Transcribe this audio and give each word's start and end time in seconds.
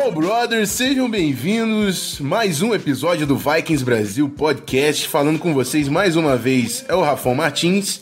Skull 0.00 0.12
Brothers, 0.12 0.70
sejam 0.70 1.10
bem-vindos. 1.10 2.18
Mais 2.20 2.62
um 2.62 2.74
episódio 2.74 3.26
do 3.26 3.36
Vikings 3.36 3.84
Brasil 3.84 4.30
Podcast. 4.30 5.06
Falando 5.06 5.38
com 5.38 5.52
vocês 5.52 5.90
mais 5.90 6.16
uma 6.16 6.38
vez 6.38 6.86
é 6.88 6.94
o 6.94 7.02
Rafão 7.02 7.34
Martins. 7.34 8.00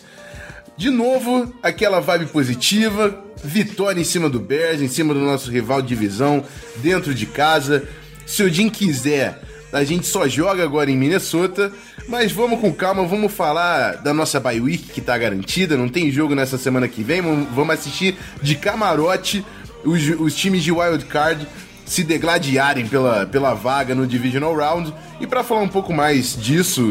De 0.76 0.90
novo, 0.90 1.52
aquela 1.60 1.98
vibe 1.98 2.26
positiva, 2.26 3.20
vitória 3.42 4.00
em 4.00 4.04
cima 4.04 4.30
do 4.30 4.38
Bears, 4.38 4.80
em 4.80 4.86
cima 4.86 5.12
do 5.12 5.18
nosso 5.18 5.50
rival 5.50 5.82
de 5.82 5.88
divisão, 5.88 6.44
dentro 6.76 7.12
de 7.12 7.26
casa. 7.26 7.88
Se 8.24 8.44
o 8.44 8.48
Jim 8.48 8.70
quiser, 8.70 9.40
a 9.72 9.82
gente 9.82 10.06
só 10.06 10.28
joga 10.28 10.62
agora 10.62 10.92
em 10.92 10.96
Minnesota, 10.96 11.72
mas 12.08 12.30
vamos 12.30 12.60
com 12.60 12.72
calma, 12.72 13.04
vamos 13.04 13.32
falar 13.32 13.96
da 13.96 14.14
nossa 14.14 14.38
bye 14.38 14.60
week 14.60 14.84
que 14.84 15.00
tá 15.00 15.18
garantida, 15.18 15.76
não 15.76 15.88
tem 15.88 16.12
jogo 16.12 16.36
nessa 16.36 16.58
semana 16.58 16.86
que 16.86 17.02
vem, 17.02 17.20
vamos 17.20 17.74
assistir 17.74 18.16
de 18.40 18.54
camarote 18.54 19.44
os, 19.84 20.08
os 20.20 20.34
times 20.34 20.62
de 20.62 20.72
wild 20.72 21.04
card 21.06 21.46
se 21.88 22.04
degladiarem 22.04 22.86
pela, 22.86 23.26
pela 23.26 23.54
vaga 23.54 23.94
no 23.94 24.06
Divisional 24.06 24.54
Round. 24.54 24.92
E 25.20 25.26
para 25.26 25.42
falar 25.42 25.62
um 25.62 25.68
pouco 25.68 25.92
mais 25.92 26.36
disso, 26.36 26.82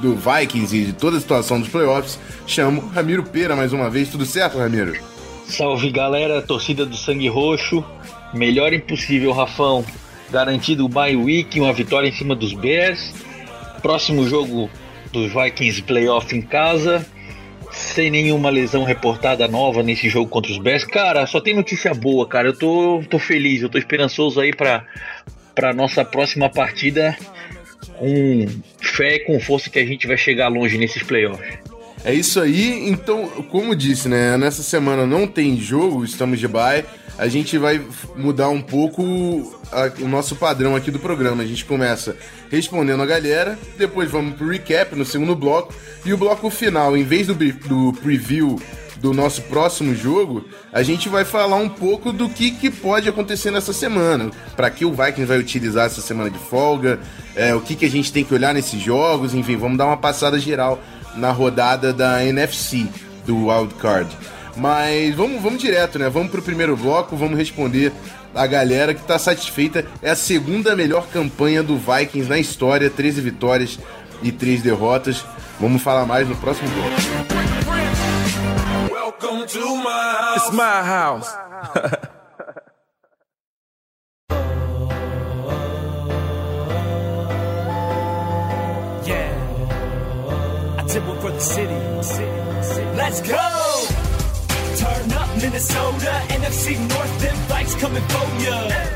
do 0.00 0.16
Vikings 0.16 0.76
e 0.76 0.84
de 0.86 0.92
toda 0.94 1.18
a 1.18 1.20
situação 1.20 1.60
dos 1.60 1.68
playoffs, 1.68 2.18
chamo 2.46 2.88
Ramiro 2.88 3.22
Pera 3.22 3.54
mais 3.54 3.72
uma 3.72 3.90
vez. 3.90 4.08
Tudo 4.08 4.24
certo, 4.24 4.58
Ramiro? 4.58 4.98
Salve 5.46 5.90
galera, 5.90 6.40
torcida 6.40 6.86
do 6.86 6.96
Sangue 6.96 7.28
Roxo. 7.28 7.84
Melhor 8.32 8.72
impossível, 8.72 9.32
Rafão. 9.32 9.84
Garantido 10.30 10.86
o 10.86 10.88
bye 10.88 11.14
week, 11.14 11.60
uma 11.60 11.74
vitória 11.74 12.08
em 12.08 12.12
cima 12.12 12.34
dos 12.34 12.54
Bears. 12.54 13.12
Próximo 13.82 14.26
jogo 14.26 14.70
dos 15.12 15.30
Vikings 15.30 15.82
playoff 15.82 16.34
em 16.34 16.40
casa 16.40 17.04
sem 17.72 18.10
nenhuma 18.10 18.50
lesão 18.50 18.84
reportada 18.84 19.48
nova 19.48 19.82
nesse 19.82 20.08
jogo 20.08 20.28
contra 20.28 20.52
os 20.52 20.58
Bears. 20.58 20.84
Cara, 20.84 21.26
só 21.26 21.40
tem 21.40 21.54
notícia 21.54 21.92
boa, 21.94 22.26
cara. 22.26 22.48
Eu 22.48 22.56
tô, 22.56 23.02
tô 23.08 23.18
feliz, 23.18 23.62
eu 23.62 23.68
tô 23.68 23.78
esperançoso 23.78 24.40
aí 24.40 24.54
pra, 24.54 24.84
pra 25.54 25.72
nossa 25.72 26.04
próxima 26.04 26.48
partida 26.48 27.16
com 27.98 28.46
fé 28.80 29.16
e 29.16 29.20
com 29.20 29.40
força 29.40 29.70
que 29.70 29.78
a 29.78 29.86
gente 29.86 30.06
vai 30.06 30.16
chegar 30.16 30.48
longe 30.48 30.78
nesses 30.78 31.02
playoffs. 31.02 31.58
É 32.04 32.12
isso 32.12 32.40
aí, 32.40 32.88
então, 32.88 33.28
como 33.48 33.76
disse, 33.76 34.08
né? 34.08 34.36
Nessa 34.36 34.62
semana 34.62 35.06
não 35.06 35.26
tem 35.26 35.56
jogo, 35.56 36.04
estamos 36.04 36.40
de 36.40 36.48
bye. 36.48 36.84
A 37.22 37.28
gente 37.28 37.56
vai 37.56 37.80
mudar 38.16 38.48
um 38.48 38.60
pouco 38.60 39.56
a, 39.70 40.02
o 40.02 40.08
nosso 40.08 40.34
padrão 40.34 40.74
aqui 40.74 40.90
do 40.90 40.98
programa. 40.98 41.44
A 41.44 41.46
gente 41.46 41.64
começa 41.64 42.16
respondendo 42.50 43.00
a 43.00 43.06
galera, 43.06 43.56
depois 43.78 44.10
vamos 44.10 44.34
pro 44.34 44.48
recap 44.48 44.96
no 44.96 45.04
segundo 45.04 45.36
bloco, 45.36 45.72
e 46.04 46.12
o 46.12 46.16
bloco 46.18 46.50
final, 46.50 46.96
em 46.96 47.04
vez 47.04 47.28
do, 47.28 47.34
do 47.36 47.92
preview 48.00 48.60
do 48.96 49.14
nosso 49.14 49.40
próximo 49.42 49.94
jogo, 49.94 50.44
a 50.72 50.82
gente 50.82 51.08
vai 51.08 51.24
falar 51.24 51.58
um 51.58 51.68
pouco 51.68 52.12
do 52.12 52.28
que, 52.28 52.50
que 52.50 52.68
pode 52.68 53.08
acontecer 53.08 53.52
nessa 53.52 53.72
semana. 53.72 54.32
Para 54.56 54.68
que 54.68 54.84
o 54.84 54.90
Vikings 54.90 55.24
vai 55.24 55.38
utilizar 55.38 55.86
essa 55.86 56.00
semana 56.00 56.28
de 56.28 56.38
folga, 56.40 56.98
é, 57.36 57.54
o 57.54 57.60
que, 57.60 57.76
que 57.76 57.84
a 57.84 57.90
gente 57.90 58.12
tem 58.12 58.24
que 58.24 58.34
olhar 58.34 58.52
nesses 58.52 58.82
jogos, 58.82 59.32
enfim, 59.32 59.56
vamos 59.56 59.78
dar 59.78 59.86
uma 59.86 59.96
passada 59.96 60.40
geral 60.40 60.82
na 61.14 61.30
rodada 61.30 61.92
da 61.92 62.24
NFC 62.24 62.88
do 63.24 63.46
Wild 63.46 63.74
Card. 63.74 64.10
Mas 64.56 65.14
vamos, 65.14 65.42
vamos 65.42 65.60
direto, 65.60 65.98
né? 65.98 66.08
Vamos 66.08 66.30
pro 66.30 66.42
primeiro 66.42 66.76
bloco, 66.76 67.16
vamos 67.16 67.38
responder 67.38 67.92
a 68.34 68.46
galera 68.46 68.94
que 68.94 69.02
tá 69.02 69.18
satisfeita. 69.18 69.86
É 70.02 70.10
a 70.10 70.16
segunda 70.16 70.76
melhor 70.76 71.06
campanha 71.08 71.62
do 71.62 71.76
Vikings 71.76 72.28
na 72.28 72.38
história, 72.38 72.90
13 72.90 73.20
vitórias 73.20 73.78
e 74.22 74.30
3 74.30 74.62
derrotas. 74.62 75.24
Vamos 75.60 75.82
falar 75.82 76.06
mais 76.06 76.28
no 76.28 76.36
próximo 76.36 76.68
bloco. 76.70 76.90
Welcome 78.90 79.46
to 79.46 79.76
my 79.76 79.90
house. 79.90 80.46
It's 80.46 80.52
my 80.52 80.82
house. 80.82 81.34
Yeah, 89.04 90.76
I 90.78 90.84
did 90.86 91.06
one 91.06 91.20
for 91.20 91.30
the 91.32 91.40
city. 91.40 91.74
Let's 92.96 93.20
go. 93.20 93.91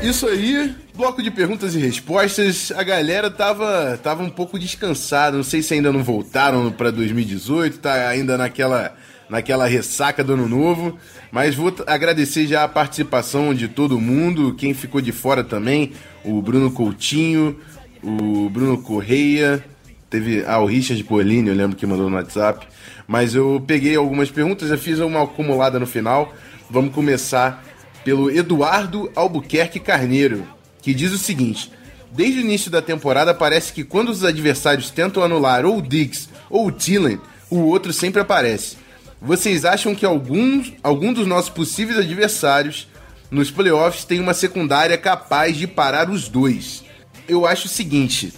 Isso 0.01 0.27
aí, 0.27 0.75
bloco 0.95 1.21
de 1.21 1.31
perguntas 1.31 1.75
e 1.75 1.79
respostas. 1.79 2.71
A 2.71 2.83
galera 2.83 3.29
tava, 3.29 3.99
tava 4.01 4.23
um 4.23 4.29
pouco 4.29 4.59
descansada. 4.59 5.37
Não 5.37 5.43
sei 5.43 5.61
se 5.61 5.73
ainda 5.73 5.91
não 5.91 6.03
voltaram 6.03 6.71
para 6.71 6.91
2018, 6.91 7.79
tá 7.79 8.07
ainda 8.07 8.37
naquela 8.37 8.95
naquela 9.29 9.67
ressaca 9.67 10.23
do 10.23 10.33
ano 10.33 10.47
novo. 10.47 10.97
Mas 11.31 11.55
vou 11.55 11.73
agradecer 11.85 12.47
já 12.47 12.63
a 12.63 12.67
participação 12.67 13.53
de 13.53 13.67
todo 13.67 13.99
mundo, 13.99 14.55
quem 14.55 14.73
ficou 14.73 15.01
de 15.01 15.11
fora 15.11 15.43
também, 15.43 15.91
o 16.23 16.41
Bruno 16.41 16.71
Coutinho, 16.71 17.57
o 18.01 18.49
Bruno 18.49 18.81
Correia, 18.81 19.63
teve 20.09 20.43
ah, 20.45 20.59
o 20.59 20.65
Richard 20.65 21.03
Polini, 21.03 21.49
eu 21.49 21.55
lembro 21.55 21.75
que 21.75 21.85
mandou 21.85 22.09
no 22.09 22.15
WhatsApp. 22.15 22.67
Mas 23.07 23.35
eu 23.35 23.63
peguei 23.65 23.95
algumas 23.95 24.29
perguntas, 24.29 24.69
já 24.69 24.77
fiz 24.77 24.99
uma 24.99 25.23
acumulada 25.23 25.79
no 25.79 25.87
final. 25.87 26.33
Vamos 26.69 26.93
começar 26.93 27.63
pelo 28.03 28.29
Eduardo 28.29 29.11
Albuquerque 29.15 29.79
Carneiro, 29.79 30.45
que 30.81 30.93
diz 30.93 31.11
o 31.11 31.17
seguinte: 31.17 31.71
Desde 32.11 32.39
o 32.39 32.41
início 32.41 32.69
da 32.71 32.81
temporada, 32.81 33.33
parece 33.33 33.71
que 33.71 33.83
quando 33.83 34.09
os 34.09 34.23
adversários 34.23 34.89
tentam 34.89 35.23
anular 35.23 35.65
ou 35.65 35.77
o 35.77 35.81
Diggs 35.81 36.29
ou 36.49 36.67
o 36.67 36.71
Thielen, 36.71 37.19
o 37.49 37.59
outro 37.59 37.93
sempre 37.93 38.21
aparece. 38.21 38.77
Vocês 39.21 39.65
acham 39.65 39.95
que 39.95 40.05
alguns, 40.05 40.73
algum 40.83 41.11
dos 41.11 41.25
nossos 41.25 41.49
possíveis 41.49 41.97
adversários 41.97 42.87
nos 43.31 43.49
playoffs 43.49 44.03
tem 44.03 44.19
uma 44.19 44.33
secundária 44.33 44.97
capaz 44.97 45.57
de 45.57 45.65
parar 45.65 46.09
os 46.09 46.29
dois? 46.29 46.83
Eu 47.27 47.45
acho 47.45 47.65
o 47.65 47.69
seguinte: 47.69 48.33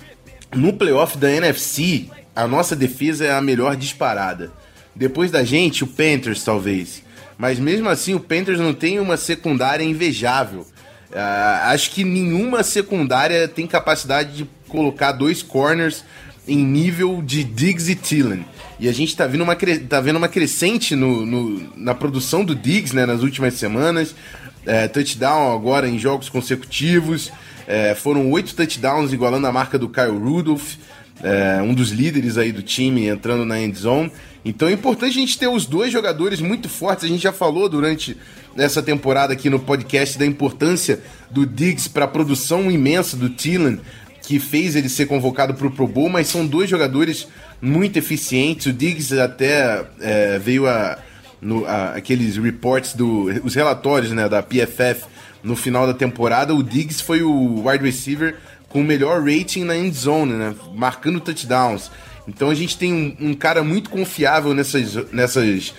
no 0.56 0.74
playoff 0.74 1.18
da 1.18 1.32
NFC, 1.32 2.08
a 2.36 2.48
nossa 2.48 2.76
defesa 2.76 3.26
é 3.26 3.32
a 3.32 3.42
melhor 3.42 3.76
disparada. 3.76 4.52
Depois 4.96 5.32
da 5.32 5.44
gente, 5.44 5.84
o 5.84 5.88
Panthers 5.88 6.44
talvez. 6.44 7.04
Mas 7.38 7.60
mesmo 7.60 7.88
assim, 7.88 8.14
o 8.14 8.20
Panthers 8.20 8.60
não 8.60 8.74
tem 8.74 9.00
uma 9.00 9.16
secundária 9.16 9.84
invejável. 9.84 10.62
Uh, 11.12 11.66
acho 11.66 11.92
que 11.92 12.04
nenhuma 12.04 12.64
secundária 12.64 13.48
tem 13.48 13.66
capacidade 13.66 14.36
de 14.36 14.50
colocar 14.68 15.12
dois 15.12 15.42
corners 15.42 16.04
em 16.48 16.58
nível 16.58 17.22
de 17.22 17.44
Diggs 17.44 17.90
e 17.92 17.96
Thielen. 17.96 18.46
E 18.80 18.88
a 18.88 18.92
gente 18.92 19.16
tá 19.16 19.28
vendo 19.28 19.44
uma, 19.44 19.56
tá 19.56 20.02
vendo 20.02 20.18
uma 20.18 20.28
crescente 20.28 20.96
no, 20.96 21.26
no 21.26 21.78
na 21.78 21.94
produção 21.94 22.44
do 22.44 22.56
Diggs 22.56 22.96
né, 22.96 23.06
nas 23.06 23.22
últimas 23.22 23.54
semanas. 23.56 24.16
É, 24.66 24.88
touchdown 24.88 25.54
agora 25.54 25.88
em 25.88 25.98
jogos 25.98 26.30
consecutivos. 26.30 27.32
É, 27.70 27.94
foram 27.94 28.32
oito 28.32 28.56
touchdowns 28.56 29.14
igualando 29.14 29.46
a 29.46 29.52
marca 29.52 29.78
do 29.78 29.88
Kyle 29.88 30.18
Rudolph, 30.18 30.74
é, 31.22 31.62
um 31.62 31.72
dos 31.72 31.92
líderes 31.92 32.36
aí 32.36 32.52
do 32.52 32.64
time 32.64 33.08
entrando 33.08 33.46
na 33.46 33.62
end 33.62 33.78
zone. 33.78 34.12
Então 34.44 34.68
é 34.68 34.72
importante 34.72 35.12
a 35.12 35.22
gente 35.22 35.38
ter 35.38 35.48
os 35.48 35.68
dois 35.68 35.92
jogadores 35.94 36.42
muito 36.42 36.68
fortes. 36.68 37.06
A 37.06 37.08
gente 37.08 37.22
já 37.22 37.32
falou 37.32 37.70
durante 37.70 38.18
essa 38.58 38.82
temporada 38.82 39.34
aqui 39.34 39.52
no 39.52 39.60
podcast 39.60 40.18
da 40.18 40.26
importância 40.26 41.00
do 41.30 41.46
Diggs 41.46 41.88
para 41.88 42.06
a 42.06 42.08
produção 42.08 42.72
imensa 42.72 43.16
do 43.16 43.30
Thielen, 43.30 43.80
que 44.24 44.40
fez 44.40 44.76
ele 44.76 44.90
ser 44.90 45.06
convocado 45.06 45.54
para 45.54 45.68
o 45.68 45.72
Pro 45.72 45.88
Bowl, 45.88 46.10
mas 46.10 46.28
são 46.28 46.48
dois 46.48 46.68
jogadores 46.68 47.28
muito 47.62 47.98
eficientes. 47.98 48.66
O 48.66 48.74
Diggs 48.74 49.14
até 49.20 49.86
é, 50.02 50.40
veio 50.40 50.68
a, 50.68 50.98
no, 51.40 51.68
a, 51.68 51.92
aqueles 51.92 52.36
reports 52.36 52.96
do 52.96 53.26
os 53.44 53.54
relatórios 53.54 54.12
né, 54.12 54.28
da 54.28 54.42
PFF 54.42 55.19
no 55.44 55.56
final 55.56 55.88
da 55.88 55.94
temporada. 55.94 56.54
O 56.54 56.64
Diggs 56.64 57.02
foi 57.02 57.22
o 57.22 57.68
wide 57.68 57.84
receiver 57.84 58.36
com 58.68 58.82
o 58.82 58.84
melhor 58.84 59.24
rating 59.24 59.64
na 59.64 59.76
end 59.76 59.96
zone, 59.96 60.34
né, 60.34 60.56
marcando 60.74 61.20
touchdowns. 61.20 61.92
Então 62.28 62.50
a 62.50 62.56
gente 62.56 62.78
tem 62.78 62.94
um, 62.94 63.30
um 63.30 63.34
cara 63.34 63.64
muito 63.64 63.90
confiável 63.90 64.54
nessas, 64.54 64.94
nessas 65.12 65.74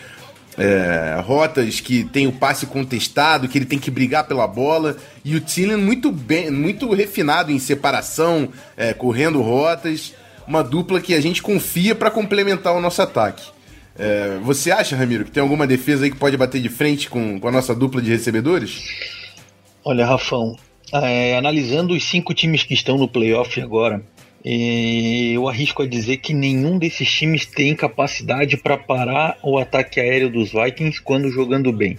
é, 0.58 1.20
rotas 1.24 1.80
que 1.80 2.04
tem 2.04 2.26
o 2.26 2.32
passe 2.32 2.66
contestado, 2.66 3.48
que 3.48 3.56
ele 3.56 3.64
tem 3.64 3.78
que 3.78 3.90
brigar 3.90 4.26
pela 4.26 4.46
bola. 4.48 4.96
E 5.24 5.36
o 5.36 5.40
Thielen 5.40 5.76
muito 5.76 6.10
bem, 6.10 6.50
muito 6.50 6.92
refinado 6.92 7.52
em 7.52 7.58
separação, 7.58 8.48
é, 8.76 8.92
correndo 8.92 9.40
rotas 9.40 10.14
uma 10.50 10.64
dupla 10.64 11.00
que 11.00 11.14
a 11.14 11.20
gente 11.20 11.40
confia 11.40 11.94
para 11.94 12.10
complementar 12.10 12.74
o 12.74 12.80
nosso 12.80 13.00
ataque. 13.00 13.44
É, 13.96 14.38
você 14.42 14.72
acha, 14.72 14.96
Ramiro, 14.96 15.24
que 15.24 15.30
tem 15.30 15.40
alguma 15.40 15.64
defesa 15.64 16.04
aí 16.04 16.10
que 16.10 16.16
pode 16.16 16.36
bater 16.36 16.60
de 16.60 16.68
frente 16.68 17.08
com, 17.08 17.38
com 17.38 17.46
a 17.46 17.52
nossa 17.52 17.72
dupla 17.72 18.02
de 18.02 18.10
recebedores? 18.10 18.82
Olha, 19.82 20.04
Rafão, 20.04 20.56
é, 20.92 21.38
analisando 21.38 21.94
os 21.94 22.04
cinco 22.04 22.34
times 22.34 22.62
que 22.62 22.74
estão 22.74 22.98
no 22.98 23.08
playoff 23.08 23.58
agora, 23.62 24.02
é, 24.44 25.32
eu 25.32 25.48
arrisco 25.48 25.82
a 25.82 25.86
dizer 25.86 26.18
que 26.18 26.34
nenhum 26.34 26.78
desses 26.78 27.10
times 27.10 27.46
tem 27.46 27.74
capacidade 27.74 28.58
para 28.58 28.76
parar 28.76 29.38
o 29.42 29.58
ataque 29.58 29.98
aéreo 29.98 30.30
dos 30.30 30.52
Vikings 30.52 31.00
quando 31.00 31.30
jogando 31.30 31.72
bem. 31.72 31.96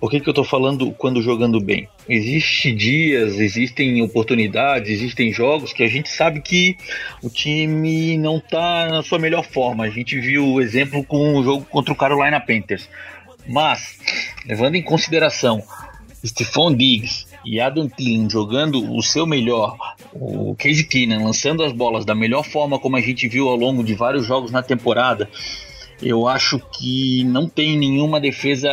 Por 0.00 0.10
que, 0.10 0.18
que 0.18 0.28
eu 0.28 0.32
estou 0.32 0.44
falando 0.44 0.90
quando 0.90 1.22
jogando 1.22 1.60
bem? 1.60 1.88
Existem 2.08 2.74
dias, 2.74 3.38
existem 3.38 4.02
oportunidades, 4.02 4.90
existem 4.90 5.32
jogos 5.32 5.72
que 5.72 5.84
a 5.84 5.88
gente 5.88 6.08
sabe 6.08 6.40
que 6.40 6.76
o 7.22 7.30
time 7.30 8.18
não 8.18 8.38
está 8.38 8.88
na 8.88 9.04
sua 9.04 9.20
melhor 9.20 9.44
forma. 9.44 9.84
A 9.84 9.90
gente 9.90 10.18
viu 10.18 10.44
o 10.44 10.60
exemplo 10.60 11.04
com 11.04 11.36
o 11.36 11.44
jogo 11.44 11.64
contra 11.66 11.92
o 11.92 11.96
Carolina 11.96 12.40
Panthers. 12.40 12.88
Mas, 13.46 13.96
levando 14.44 14.74
em 14.74 14.82
consideração 14.82 15.62
Stephon 16.24 16.74
Diggs 16.74 17.26
e 17.44 17.60
Adam 17.60 17.88
Thielen 17.88 18.30
jogando 18.30 18.94
o 18.94 19.02
seu 19.02 19.26
melhor, 19.26 19.76
o 20.12 20.54
Casey 20.56 20.84
Keenan 20.84 21.24
lançando 21.24 21.62
as 21.64 21.72
bolas 21.72 22.04
da 22.04 22.14
melhor 22.14 22.44
forma 22.44 22.78
como 22.78 22.96
a 22.96 23.00
gente 23.00 23.26
viu 23.28 23.48
ao 23.48 23.56
longo 23.56 23.82
de 23.82 23.94
vários 23.94 24.26
jogos 24.26 24.50
na 24.50 24.62
temporada, 24.62 25.28
eu 26.00 26.28
acho 26.28 26.60
que 26.76 27.24
não 27.24 27.48
tem 27.48 27.76
nenhuma 27.76 28.20
defesa 28.20 28.72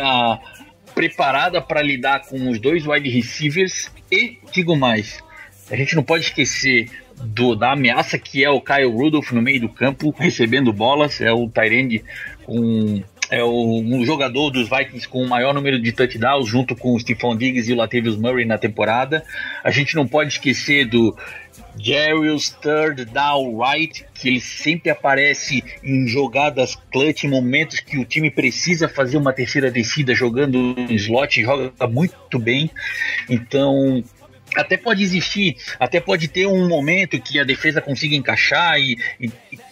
preparada 0.94 1.60
para 1.60 1.82
lidar 1.82 2.26
com 2.26 2.50
os 2.50 2.58
dois 2.58 2.86
wide 2.86 3.08
receivers 3.08 3.90
e 4.10 4.38
digo 4.52 4.76
mais, 4.76 5.22
a 5.70 5.76
gente 5.76 5.94
não 5.94 6.02
pode 6.02 6.24
esquecer 6.24 6.90
do, 7.16 7.54
da 7.54 7.72
ameaça 7.72 8.18
que 8.18 8.44
é 8.44 8.50
o 8.50 8.60
Kyle 8.60 8.90
Rudolph 8.90 9.32
no 9.32 9.42
meio 9.42 9.60
do 9.60 9.68
campo 9.68 10.14
recebendo 10.16 10.72
bolas, 10.72 11.20
é 11.20 11.32
o 11.32 11.48
Tyrande 11.48 12.02
com 12.44 13.02
é 13.30 13.42
o, 13.42 13.80
um 13.80 14.04
jogador 14.04 14.50
dos 14.50 14.68
Vikings 14.68 15.08
com 15.08 15.22
o 15.22 15.28
maior 15.28 15.54
número 15.54 15.80
de 15.80 15.92
touchdowns, 15.92 16.48
junto 16.48 16.74
com 16.74 16.94
o 16.94 17.00
Stephon 17.00 17.36
Diggs 17.36 17.70
e 17.70 17.72
o 17.72 17.76
Latavius 17.76 18.16
Murray 18.16 18.44
na 18.44 18.58
temporada. 18.58 19.24
A 19.62 19.70
gente 19.70 19.94
não 19.94 20.06
pode 20.06 20.30
esquecer 20.30 20.86
do 20.86 21.16
Jarius 21.78 22.50
Third 22.50 23.04
Down 23.04 23.58
Right, 23.58 24.04
que 24.14 24.28
ele 24.28 24.40
sempre 24.40 24.90
aparece 24.90 25.62
em 25.82 26.06
jogadas 26.06 26.76
clutch, 26.92 27.24
em 27.24 27.28
momentos 27.28 27.80
que 27.80 27.98
o 27.98 28.04
time 28.04 28.30
precisa 28.30 28.88
fazer 28.88 29.16
uma 29.16 29.32
terceira 29.32 29.70
descida 29.70 30.14
jogando 30.14 30.58
no 30.58 30.92
slot, 30.92 31.42
joga 31.42 31.72
muito 31.86 32.38
bem. 32.38 32.70
Então, 33.28 34.02
até 34.56 34.76
pode 34.76 35.02
existir, 35.02 35.56
até 35.78 36.00
pode 36.00 36.28
ter 36.28 36.46
um 36.46 36.68
momento 36.68 37.20
que 37.20 37.38
a 37.38 37.44
defesa 37.44 37.80
consiga 37.80 38.16
encaixar 38.16 38.78
e, 38.80 38.98
e 39.20 39.30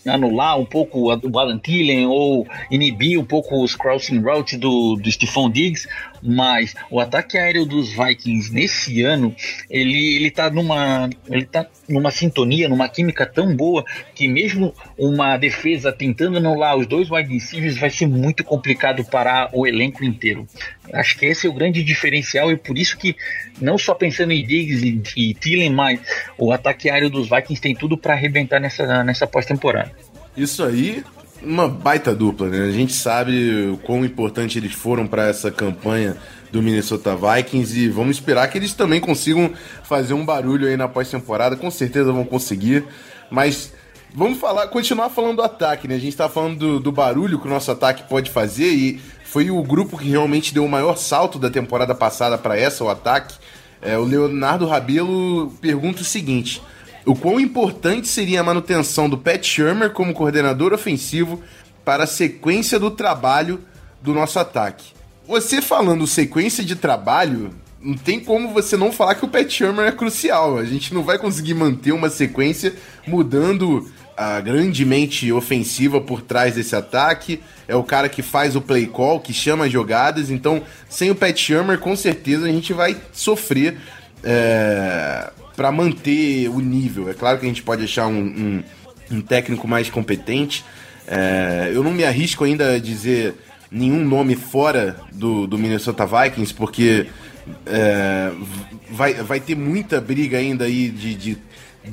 anular 0.09 0.59
um 0.59 0.65
pouco 0.65 1.11
o 1.11 1.39
Alan 1.39 1.59
Thielen 1.59 2.07
ou 2.07 2.47
inibir 2.71 3.19
um 3.19 3.25
pouco 3.25 3.63
os 3.63 3.75
crossing 3.75 4.21
routes 4.21 4.59
do, 4.59 4.97
do 4.97 5.11
Stephon 5.11 5.51
Diggs, 5.51 5.89
mas 6.23 6.75
o 6.91 7.01
ataque 7.01 7.39
aéreo 7.39 7.65
dos 7.65 7.91
Vikings 7.91 8.53
nesse 8.53 9.03
ano, 9.03 9.35
ele, 9.71 10.17
ele 10.17 10.31
tá 10.31 10.51
numa 10.51 11.09
ele 11.29 11.45
tá 11.45 11.67
numa 11.89 12.11
sintonia, 12.11 12.69
numa 12.69 12.89
química 12.89 13.25
tão 13.25 13.55
boa 13.55 13.85
que 14.15 14.29
mesmo 14.29 14.75
uma 14.97 15.37
defesa 15.37 15.93
tentando 15.93 16.39
anular 16.39 16.77
os 16.77 16.87
dois 16.87 17.11
wide 17.11 17.33
receivers 17.33 17.79
vai 17.79 17.91
ser 17.91 18.07
muito 18.07 18.45
complicado 18.45 19.05
parar 19.05 19.51
o 19.53 19.67
elenco 19.67 20.05
inteiro. 20.05 20.47
Acho 20.93 21.19
que 21.19 21.27
esse 21.27 21.47
é 21.47 21.51
o 21.51 21.53
grande 21.53 21.83
diferencial 21.83 22.51
e 22.51 22.57
por 22.57 22.77
isso 22.77 22.97
que 22.97 23.15
não 23.61 23.77
só 23.79 23.95
pensando 23.95 24.33
em 24.33 24.45
Diggs 24.45 24.87
e, 24.87 25.31
e 25.31 25.35
Thielen, 25.35 25.71
mas 25.71 26.01
o 26.37 26.53
ataque 26.53 26.91
aéreo 26.91 27.11
dos 27.11 27.29
Vikings 27.29 27.61
tem 27.61 27.75
tudo 27.75 27.97
para 27.97 28.15
arrebentar 28.15 28.61
nessa, 28.61 29.05
nessa 29.05 29.27
pós-temporada. 29.27 29.93
Isso 30.38 30.62
aí, 30.62 31.05
uma 31.43 31.69
baita 31.69 32.14
dupla, 32.14 32.46
né? 32.46 32.61
A 32.61 32.70
gente 32.70 32.93
sabe 32.93 33.73
o 33.73 33.76
quão 33.79 34.05
importante 34.05 34.56
eles 34.56 34.73
foram 34.73 35.05
para 35.05 35.26
essa 35.26 35.50
campanha 35.50 36.17
do 36.52 36.62
Minnesota 36.62 37.17
Vikings 37.17 37.76
e 37.76 37.88
vamos 37.88 38.19
esperar 38.19 38.49
que 38.49 38.56
eles 38.56 38.73
também 38.73 39.00
consigam 39.00 39.50
fazer 39.82 40.14
um 40.14 40.25
barulho 40.25 40.69
aí 40.69 40.76
na 40.76 40.87
pós-temporada. 40.87 41.56
Com 41.56 41.73
certeza 41.73 42.12
vão 42.12 42.25
conseguir, 42.25 42.85
mas 43.29 43.73
vamos 44.14 44.38
falar, 44.38 44.69
continuar 44.69 45.11
falando 45.11 45.38
do 45.38 45.43
ataque, 45.43 45.88
né? 45.88 45.96
A 45.96 46.00
gente 46.00 46.17
tá 46.17 46.29
falando 46.29 46.56
do, 46.56 46.79
do 46.79 46.93
barulho 46.93 47.40
que 47.40 47.49
o 47.49 47.50
nosso 47.50 47.73
ataque 47.73 48.05
pode 48.08 48.31
fazer 48.31 48.69
e 48.69 49.00
foi 49.25 49.50
o 49.50 49.61
grupo 49.64 49.99
que 49.99 50.08
realmente 50.08 50.55
deu 50.55 50.64
o 50.64 50.69
maior 50.69 50.96
salto 50.96 51.37
da 51.37 51.50
temporada 51.50 51.96
passada 51.96 52.38
para 52.38 52.56
essa, 52.56 52.85
o 52.85 52.88
ataque. 52.88 53.35
É, 53.82 53.99
o 53.99 54.05
Leonardo 54.05 54.67
Rabelo 54.67 55.52
pergunta 55.61 56.02
o 56.02 56.05
seguinte: 56.05 56.62
o 57.09 57.17
quão 57.17 57.41
importante 57.41 58.07
seria 58.07 58.41
a 58.41 58.45
manutenção 58.45 59.09
do 59.09 59.17
Pat 59.17 59.43
Shermer 59.43 59.91
como 59.91 60.13
coordenador 60.13 60.75
ofensivo 60.75 61.43
para 61.83 62.05
a 62.05 62.07
sequência 62.07 62.79
do 62.79 62.91
trabalho 62.91 63.61
do 64.03 64.13
nosso 64.13 64.39
ataque. 64.39 64.93
Você 65.27 65.63
falando 65.63 66.07
sequência 66.07 66.63
de 66.63 66.77
trabalho, 66.77 67.51
não 67.81 67.97
tem 67.97 68.21
como 68.21 68.53
você 68.53 68.77
não 68.77 68.93
falar 68.93 69.15
que 69.15 69.25
o 69.25 69.29
Pat 69.29 69.51
Shermer 69.51 69.87
é 69.87 69.93
crucial. 69.93 70.59
A 70.59 70.67
gente 70.67 70.93
não 70.93 71.03
vai 71.03 71.17
conseguir 71.17 71.55
manter 71.55 71.93
uma 71.93 72.11
sequência 72.11 72.75
mudando 73.07 73.91
a 74.15 74.39
grande 74.43 74.85
mente 74.85 75.33
ofensiva 75.33 76.03
por 76.03 76.21
trás 76.21 76.57
desse 76.57 76.77
ataque. 76.77 77.41
É 77.67 77.75
o 77.75 77.85
cara 77.85 78.11
que 78.11 78.21
faz 78.21 78.55
o 78.55 78.61
play 78.61 78.87
call, 78.87 79.21
que 79.21 79.33
chama 79.33 79.65
as 79.65 79.73
jogadas. 79.73 80.29
Então, 80.29 80.63
sem 80.91 81.11
o 81.11 81.15
Pat 81.15 81.35
Shermer, 81.39 81.79
com 81.79 81.97
certeza 81.97 82.45
a 82.45 82.53
gente 82.53 82.75
vai 82.75 82.95
sofrer 83.15 83.79
é, 84.23 85.08
para 85.59 85.73
manter 85.73 86.49
o 86.49 86.61
nível. 86.61 87.11
É 87.11 87.15
claro 87.15 87.37
que 87.41 87.45
a 87.45 87.49
gente 87.49 87.65
pode 87.65 87.83
achar 87.83 88.07
um, 88.07 88.21
um, 88.21 89.17
um 89.17 89.21
técnico 89.21 89.67
mais 89.67 89.91
competente. 89.91 90.65
É, 91.05 91.73
eu 91.75 91.83
não 91.83 91.91
me 91.91 92.05
arrisco 92.05 92.45
ainda 92.45 92.77
a 92.77 92.79
dizer 92.79 93.35
nenhum 93.69 94.05
nome 94.05 94.37
fora 94.37 94.95
do, 95.13 95.49
do 95.49 95.59
Minnesota 95.59 96.07
Vikings, 96.07 96.55
porque 96.55 97.09
é, 97.67 98.31
vai, 98.89 99.15
vai 99.15 99.41
ter 99.41 99.57
muita 99.57 100.01
briga 100.01 100.39
ainda 100.39 100.67
aí 100.67 100.91
de, 100.91 101.15
de, 101.17 101.39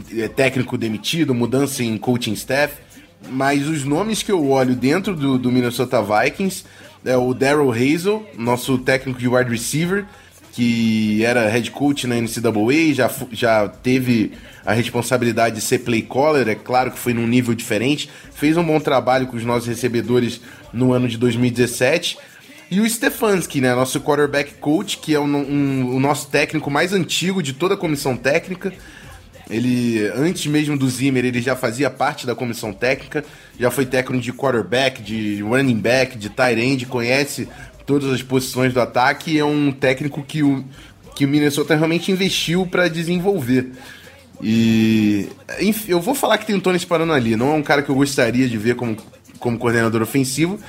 de 0.03 0.21
é, 0.21 0.27
técnico 0.27 0.77
demitido, 0.77 1.33
mudança 1.33 1.83
em 1.83 1.97
coaching 1.97 2.33
staff. 2.33 2.75
Mas 3.31 3.67
os 3.67 3.83
nomes 3.83 4.21
que 4.21 4.31
eu 4.31 4.47
olho 4.47 4.75
dentro 4.75 5.15
do, 5.15 5.39
do 5.39 5.51
Minnesota 5.51 6.03
Vikings 6.03 6.65
é 7.03 7.17
o 7.17 7.33
Daryl 7.33 7.71
Hazel, 7.71 8.29
nosso 8.37 8.77
técnico 8.77 9.19
de 9.19 9.27
wide 9.27 9.49
receiver, 9.49 10.05
que 10.55 11.21
era 11.21 11.49
head 11.49 11.69
coach 11.69 12.07
na 12.07 12.15
NCAA, 12.15 12.93
já, 12.93 13.11
já 13.29 13.67
teve 13.67 14.31
a 14.65 14.71
responsabilidade 14.71 15.55
de 15.55 15.61
ser 15.61 15.79
play 15.79 16.01
caller, 16.01 16.47
é 16.47 16.55
claro 16.55 16.91
que 16.91 16.97
foi 16.97 17.13
num 17.13 17.27
nível 17.27 17.53
diferente, 17.53 18.09
fez 18.33 18.55
um 18.55 18.63
bom 18.63 18.79
trabalho 18.79 19.27
com 19.27 19.35
os 19.35 19.43
nossos 19.43 19.67
recebedores 19.67 20.39
no 20.71 20.93
ano 20.93 21.09
de 21.09 21.17
2017. 21.17 22.17
E 22.71 22.79
o 22.79 22.89
Stefanski, 22.89 23.59
né, 23.59 23.75
nosso 23.75 23.99
quarterback 23.99 24.53
coach, 24.53 24.97
que 24.97 25.13
é 25.13 25.19
um, 25.19 25.25
um, 25.25 25.95
o 25.97 25.99
nosso 25.99 26.29
técnico 26.29 26.71
mais 26.71 26.93
antigo 26.93 27.43
de 27.43 27.51
toda 27.51 27.73
a 27.73 27.77
comissão 27.77 28.15
técnica. 28.15 28.71
Ele, 29.49 30.07
antes 30.15 30.47
mesmo 30.47 30.77
do 30.77 30.89
Zimmer, 30.89 31.25
ele 31.25 31.41
já 31.41 31.57
fazia 31.57 31.89
parte 31.89 32.25
da 32.25 32.33
comissão 32.33 32.71
técnica, 32.71 33.25
já 33.59 33.69
foi 33.69 33.85
técnico 33.85 34.23
de 34.23 34.31
quarterback, 34.31 35.01
de 35.01 35.41
running 35.41 35.79
back, 35.79 36.17
de 36.17 36.29
tight 36.29 36.59
end, 36.59 36.85
conhece 36.85 37.49
todas 37.85 38.11
as 38.11 38.21
posições 38.21 38.73
do 38.73 38.81
ataque. 38.81 39.37
É 39.37 39.45
um 39.45 39.71
técnico 39.71 40.23
que 40.23 40.43
o, 40.43 40.63
que 41.15 41.25
o 41.25 41.27
Minnesota 41.27 41.75
realmente 41.75 42.11
investiu 42.11 42.65
para 42.65 42.87
desenvolver. 42.87 43.71
E 44.41 45.29
enfim, 45.59 45.91
eu 45.91 46.01
vou 46.01 46.13
falar 46.13 46.37
que 46.37 46.45
tem 46.45 46.55
o 46.55 46.61
Tony 46.61 46.79
Sparano 46.79 47.13
ali. 47.13 47.35
Não 47.35 47.53
é 47.53 47.55
um 47.55 47.63
cara 47.63 47.81
que 47.81 47.89
eu 47.89 47.95
gostaria 47.95 48.47
de 48.47 48.57
ver 48.57 48.75
como, 48.75 48.97
como 49.39 49.57
coordenador 49.57 50.01
ofensivo, 50.01 50.59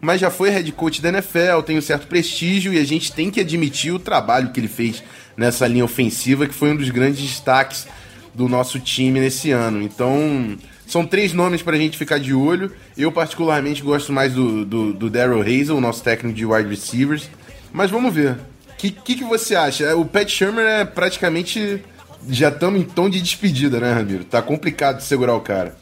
mas 0.00 0.20
já 0.20 0.30
foi 0.30 0.50
head 0.50 0.72
coach 0.72 1.02
da 1.02 1.10
NFL, 1.10 1.60
tem 1.64 1.76
um 1.76 1.82
certo 1.82 2.06
prestígio 2.06 2.72
e 2.72 2.78
a 2.78 2.84
gente 2.84 3.12
tem 3.12 3.30
que 3.30 3.40
admitir 3.40 3.92
o 3.92 3.98
trabalho 3.98 4.50
que 4.50 4.58
ele 4.58 4.68
fez 4.68 5.02
nessa 5.36 5.66
linha 5.66 5.84
ofensiva, 5.84 6.46
que 6.46 6.54
foi 6.54 6.70
um 6.70 6.76
dos 6.76 6.88
grandes 6.90 7.20
destaques 7.20 7.86
do 8.34 8.48
nosso 8.48 8.78
time 8.80 9.20
nesse 9.20 9.50
ano. 9.50 9.82
Então, 9.82 10.56
são 10.90 11.06
três 11.06 11.32
nomes 11.32 11.62
para 11.62 11.76
a 11.76 11.78
gente 11.78 11.96
ficar 11.96 12.18
de 12.18 12.34
olho. 12.34 12.72
Eu, 12.98 13.12
particularmente, 13.12 13.80
gosto 13.80 14.12
mais 14.12 14.34
do, 14.34 14.64
do, 14.64 14.92
do 14.92 15.08
Daryl 15.08 15.40
Hazel, 15.40 15.76
o 15.76 15.80
nosso 15.80 16.02
técnico 16.02 16.36
de 16.36 16.44
wide 16.44 16.68
receivers. 16.68 17.30
Mas 17.72 17.92
vamos 17.92 18.12
ver. 18.12 18.32
O 18.32 18.76
que, 18.76 18.90
que, 18.90 19.14
que, 19.14 19.24
você 19.24 19.54
acha? 19.54 19.94
O 19.94 20.04
Pat 20.04 20.28
Shermer 20.28 20.66
é 20.66 20.84
praticamente. 20.84 21.80
Já 22.28 22.48
estamos 22.48 22.80
em 22.80 22.84
tom 22.84 23.08
de 23.08 23.20
despedida, 23.20 23.78
né, 23.78 23.92
Ramiro? 23.92 24.24
Tá 24.24 24.42
complicado 24.42 24.96
de 24.96 25.04
segurar 25.04 25.34
o 25.36 25.40
cara. 25.40 25.76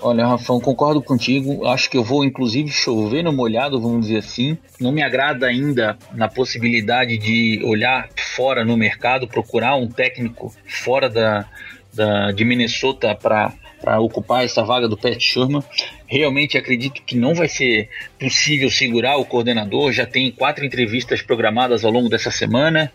Olha, 0.00 0.26
Rafão, 0.26 0.60
concordo 0.60 1.00
contigo. 1.00 1.64
Acho 1.68 1.88
que 1.88 1.96
eu 1.96 2.02
vou, 2.02 2.24
inclusive, 2.24 2.68
chover 2.68 3.22
no 3.22 3.32
molhado, 3.32 3.80
vamos 3.80 4.06
dizer 4.06 4.18
assim. 4.18 4.58
Não 4.80 4.90
me 4.90 5.04
agrada 5.04 5.46
ainda 5.46 5.96
na 6.12 6.26
possibilidade 6.26 7.16
de 7.16 7.62
olhar 7.64 8.08
fora 8.34 8.64
no 8.64 8.76
mercado, 8.76 9.28
procurar 9.28 9.76
um 9.76 9.86
técnico 9.86 10.52
fora 10.66 11.08
da, 11.08 11.46
da 11.94 12.32
de 12.32 12.44
Minnesota 12.44 13.14
para 13.14 13.52
para 13.82 14.00
ocupar 14.00 14.44
essa 14.44 14.62
vaga 14.62 14.88
do 14.88 14.96
Pat 14.96 15.20
Sherman. 15.20 15.62
Realmente 16.06 16.56
acredito 16.56 17.02
que 17.02 17.16
não 17.16 17.34
vai 17.34 17.48
ser 17.48 17.88
possível 18.18 18.70
segurar 18.70 19.16
o 19.16 19.24
coordenador. 19.24 19.92
Já 19.92 20.06
tem 20.06 20.30
quatro 20.30 20.64
entrevistas 20.64 21.20
programadas 21.20 21.84
ao 21.84 21.90
longo 21.90 22.08
dessa 22.08 22.30
semana 22.30 22.92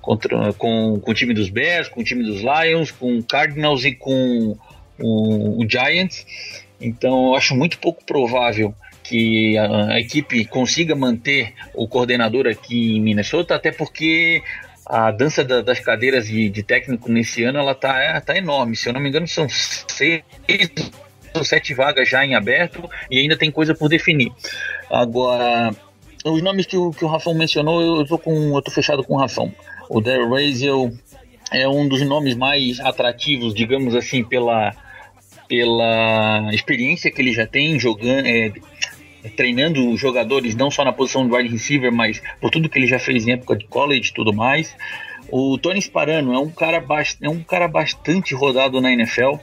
contra, 0.00 0.52
com, 0.54 0.98
com 0.98 1.10
o 1.10 1.14
time 1.14 1.34
dos 1.34 1.50
Bears, 1.50 1.88
com 1.88 2.00
o 2.00 2.04
time 2.04 2.24
dos 2.24 2.40
Lions, 2.40 2.90
com 2.90 3.18
o 3.18 3.22
Cardinals 3.22 3.84
e 3.84 3.92
com 3.92 4.56
o, 4.98 5.62
o 5.62 5.68
Giants. 5.68 6.26
Então 6.80 7.28
eu 7.28 7.34
acho 7.36 7.54
muito 7.54 7.78
pouco 7.78 8.04
provável 8.04 8.74
que 9.02 9.58
a, 9.58 9.94
a, 9.94 10.00
equipe 10.00 10.44
consiga 10.44 10.94
manter 10.94 11.52
o 11.74 11.86
coordenador 11.86 12.46
aqui 12.46 12.96
em 12.96 13.00
Minnesota, 13.00 13.54
até 13.54 13.70
porque 13.70 14.42
a 14.86 15.10
dança 15.10 15.44
da, 15.44 15.62
das 15.62 15.80
cadeiras 15.80 16.26
de, 16.26 16.48
de, 16.48 16.62
técnico 16.62 17.10
nesse 17.10 17.44
ano 17.44 17.58
ela 17.58 17.74
tá, 17.74 17.98
é, 17.98 18.20
tá 18.20 18.36
enorme. 18.36 18.76
Se 18.76 18.88
eu 18.88 18.92
não 18.92 19.00
me 19.00 19.08
engano, 19.08 19.26
são 19.28 19.46
seis 19.48 20.22
ou 21.34 21.44
sete 21.44 21.72
vagas 21.72 22.08
já 22.08 22.24
em 22.24 22.34
aberto 22.34 22.88
e 23.10 23.18
ainda 23.18 23.36
tem 23.36 23.50
coisa 23.50 23.74
por 23.74 23.88
definir. 23.88 24.32
Agora, 24.90 25.74
os 26.24 26.42
nomes 26.42 26.66
que 26.66 26.76
o, 26.76 26.90
que 26.90 27.04
o 27.04 27.08
Rafão 27.08 27.34
mencionou, 27.34 28.00
eu 28.00 28.06
tô, 28.06 28.18
com, 28.18 28.56
eu 28.56 28.62
tô 28.62 28.70
fechado 28.70 29.02
com 29.02 29.14
o 29.14 29.18
Rafão. 29.18 29.52
O 29.88 30.00
Daryl 30.00 30.30
Razel 30.30 30.92
é 31.50 31.68
um 31.68 31.86
dos 31.86 32.02
nomes 32.02 32.34
mais 32.34 32.80
atrativos, 32.80 33.54
digamos 33.54 33.94
assim, 33.94 34.24
pela, 34.24 34.74
pela 35.48 36.50
experiência 36.52 37.10
que 37.10 37.20
ele 37.20 37.32
já 37.32 37.46
tem 37.46 37.78
jogando, 37.78 38.26
é, 38.26 38.52
treinando 39.30 39.96
jogadores 39.96 40.54
não 40.54 40.70
só 40.70 40.84
na 40.84 40.92
posição 40.92 41.26
de 41.26 41.34
wide 41.34 41.48
receiver, 41.48 41.92
mas 41.92 42.22
por 42.40 42.50
tudo 42.50 42.68
que 42.68 42.78
ele 42.78 42.86
já 42.86 42.98
fez 42.98 43.26
em 43.26 43.32
época 43.32 43.56
de 43.56 43.66
college 43.66 44.10
e 44.10 44.14
tudo 44.14 44.32
mais. 44.32 44.74
O 45.30 45.56
Tony 45.56 45.80
Sparano 45.80 46.34
é 46.34 46.38
um 46.38 46.50
cara, 46.50 46.84
é 47.22 47.28
um 47.28 47.42
cara 47.42 47.66
bastante 47.66 48.34
rodado 48.34 48.80
na 48.80 48.92
NFL. 48.92 49.36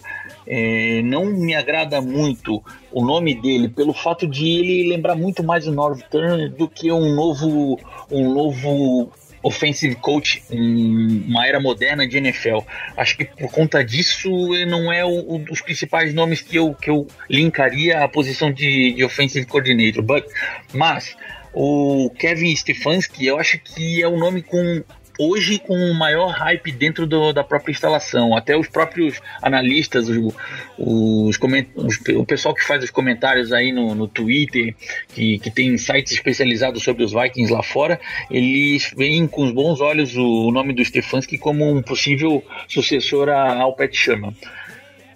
É, 0.45 1.01
não 1.03 1.25
me 1.25 1.55
agrada 1.55 2.01
muito 2.01 2.63
o 2.91 3.03
nome 3.03 3.35
dele 3.35 3.69
pelo 3.69 3.93
fato 3.93 4.27
de 4.27 4.47
ele 4.47 4.89
lembrar 4.89 5.15
muito 5.15 5.43
mais 5.43 5.67
o 5.67 5.71
Northern 5.71 6.49
do 6.49 6.67
que 6.67 6.91
um 6.91 7.13
novo 7.13 7.79
um 8.11 8.33
novo 8.33 9.11
offensive 9.41 9.95
coach 9.95 10.43
em 10.49 11.23
uma 11.27 11.45
era 11.45 11.59
moderna 11.59 12.07
de 12.07 12.17
NFL. 12.17 12.59
Acho 12.95 13.17
que 13.17 13.25
por 13.25 13.51
conta 13.51 13.83
disso 13.83 14.29
não 14.67 14.91
é 14.91 15.05
um 15.05 15.39
dos 15.43 15.61
principais 15.61 16.13
nomes 16.13 16.41
que 16.41 16.57
eu, 16.57 16.73
que 16.73 16.89
eu 16.89 17.07
linkaria 17.29 18.03
à 18.03 18.07
posição 18.07 18.51
de, 18.51 18.93
de 18.93 19.03
offensive 19.03 19.45
coordinator. 19.45 20.03
But, 20.03 20.25
mas 20.73 21.15
o 21.53 22.11
Kevin 22.17 22.55
Stefanski, 22.55 23.25
eu 23.25 23.39
acho 23.39 23.59
que 23.59 24.01
é 24.01 24.07
um 24.07 24.17
nome 24.17 24.41
com 24.41 24.83
hoje 25.19 25.59
com 25.59 25.75
o 25.75 25.93
maior 25.93 26.29
hype 26.29 26.71
dentro 26.71 27.05
do, 27.05 27.33
da 27.33 27.43
própria 27.43 27.73
instalação. 27.73 28.35
Até 28.35 28.55
os 28.57 28.69
próprios 28.69 29.19
analistas, 29.41 30.07
os, 30.07 30.33
os, 30.77 31.37
os, 31.75 31.99
o 32.15 32.25
pessoal 32.25 32.55
que 32.55 32.63
faz 32.63 32.81
os 32.83 32.89
comentários 32.89 33.51
aí 33.51 33.73
no, 33.73 33.93
no 33.93 34.07
Twitter, 34.07 34.73
que, 35.13 35.37
que 35.39 35.51
tem 35.51 35.77
sites 35.77 36.13
especializados 36.13 36.81
sobre 36.81 37.03
os 37.03 37.11
Vikings 37.11 37.51
lá 37.51 37.61
fora, 37.61 37.99
eles 38.31 38.93
veem 38.95 39.27
com 39.27 39.43
os 39.43 39.51
bons 39.51 39.81
olhos 39.81 40.15
o, 40.15 40.47
o 40.47 40.51
nome 40.51 40.73
do 40.73 40.83
Stefanski 40.83 41.37
como 41.37 41.69
um 41.69 41.81
possível 41.81 42.41
sucessor 42.67 43.29
ao 43.29 43.75
Pat 43.75 43.93
Sherman. 43.93 44.33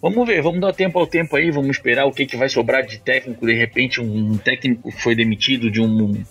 Vamos 0.01 0.27
ver, 0.27 0.41
vamos 0.41 0.59
dar 0.59 0.73
tempo 0.73 0.99
ao 0.99 1.07
tempo 1.07 1.33
aí, 1.37 1.49
vamos 1.49 1.77
esperar 1.77 2.05
o 2.05 2.11
que, 2.11 2.25
que 2.25 2.35
vai 2.35 2.49
sobrar 2.49 2.85
de 2.85 2.99
técnico. 2.99 3.45
De 3.45 3.53
repente, 3.53 4.01
um 4.01 4.37
técnico 4.37 4.91
foi 4.91 5.15
demitido 5.15 5.71
de 5.71 5.79
um 5.79 6.21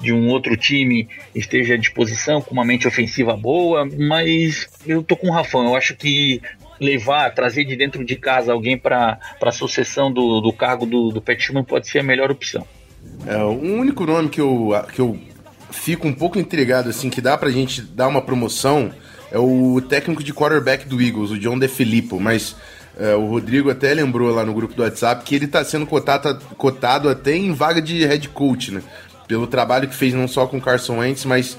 de 0.00 0.12
um 0.12 0.28
outro 0.28 0.56
time 0.56 1.08
esteja 1.34 1.74
à 1.74 1.76
disposição 1.76 2.40
com 2.40 2.52
uma 2.52 2.64
mente 2.64 2.88
ofensiva 2.88 3.36
boa, 3.36 3.86
mas 3.86 4.68
eu 4.86 5.02
tô 5.02 5.16
com 5.16 5.28
o 5.28 5.32
Rafão, 5.32 5.66
eu 5.66 5.76
acho 5.76 5.94
que 5.94 6.40
levar, 6.80 7.34
trazer 7.34 7.64
de 7.64 7.76
dentro 7.76 8.04
de 8.04 8.16
casa 8.16 8.52
alguém 8.52 8.78
para 8.78 9.18
a 9.40 9.52
sucessão 9.52 10.10
do, 10.10 10.40
do 10.40 10.52
cargo 10.52 10.86
do, 10.86 11.10
do 11.10 11.20
Petman 11.20 11.62
pode 11.62 11.86
ser 11.88 11.98
a 11.98 12.02
melhor 12.02 12.30
opção. 12.30 12.66
É, 13.26 13.36
o 13.42 13.50
único 13.50 14.06
nome 14.06 14.30
que 14.30 14.40
eu, 14.40 14.72
que 14.92 15.00
eu 15.00 15.18
fico 15.70 16.08
um 16.08 16.12
pouco 16.12 16.38
intrigado, 16.38 16.88
assim, 16.88 17.10
que 17.10 17.20
dá 17.20 17.36
pra 17.36 17.50
gente 17.50 17.82
dar 17.82 18.08
uma 18.08 18.22
promoção 18.22 18.90
é 19.30 19.38
o 19.38 19.80
técnico 19.80 20.24
de 20.24 20.32
quarterback 20.32 20.88
do 20.88 21.00
Eagles, 21.00 21.30
o 21.30 21.38
John 21.38 21.58
DeFilippo, 21.58 22.18
mas 22.18 22.56
é, 22.98 23.14
o 23.14 23.26
Rodrigo 23.26 23.70
até 23.70 23.94
lembrou 23.94 24.34
lá 24.34 24.44
no 24.44 24.52
grupo 24.52 24.74
do 24.74 24.82
WhatsApp 24.82 25.24
que 25.24 25.34
ele 25.34 25.44
está 25.44 25.64
sendo 25.64 25.86
cotado, 25.86 26.40
cotado 26.56 27.08
até 27.08 27.36
em 27.36 27.52
vaga 27.52 27.80
de 27.80 28.04
head 28.04 28.28
coach, 28.30 28.72
né? 28.72 28.82
Pelo 29.30 29.46
trabalho 29.46 29.86
que 29.86 29.94
fez 29.94 30.12
não 30.12 30.26
só 30.26 30.44
com 30.44 30.60
Carson 30.60 30.98
Wentz, 30.98 31.24
mas 31.24 31.56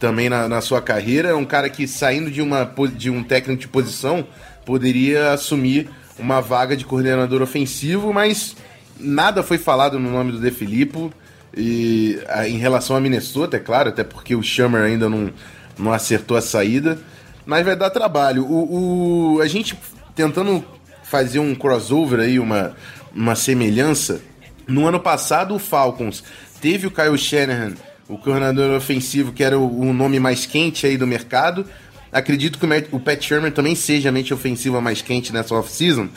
também 0.00 0.28
na, 0.28 0.48
na, 0.48 0.60
sua 0.60 0.82
carreira. 0.82 1.28
É 1.28 1.34
um 1.36 1.44
cara 1.44 1.70
que, 1.70 1.86
saindo 1.86 2.32
de, 2.32 2.42
uma, 2.42 2.68
de 2.96 3.08
um 3.08 3.22
técnico 3.22 3.60
de 3.60 3.68
posição, 3.68 4.26
poderia 4.64 5.30
assumir 5.30 5.88
uma 6.18 6.40
vaga 6.40 6.76
de 6.76 6.84
coordenador 6.84 7.42
ofensivo, 7.42 8.12
mas 8.12 8.56
nada 8.98 9.44
foi 9.44 9.56
falado 9.56 10.00
no 10.00 10.10
nome 10.10 10.32
do 10.32 10.40
De 10.40 10.50
Filippo. 10.50 11.12
E 11.56 12.18
em 12.48 12.58
relação 12.58 12.96
a 12.96 13.00
Minnesota, 13.00 13.56
é 13.56 13.60
claro, 13.60 13.90
até 13.90 14.02
porque 14.02 14.34
o 14.34 14.42
Shammer 14.42 14.82
ainda 14.82 15.08
não, 15.08 15.32
não 15.78 15.92
acertou 15.92 16.36
a 16.36 16.42
saída. 16.42 16.98
Mas 17.46 17.64
vai 17.64 17.76
dar 17.76 17.90
trabalho. 17.90 18.44
O, 18.44 19.36
o, 19.36 19.40
a 19.40 19.46
gente 19.46 19.78
tentando 20.16 20.64
fazer 21.04 21.38
um 21.38 21.54
crossover 21.54 22.18
aí, 22.18 22.40
uma, 22.40 22.74
uma 23.14 23.36
semelhança. 23.36 24.20
No 24.66 24.88
ano 24.88 24.98
passado, 24.98 25.54
o 25.54 25.58
Falcons 25.60 26.24
Teve 26.66 26.88
o 26.88 26.90
Kyle 26.90 27.16
Shanahan, 27.16 27.74
o 28.08 28.18
coordenador 28.18 28.76
ofensivo, 28.76 29.32
que 29.32 29.44
era 29.44 29.56
o, 29.56 29.82
o 29.82 29.92
nome 29.92 30.18
mais 30.18 30.46
quente 30.46 30.84
aí 30.84 30.96
do 30.96 31.06
mercado. 31.06 31.64
Acredito 32.10 32.58
que 32.58 32.66
o, 32.66 32.96
o 32.96 32.98
Pat 32.98 33.22
Shermer 33.22 33.52
também 33.52 33.76
seja 33.76 34.08
a 34.08 34.12
mente 34.12 34.34
ofensiva 34.34 34.80
mais 34.80 35.00
quente 35.00 35.32
nessa 35.32 35.54
off-season. 35.54 36.08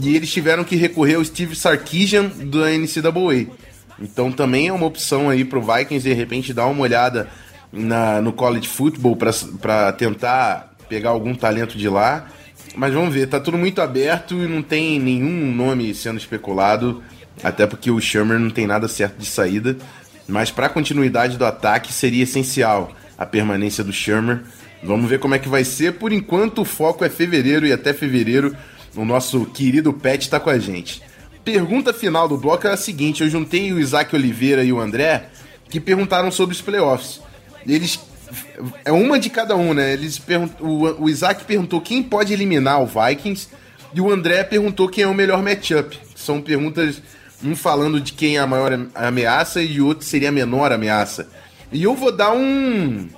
E 0.00 0.14
eles 0.14 0.32
tiveram 0.32 0.62
que 0.62 0.76
recorrer 0.76 1.16
ao 1.16 1.24
Steve 1.24 1.56
Sarkisian 1.56 2.26
do 2.26 2.60
NCAA. 2.60 3.52
Então 4.00 4.30
também 4.30 4.68
é 4.68 4.72
uma 4.72 4.86
opção 4.86 5.28
aí 5.28 5.44
pro 5.44 5.60
Vikings 5.60 6.08
de 6.08 6.14
repente 6.14 6.54
dar 6.54 6.66
uma 6.66 6.82
olhada 6.82 7.28
na, 7.72 8.22
no 8.22 8.32
college 8.32 8.68
football 8.68 9.16
para 9.16 9.92
tentar 9.94 10.72
pegar 10.88 11.10
algum 11.10 11.34
talento 11.34 11.76
de 11.76 11.88
lá. 11.88 12.28
Mas 12.76 12.94
vamos 12.94 13.12
ver, 13.12 13.26
tá 13.26 13.40
tudo 13.40 13.58
muito 13.58 13.82
aberto 13.82 14.34
e 14.34 14.46
não 14.46 14.62
tem 14.62 15.00
nenhum 15.00 15.52
nome 15.52 15.92
sendo 15.96 16.16
especulado. 16.16 17.02
Até 17.42 17.66
porque 17.66 17.90
o 17.90 18.00
Shermer 18.00 18.38
não 18.38 18.50
tem 18.50 18.66
nada 18.66 18.88
certo 18.88 19.18
de 19.18 19.26
saída. 19.26 19.76
Mas 20.28 20.50
para 20.50 20.66
a 20.66 20.70
continuidade 20.70 21.36
do 21.36 21.44
ataque 21.44 21.92
seria 21.92 22.24
essencial 22.24 22.92
a 23.18 23.26
permanência 23.26 23.82
do 23.82 23.92
Shermer. 23.92 24.42
Vamos 24.82 25.10
ver 25.10 25.18
como 25.18 25.34
é 25.34 25.38
que 25.38 25.48
vai 25.48 25.64
ser. 25.64 25.94
Por 25.94 26.12
enquanto 26.12 26.62
o 26.62 26.64
foco 26.64 27.04
é 27.04 27.08
fevereiro 27.08 27.66
e 27.66 27.72
até 27.72 27.92
fevereiro 27.92 28.56
o 28.96 29.04
nosso 29.04 29.44
querido 29.46 29.92
Pet 29.92 30.24
está 30.24 30.40
com 30.40 30.50
a 30.50 30.58
gente. 30.58 31.02
Pergunta 31.44 31.92
final 31.92 32.28
do 32.28 32.36
bloco 32.36 32.66
é 32.66 32.72
a 32.72 32.76
seguinte: 32.76 33.22
eu 33.22 33.28
juntei 33.28 33.72
o 33.72 33.80
Isaac 33.80 34.14
Oliveira 34.14 34.62
e 34.62 34.72
o 34.72 34.80
André 34.80 35.28
que 35.68 35.80
perguntaram 35.80 36.30
sobre 36.30 36.54
os 36.54 36.60
playoffs. 36.60 37.20
Eles 37.66 38.00
é 38.84 38.92
uma 38.92 39.18
de 39.18 39.30
cada 39.30 39.56
um, 39.56 39.72
né? 39.74 39.92
Eles 39.92 40.18
pergunt... 40.18 40.52
o, 40.60 41.04
o 41.04 41.08
Isaac 41.08 41.44
perguntou 41.44 41.80
quem 41.80 42.02
pode 42.02 42.32
eliminar 42.32 42.82
o 42.82 42.86
Vikings 42.86 43.48
e 43.94 44.00
o 44.00 44.10
André 44.10 44.44
perguntou 44.44 44.88
quem 44.88 45.04
é 45.04 45.06
o 45.06 45.14
melhor 45.14 45.42
matchup. 45.42 45.98
São 46.14 46.40
perguntas 46.40 47.02
um 47.42 47.56
falando 47.56 48.00
de 48.00 48.12
quem 48.12 48.36
é 48.36 48.40
a 48.40 48.46
maior 48.46 48.72
ameaça 48.94 49.62
e 49.62 49.80
o 49.80 49.86
outro 49.86 50.04
seria 50.04 50.28
a 50.28 50.32
menor 50.32 50.72
ameaça. 50.72 51.28
E 51.72 51.82
eu 51.82 51.94
vou 51.94 52.12
dar 52.12 52.32
um. 52.32 53.08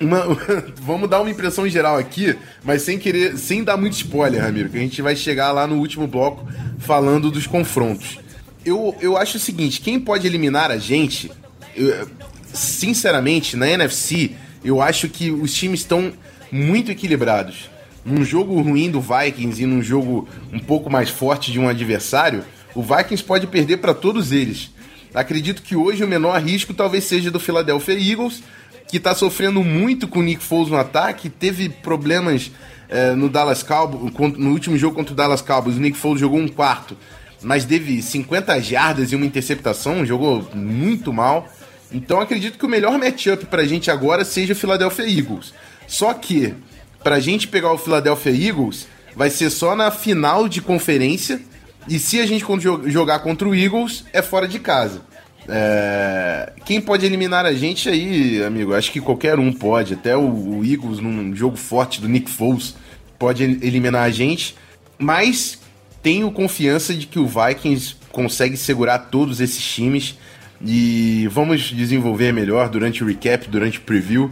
Uma, 0.00 0.24
vamos 0.80 1.08
dar 1.08 1.20
uma 1.20 1.30
impressão 1.30 1.68
geral 1.68 1.96
aqui, 1.96 2.36
mas 2.64 2.82
sem 2.82 2.98
querer, 2.98 3.36
sem 3.36 3.62
dar 3.62 3.76
muito 3.76 3.94
spoiler, 3.94 4.42
Ramiro, 4.42 4.68
que 4.68 4.76
a 4.76 4.80
gente 4.80 5.00
vai 5.02 5.14
chegar 5.14 5.52
lá 5.52 5.66
no 5.66 5.76
último 5.76 6.06
bloco 6.06 6.46
falando 6.78 7.30
dos 7.30 7.46
confrontos. 7.46 8.18
Eu, 8.64 8.96
eu 9.00 9.16
acho 9.16 9.36
o 9.36 9.40
seguinte: 9.40 9.80
quem 9.80 10.00
pode 10.00 10.26
eliminar 10.26 10.70
a 10.70 10.78
gente, 10.78 11.30
eu, 11.76 12.08
sinceramente, 12.52 13.56
na 13.56 13.68
NFC, 13.68 14.32
eu 14.64 14.80
acho 14.80 15.08
que 15.08 15.30
os 15.30 15.52
times 15.52 15.80
estão 15.80 16.12
muito 16.50 16.90
equilibrados. 16.90 17.70
Num 18.04 18.24
jogo 18.24 18.60
ruim 18.60 18.90
do 18.90 19.00
Vikings 19.00 19.62
e 19.62 19.66
num 19.66 19.82
jogo 19.82 20.28
um 20.52 20.58
pouco 20.58 20.90
mais 20.90 21.08
forte 21.08 21.52
de 21.52 21.60
um 21.60 21.68
adversário, 21.68 22.44
o 22.74 22.82
Vikings 22.82 23.22
pode 23.22 23.46
perder 23.46 23.78
para 23.78 23.94
todos 23.94 24.32
eles. 24.32 24.70
Acredito 25.14 25.62
que 25.62 25.76
hoje 25.76 26.02
o 26.02 26.08
menor 26.08 26.40
risco 26.40 26.72
talvez 26.72 27.04
seja 27.04 27.30
do 27.30 27.38
Philadelphia 27.38 27.94
Eagles, 27.94 28.42
que 28.88 28.96
está 28.96 29.14
sofrendo 29.14 29.62
muito 29.62 30.08
com 30.08 30.20
o 30.20 30.22
Nick 30.22 30.42
Foles 30.42 30.70
no 30.70 30.76
ataque, 30.76 31.28
teve 31.28 31.68
problemas 31.68 32.50
é, 32.88 33.14
no 33.14 33.28
Dallas 33.28 33.62
Cowboys, 33.62 34.12
no 34.36 34.50
último 34.50 34.76
jogo 34.76 34.94
contra 34.94 35.12
o 35.12 35.16
Dallas 35.16 35.42
Cowboys, 35.42 35.76
o 35.76 35.80
Nick 35.80 35.96
Foles 35.96 36.20
jogou 36.20 36.38
um 36.38 36.48
quarto, 36.48 36.96
mas 37.42 37.64
teve 37.64 38.00
50 38.00 38.60
jardas 38.60 39.12
e 39.12 39.16
uma 39.16 39.26
interceptação, 39.26 40.04
jogou 40.04 40.48
muito 40.54 41.12
mal. 41.12 41.48
Então 41.90 42.20
acredito 42.20 42.58
que 42.58 42.64
o 42.64 42.68
melhor 42.68 42.98
matchup 42.98 43.46
para 43.46 43.62
a 43.62 43.66
gente 43.66 43.90
agora 43.90 44.24
seja 44.24 44.52
o 44.52 44.56
Philadelphia 44.56 45.04
Eagles. 45.04 45.52
Só 45.86 46.14
que 46.14 46.54
para 47.02 47.16
a 47.16 47.20
gente 47.20 47.48
pegar 47.48 47.72
o 47.72 47.78
Philadelphia 47.78 48.48
Eagles 48.48 48.86
vai 49.16 49.28
ser 49.28 49.50
só 49.50 49.74
na 49.74 49.90
final 49.90 50.48
de 50.48 50.62
conferência 50.62 51.40
e 51.88 51.98
se 51.98 52.20
a 52.20 52.26
gente 52.26 52.44
jogar 52.86 53.20
contra 53.20 53.48
o 53.48 53.54
Eagles, 53.54 54.04
é 54.12 54.22
fora 54.22 54.46
de 54.46 54.58
casa. 54.58 55.02
É... 55.48 56.52
Quem 56.64 56.80
pode 56.80 57.04
eliminar 57.04 57.44
a 57.44 57.52
gente 57.52 57.88
aí, 57.88 58.42
amigo? 58.42 58.74
Acho 58.74 58.92
que 58.92 59.00
qualquer 59.00 59.38
um 59.38 59.52
pode. 59.52 59.94
Até 59.94 60.16
o, 60.16 60.62
Eagles, 60.64 61.00
num 61.00 61.34
jogo 61.34 61.56
forte 61.56 62.00
do 62.00 62.08
Nick 62.08 62.30
Foles, 62.30 62.76
pode 63.18 63.42
eliminar 63.42 64.04
a 64.04 64.10
gente. 64.10 64.54
Mas 64.98 65.58
tenho 66.02 66.30
confiança 66.30 66.94
de 66.94 67.06
que 67.06 67.18
o 67.18 67.26
Vikings 67.26 67.96
consegue 68.10 68.56
segurar 68.56 68.98
todos 68.98 69.40
esses 69.40 69.64
times. 69.64 70.16
E 70.64 71.26
vamos 71.32 71.62
desenvolver 71.62 72.32
melhor 72.32 72.68
durante 72.68 73.02
o 73.02 73.06
recap, 73.06 73.48
durante 73.48 73.78
o 73.78 73.82
preview. 73.82 74.30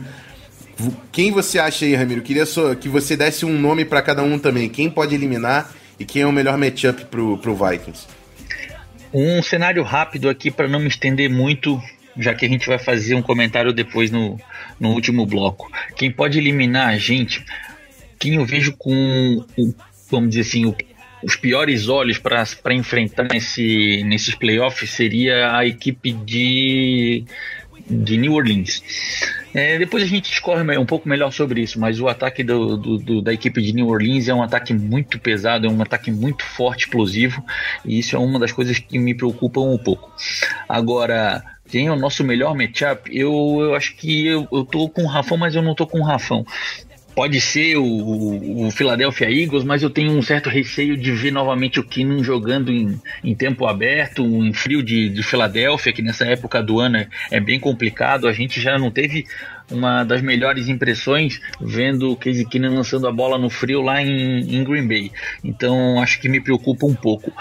Quem 1.10 1.32
você 1.32 1.58
acha 1.58 1.84
aí, 1.84 1.94
Ramiro? 1.94 2.22
Queria 2.22 2.46
só 2.46 2.74
que 2.74 2.88
você 2.88 3.16
desse 3.16 3.44
um 3.44 3.58
nome 3.58 3.84
para 3.84 4.00
cada 4.00 4.22
um 4.22 4.38
também. 4.38 4.68
Quem 4.68 4.88
pode 4.88 5.14
eliminar 5.14 5.74
e 6.00 6.04
quem 6.06 6.22
é 6.22 6.26
o 6.26 6.32
melhor 6.32 6.56
matchup 6.56 7.04
pro, 7.04 7.36
pro 7.36 7.54
Vikings? 7.54 8.06
Um 9.12 9.42
cenário 9.42 9.82
rápido 9.82 10.30
aqui 10.30 10.50
para 10.50 10.66
não 10.66 10.80
me 10.80 10.88
estender 10.88 11.28
muito. 11.28 11.80
já 12.16 12.34
que 12.34 12.46
a 12.46 12.48
gente 12.48 12.66
vai 12.66 12.78
fazer 12.78 13.14
um 13.14 13.22
comentário 13.22 13.72
depois 13.72 14.10
no, 14.10 14.40
no 14.80 14.90
último 14.92 15.26
bloco. 15.26 15.70
Quem 15.94 16.10
pode 16.10 16.38
eliminar 16.38 16.88
a 16.88 16.96
gente, 16.96 17.44
quem 18.18 18.36
eu 18.36 18.46
vejo 18.46 18.74
com, 18.76 19.44
vamos 20.10 20.30
dizer 20.30 20.40
assim, 20.40 20.64
o, 20.64 20.74
os 21.22 21.36
piores 21.36 21.88
olhos 21.88 22.18
para 22.18 22.74
enfrentar 22.74 23.28
nesse, 23.30 24.02
nesses 24.04 24.34
playoffs 24.34 24.90
seria 24.90 25.54
a 25.54 25.66
equipe 25.66 26.12
de, 26.12 27.24
de 27.90 28.16
New 28.16 28.34
Orleans. 28.34 28.82
É, 29.52 29.78
depois 29.78 30.02
a 30.02 30.06
gente 30.06 30.30
discorre 30.30 30.78
um 30.78 30.86
pouco 30.86 31.08
melhor 31.08 31.32
sobre 31.32 31.60
isso, 31.60 31.80
mas 31.80 32.00
o 32.00 32.08
ataque 32.08 32.44
do, 32.44 32.76
do, 32.76 32.98
do, 32.98 33.22
da 33.22 33.32
equipe 33.32 33.60
de 33.60 33.72
New 33.72 33.88
Orleans 33.88 34.28
é 34.28 34.34
um 34.34 34.42
ataque 34.42 34.72
muito 34.72 35.18
pesado, 35.18 35.66
é 35.66 35.70
um 35.70 35.82
ataque 35.82 36.10
muito 36.10 36.44
forte, 36.44 36.84
explosivo, 36.84 37.44
e 37.84 37.98
isso 37.98 38.14
é 38.14 38.18
uma 38.18 38.38
das 38.38 38.52
coisas 38.52 38.78
que 38.78 38.98
me 38.98 39.14
preocupam 39.14 39.62
um 39.62 39.78
pouco. 39.78 40.12
Agora, 40.68 41.42
quem 41.68 41.88
é 41.88 41.92
o 41.92 41.96
nosso 41.96 42.22
melhor 42.22 42.54
matchup? 42.54 43.10
Eu, 43.12 43.58
eu 43.60 43.74
acho 43.74 43.96
que 43.96 44.26
eu, 44.26 44.46
eu 44.52 44.64
tô 44.64 44.88
com 44.88 45.02
o 45.02 45.08
Rafão, 45.08 45.36
mas 45.36 45.54
eu 45.54 45.62
não 45.62 45.74
tô 45.74 45.86
com 45.86 45.98
o 45.98 46.04
Rafão 46.04 46.44
pode 47.14 47.40
ser 47.40 47.76
o, 47.76 48.66
o, 48.66 48.70
Philadelphia 48.70 49.30
Eagles, 49.30 49.64
mas 49.64 49.82
eu 49.82 49.90
tenho 49.90 50.12
um 50.12 50.22
certo 50.22 50.48
receio 50.48 50.96
de 50.96 51.12
ver 51.12 51.30
novamente 51.30 51.80
o 51.80 51.84
Keenan 51.84 52.22
jogando 52.22 52.72
em, 52.72 53.00
em 53.22 53.34
tempo 53.34 53.66
aberto, 53.66 54.22
em 54.22 54.52
frio 54.52 54.82
de, 54.82 55.08
de 55.08 55.22
Filadélfia, 55.22 55.92
que 55.92 56.02
nessa 56.02 56.24
época 56.24 56.62
do 56.62 56.80
ano 56.80 56.98
é, 56.98 57.08
é 57.30 57.40
bem 57.40 57.58
complicado. 57.58 58.28
A 58.28 58.32
gente 58.32 58.60
já 58.60 58.78
não 58.78 58.90
teve 58.90 59.26
uma 59.70 60.04
das 60.04 60.20
melhores 60.22 60.68
impressões 60.68 61.40
vendo 61.60 62.12
o 62.12 62.16
Casey 62.16 62.44
Keenan 62.44 62.74
lançando 62.74 63.06
a 63.06 63.12
bola 63.12 63.38
no 63.38 63.50
frio 63.50 63.82
lá 63.82 64.02
em, 64.02 64.56
em 64.56 64.64
Green 64.64 64.86
Bay. 64.86 65.12
Então 65.44 66.00
acho 66.00 66.20
que 66.20 66.28
me 66.28 66.40
preocupa 66.40 66.86
um 66.86 66.94
pouco. 66.94 67.32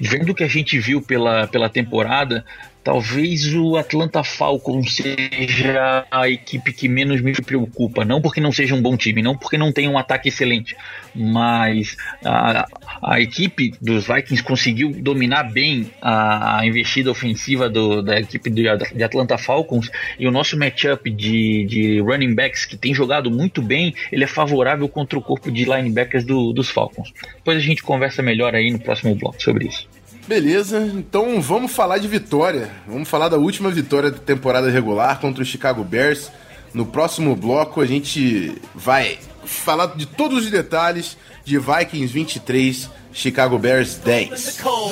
Vendo 0.00 0.30
o 0.30 0.34
que 0.34 0.42
a 0.42 0.48
gente 0.48 0.78
viu 0.78 1.00
pela, 1.00 1.46
pela 1.46 1.68
temporada, 1.68 2.44
Talvez 2.84 3.54
o 3.54 3.78
Atlanta 3.78 4.22
Falcons 4.22 4.96
seja 4.96 6.06
a 6.10 6.28
equipe 6.28 6.70
que 6.70 6.86
menos 6.86 7.22
me 7.22 7.32
preocupa. 7.32 8.04
Não 8.04 8.20
porque 8.20 8.42
não 8.42 8.52
seja 8.52 8.74
um 8.74 8.82
bom 8.82 8.94
time, 8.94 9.22
não 9.22 9.34
porque 9.34 9.56
não 9.56 9.72
tenha 9.72 9.88
um 9.88 9.96
ataque 9.96 10.28
excelente, 10.28 10.76
mas 11.14 11.96
a, 12.22 12.68
a 13.02 13.20
equipe 13.22 13.72
dos 13.80 14.06
Vikings 14.06 14.42
conseguiu 14.42 14.90
dominar 14.92 15.44
bem 15.44 15.90
a, 16.02 16.58
a 16.58 16.66
investida 16.66 17.10
ofensiva 17.10 17.70
do, 17.70 18.02
da 18.02 18.20
equipe 18.20 18.50
de, 18.50 18.64
de, 18.94 19.02
Atlanta 19.02 19.38
Falcons 19.38 19.90
e 20.18 20.28
o 20.28 20.30
nosso 20.30 20.58
matchup 20.58 21.10
de, 21.10 21.64
de 21.64 22.00
running 22.00 22.34
backs 22.34 22.66
que 22.66 22.76
tem 22.76 22.92
jogado 22.92 23.30
muito 23.30 23.62
bem, 23.62 23.94
ele 24.12 24.24
é 24.24 24.28
favorável 24.28 24.86
contra 24.90 25.18
o 25.18 25.22
corpo 25.22 25.50
de 25.50 25.64
linebackers 25.64 26.24
do, 26.24 26.52
dos 26.52 26.68
Falcons. 26.68 27.14
Depois 27.36 27.56
a 27.56 27.60
gente 27.60 27.82
conversa 27.82 28.22
melhor 28.22 28.54
aí 28.54 28.70
no 28.70 28.78
próximo 28.78 29.14
bloco 29.14 29.42
sobre 29.42 29.68
isso. 29.68 29.88
Beleza, 30.26 30.78
então 30.94 31.40
vamos 31.40 31.72
falar 31.72 31.98
de 31.98 32.08
vitória. 32.08 32.70
Vamos 32.88 33.08
falar 33.08 33.28
da 33.28 33.36
última 33.36 33.70
vitória 33.70 34.10
da 34.10 34.18
temporada 34.18 34.70
regular 34.70 35.20
contra 35.20 35.42
o 35.42 35.46
Chicago 35.46 35.84
Bears. 35.84 36.30
No 36.72 36.86
próximo 36.86 37.36
bloco 37.36 37.80
a 37.80 37.86
gente 37.86 38.56
vai 38.74 39.18
falar 39.44 39.94
de 39.94 40.06
todos 40.06 40.44
os 40.44 40.50
detalhes 40.50 41.16
de 41.44 41.58
Vikings 41.58 42.12
23, 42.12 42.90
Chicago 43.12 43.58
Bears 43.58 43.96
10. 43.96 44.30
Let's 44.30 44.60
go! 44.60 44.90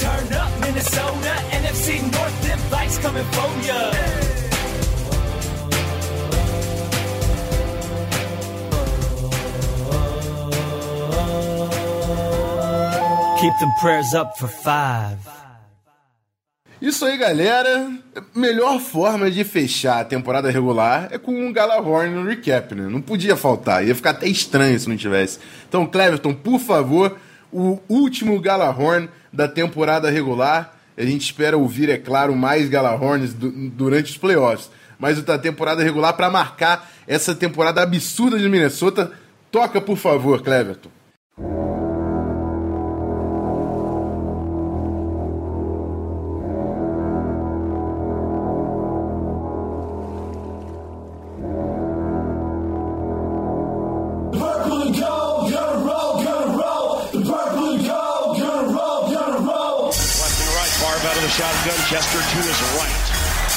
Turn 0.00 0.36
up 0.36 0.50
Minnesota, 0.60 1.34
NFC 1.52 2.00
North, 2.12 2.42
them 2.42 2.58
Vikes 2.70 2.98
coming 2.98 3.24
for 3.32 3.66
ya. 3.66 4.24
Keep 13.44 13.58
them 13.58 13.72
prayers 13.78 14.14
up 14.14 14.38
for 14.38 14.48
five. 14.48 15.18
Isso 16.80 17.04
aí, 17.04 17.18
galera. 17.18 17.92
Melhor 18.34 18.80
forma 18.80 19.30
de 19.30 19.44
fechar 19.44 20.00
a 20.00 20.04
temporada 20.06 20.50
regular 20.50 21.08
é 21.10 21.18
com 21.18 21.30
um 21.30 21.52
Galahorn 21.52 22.14
no 22.14 22.24
recap, 22.26 22.74
né? 22.74 22.88
Não 22.88 23.02
podia 23.02 23.36
faltar. 23.36 23.86
Ia 23.86 23.94
ficar 23.94 24.12
até 24.12 24.26
estranho 24.26 24.80
se 24.80 24.88
não 24.88 24.96
tivesse. 24.96 25.40
Então, 25.68 25.84
Cleverton, 25.84 26.32
por 26.32 26.58
favor, 26.58 27.18
o 27.52 27.78
último 27.86 28.40
Galahorn 28.40 29.10
da 29.30 29.46
temporada 29.46 30.08
regular. 30.08 30.74
A 30.96 31.02
gente 31.02 31.26
espera 31.26 31.58
ouvir, 31.58 31.90
é 31.90 31.98
claro, 31.98 32.34
mais 32.34 32.70
Galahorns 32.70 33.34
durante 33.34 34.12
os 34.12 34.16
playoffs. 34.16 34.70
Mas 34.98 35.22
da 35.22 35.36
temporada 35.38 35.82
regular 35.82 36.14
para 36.14 36.30
marcar 36.30 36.90
essa 37.06 37.34
temporada 37.34 37.82
absurda 37.82 38.38
de 38.38 38.48
Minnesota. 38.48 39.12
Toca, 39.52 39.82
por 39.82 39.98
favor, 39.98 40.40
Cleverton. 40.40 40.88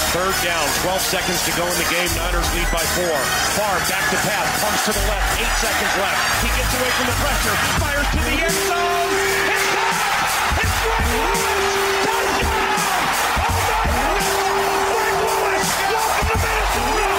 Third 0.10 0.34
down, 0.42 0.66
12 0.82 0.98
seconds 0.98 1.46
to 1.46 1.52
go 1.54 1.62
in 1.62 1.78
the 1.78 1.86
game. 1.94 2.10
Niners 2.18 2.50
lead 2.58 2.66
by 2.74 2.82
four. 2.98 3.18
Far 3.54 3.78
back 3.86 4.02
to 4.10 4.18
pass, 4.26 4.50
pumps 4.66 4.86
to 4.90 4.94
the 4.98 5.06
left, 5.06 5.38
eight 5.38 5.54
seconds 5.62 5.94
left. 6.02 6.18
He 6.42 6.50
gets 6.58 6.74
away 6.74 6.90
from 6.98 7.06
the 7.06 7.14
pressure, 7.22 7.54
fires 7.78 8.10
to 8.18 8.18
the 8.18 8.34
end 8.34 8.58
zone. 8.66 9.14
It's 9.54 9.68
caught! 9.78 10.58
It's 10.58 10.74
Greg 10.82 11.06
Lewis! 11.22 12.02
Touchdown! 12.02 12.82
Oh 13.46 13.62
my 13.62 13.86
God! 13.94 14.58
Greg 14.90 15.22
Lewis! 15.22 15.70
Welcome 15.86 16.26
to 16.34 16.38
Minnesota! 16.42 17.14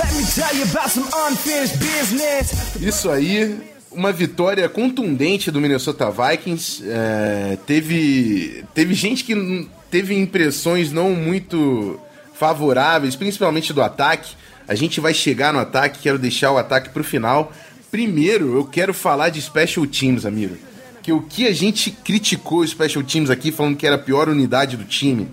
Let 0.00 0.12
me 0.16 0.24
tell 0.32 0.54
you 0.56 0.64
about 0.64 0.88
some 0.88 1.08
unfinished 1.28 1.76
business. 1.76 2.56
Isso 2.80 3.10
aí 3.10 3.73
uma 3.94 4.12
vitória 4.12 4.68
contundente 4.68 5.50
do 5.50 5.60
Minnesota 5.60 6.10
Vikings. 6.10 6.82
É, 6.86 7.58
teve, 7.66 8.64
teve 8.74 8.94
gente 8.94 9.24
que 9.24 9.68
teve 9.90 10.14
impressões 10.14 10.92
não 10.92 11.10
muito 11.10 11.98
favoráveis, 12.34 13.16
principalmente 13.16 13.72
do 13.72 13.82
ataque. 13.82 14.34
A 14.66 14.74
gente 14.74 15.00
vai 15.00 15.14
chegar 15.14 15.52
no 15.52 15.58
ataque, 15.58 16.00
quero 16.02 16.18
deixar 16.18 16.50
o 16.50 16.58
ataque 16.58 16.90
para 16.90 17.02
o 17.02 17.04
final. 17.04 17.52
Primeiro, 17.90 18.56
eu 18.56 18.64
quero 18.64 18.92
falar 18.92 19.28
de 19.28 19.40
Special 19.40 19.86
Teams, 19.86 20.26
amigo. 20.26 20.56
Que 21.02 21.12
o 21.12 21.22
que 21.22 21.46
a 21.46 21.52
gente 21.52 21.90
criticou 21.90 22.60
o 22.60 22.66
Special 22.66 23.04
Teams 23.04 23.30
aqui, 23.30 23.52
falando 23.52 23.76
que 23.76 23.86
era 23.86 23.96
a 23.96 23.98
pior 23.98 24.28
unidade 24.28 24.76
do 24.76 24.84
time, 24.84 25.28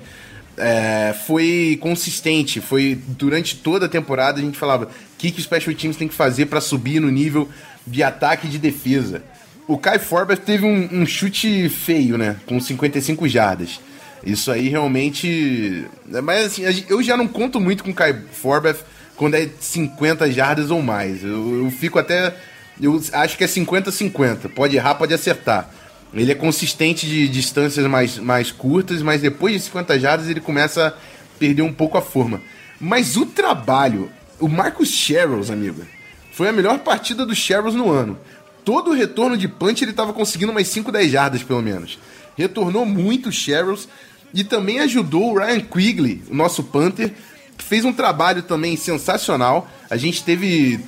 é, 0.57 1.15
foi 1.25 1.79
consistente. 1.81 2.59
Foi 2.59 2.99
durante 3.07 3.55
toda 3.55 3.85
a 3.85 3.89
temporada 3.89 4.39
a 4.39 4.43
gente 4.43 4.57
falava 4.57 4.85
o 4.85 4.89
que, 5.17 5.31
que 5.31 5.39
o 5.39 5.43
Special 5.43 5.75
Teams 5.75 5.97
tem 5.97 6.07
que 6.07 6.13
fazer 6.13 6.47
para 6.47 6.61
subir 6.61 6.99
no 6.99 7.09
nível 7.09 7.49
de 7.85 8.03
ataque 8.03 8.47
e 8.47 8.49
de 8.49 8.57
defesa. 8.57 9.23
O 9.67 9.77
Kai 9.77 9.99
Forbes 9.99 10.39
teve 10.39 10.65
um, 10.65 10.89
um 10.91 11.05
chute 11.05 11.69
feio, 11.69 12.17
né? 12.17 12.35
Com 12.45 12.59
55 12.59 13.27
jardas. 13.27 13.79
Isso 14.23 14.51
aí 14.51 14.69
realmente. 14.69 15.85
Mas 16.23 16.45
assim, 16.45 16.85
eu 16.89 17.01
já 17.01 17.17
não 17.17 17.27
conto 17.27 17.59
muito 17.59 17.83
com 17.83 17.91
o 17.91 17.93
Kai 17.93 18.19
Forbeth 18.31 18.77
quando 19.15 19.35
é 19.35 19.49
50 19.59 20.31
jardas 20.31 20.71
ou 20.71 20.81
mais. 20.81 21.23
Eu, 21.23 21.63
eu 21.63 21.71
fico 21.71 21.97
até. 21.99 22.35
Eu 22.81 23.01
acho 23.13 23.37
que 23.37 23.43
é 23.43 23.47
50-50. 23.47 24.49
Pode 24.49 24.75
errar, 24.75 24.95
pode 24.95 25.13
acertar. 25.13 25.69
Ele 26.13 26.31
é 26.31 26.35
consistente 26.35 27.05
de 27.05 27.27
distâncias 27.29 27.85
mais, 27.87 28.17
mais 28.17 28.51
curtas, 28.51 29.01
mas 29.01 29.21
depois 29.21 29.53
de 29.53 29.59
50 29.61 29.99
jardas 29.99 30.27
ele 30.27 30.41
começa 30.41 30.87
a 30.87 30.93
perder 31.39 31.61
um 31.61 31.71
pouco 31.71 31.97
a 31.97 32.01
forma. 32.01 32.41
Mas 32.79 33.15
o 33.15 33.25
trabalho, 33.25 34.09
o 34.39 34.49
Marcus 34.49 34.89
Sherrills, 34.89 35.51
amigo, 35.51 35.83
foi 36.31 36.49
a 36.49 36.53
melhor 36.53 36.79
partida 36.79 37.25
do 37.25 37.35
Sherrills 37.35 37.77
no 37.77 37.91
ano. 37.91 38.17
Todo 38.63 38.91
o 38.91 38.93
retorno 38.93 39.37
de 39.37 39.47
punch 39.47 39.83
ele 39.83 39.91
estava 39.91 40.13
conseguindo 40.13 40.51
umas 40.51 40.67
5, 40.67 40.91
10 40.91 41.11
jardas 41.11 41.43
pelo 41.43 41.61
menos. 41.61 41.99
Retornou 42.37 42.85
muito 42.85 43.29
o 43.29 43.31
Sherrills. 43.31 43.87
E 44.33 44.43
também 44.43 44.79
ajudou 44.79 45.31
o 45.31 45.37
Ryan 45.37 45.59
Quigley, 45.59 46.23
o 46.29 46.33
nosso 46.33 46.63
Panther, 46.63 47.11
que 47.57 47.63
fez 47.63 47.83
um 47.83 47.91
trabalho 47.91 48.41
também 48.41 48.77
sensacional. 48.77 49.69
A 49.89 49.97
gente 49.97 50.23
teve 50.23 50.79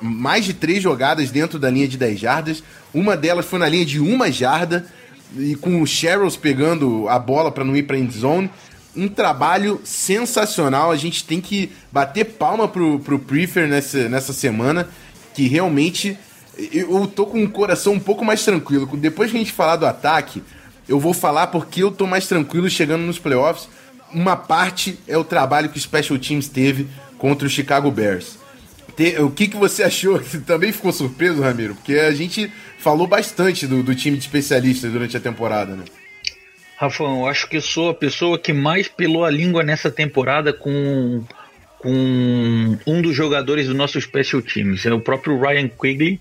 mais 0.00 0.44
de 0.44 0.54
três 0.54 0.82
jogadas 0.82 1.30
dentro 1.30 1.58
da 1.58 1.68
linha 1.68 1.88
de 1.88 1.96
10 1.96 2.20
jardas. 2.20 2.62
Uma 2.94 3.16
delas 3.16 3.46
foi 3.46 3.58
na 3.58 3.68
linha 3.68 3.84
de 3.84 3.98
uma 3.98 4.30
jarda, 4.30 4.86
e 5.36 5.54
com 5.56 5.82
o 5.82 5.86
Sherrills 5.86 6.38
pegando 6.38 7.08
a 7.08 7.18
bola 7.18 7.50
para 7.50 7.64
não 7.64 7.74
ir 7.74 7.84
para 7.84 7.98
end 7.98 8.16
zone. 8.16 8.50
Um 8.94 9.08
trabalho 9.08 9.80
sensacional. 9.84 10.90
A 10.90 10.96
gente 10.96 11.24
tem 11.24 11.40
que 11.40 11.72
bater 11.90 12.24
palma 12.24 12.68
pro, 12.68 12.98
pro 13.00 13.18
Prefer 13.18 13.68
nessa, 13.68 14.08
nessa 14.08 14.32
semana, 14.32 14.88
que 15.34 15.46
realmente 15.48 16.18
eu 16.72 17.06
tô 17.06 17.26
com 17.26 17.42
o 17.42 17.50
coração 17.50 17.94
um 17.94 18.00
pouco 18.00 18.24
mais 18.24 18.44
tranquilo. 18.44 18.88
Depois 18.96 19.30
que 19.30 19.36
a 19.36 19.40
gente 19.40 19.52
falar 19.52 19.76
do 19.76 19.86
ataque, 19.86 20.42
eu 20.88 21.00
vou 21.00 21.14
falar 21.14 21.46
porque 21.46 21.82
eu 21.82 21.90
tô 21.90 22.06
mais 22.06 22.26
tranquilo 22.26 22.68
chegando 22.68 23.02
nos 23.02 23.18
playoffs. 23.18 23.68
Uma 24.12 24.36
parte 24.36 24.98
é 25.08 25.16
o 25.16 25.24
trabalho 25.24 25.70
que 25.70 25.78
o 25.78 25.80
Special 25.80 26.18
Teams 26.18 26.48
teve 26.48 26.86
contra 27.16 27.46
o 27.46 27.50
Chicago 27.50 27.90
Bears. 27.90 28.36
o 29.20 29.30
que, 29.30 29.48
que 29.48 29.56
você 29.56 29.84
achou? 29.84 30.18
Você 30.18 30.40
também 30.44 30.72
ficou 30.72 30.92
surpreso, 30.92 31.40
Ramiro? 31.40 31.74
Porque 31.74 31.94
a 31.94 32.12
gente 32.12 32.52
falou 32.78 33.06
bastante 33.06 33.66
do, 33.66 33.82
do 33.82 33.94
time 33.94 34.18
de 34.18 34.24
especialistas 34.24 34.92
durante 34.92 35.16
a 35.16 35.20
temporada, 35.20 35.74
né? 35.74 35.84
Rafão, 36.82 37.28
acho 37.28 37.48
que 37.48 37.60
sou 37.60 37.90
a 37.90 37.94
pessoa 37.94 38.36
que 38.36 38.52
mais 38.52 38.88
pelou 38.88 39.24
a 39.24 39.30
língua 39.30 39.62
nessa 39.62 39.88
temporada 39.88 40.52
com, 40.52 41.22
com 41.78 42.76
um 42.84 43.00
dos 43.00 43.14
jogadores 43.14 43.68
do 43.68 43.74
nosso 43.74 44.00
Special 44.00 44.42
Teams. 44.42 44.84
É 44.84 44.92
o 44.92 45.00
próprio 45.00 45.40
Ryan 45.40 45.68
Quigley, 45.68 46.20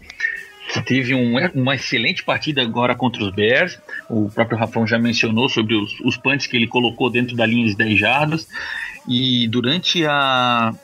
que 0.71 0.79
teve 0.83 1.15
um, 1.15 1.35
uma 1.55 1.73
excelente 1.73 2.23
partida 2.23 2.61
agora 2.61 2.93
contra 2.93 3.23
os 3.23 3.31
Bears. 3.33 3.79
O 4.07 4.29
próprio 4.29 4.55
Rafão 4.55 4.85
já 4.85 4.99
mencionou 4.99 5.49
sobre 5.49 5.73
os, 5.73 5.99
os 6.01 6.15
punts 6.15 6.45
que 6.45 6.57
ele 6.57 6.67
colocou 6.67 7.09
dentro 7.09 7.35
da 7.35 7.45
linha 7.47 7.65
de 7.65 7.75
10 7.75 7.99
jardas. 7.99 8.47
E 9.07 9.47
durante 9.47 10.05
a, 10.05 10.75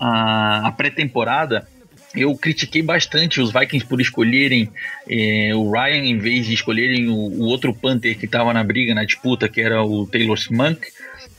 a, 0.00 0.66
a 0.68 0.72
pré-temporada, 0.72 1.68
eu 2.16 2.34
critiquei 2.36 2.82
bastante 2.82 3.40
os 3.40 3.52
Vikings 3.52 3.86
por 3.86 4.00
escolherem 4.00 4.70
eh, 5.08 5.52
o 5.54 5.70
Ryan 5.70 6.04
em 6.04 6.18
vez 6.18 6.46
de 6.46 6.54
escolherem 6.54 7.08
o, 7.08 7.14
o 7.14 7.42
outro 7.42 7.74
Panther 7.74 8.18
que 8.18 8.24
estava 8.24 8.52
na 8.52 8.64
briga, 8.64 8.94
na 8.94 9.04
disputa, 9.04 9.48
que 9.48 9.60
era 9.60 9.82
o 9.82 10.06
Taylor 10.06 10.36
Smunk, 10.36 10.80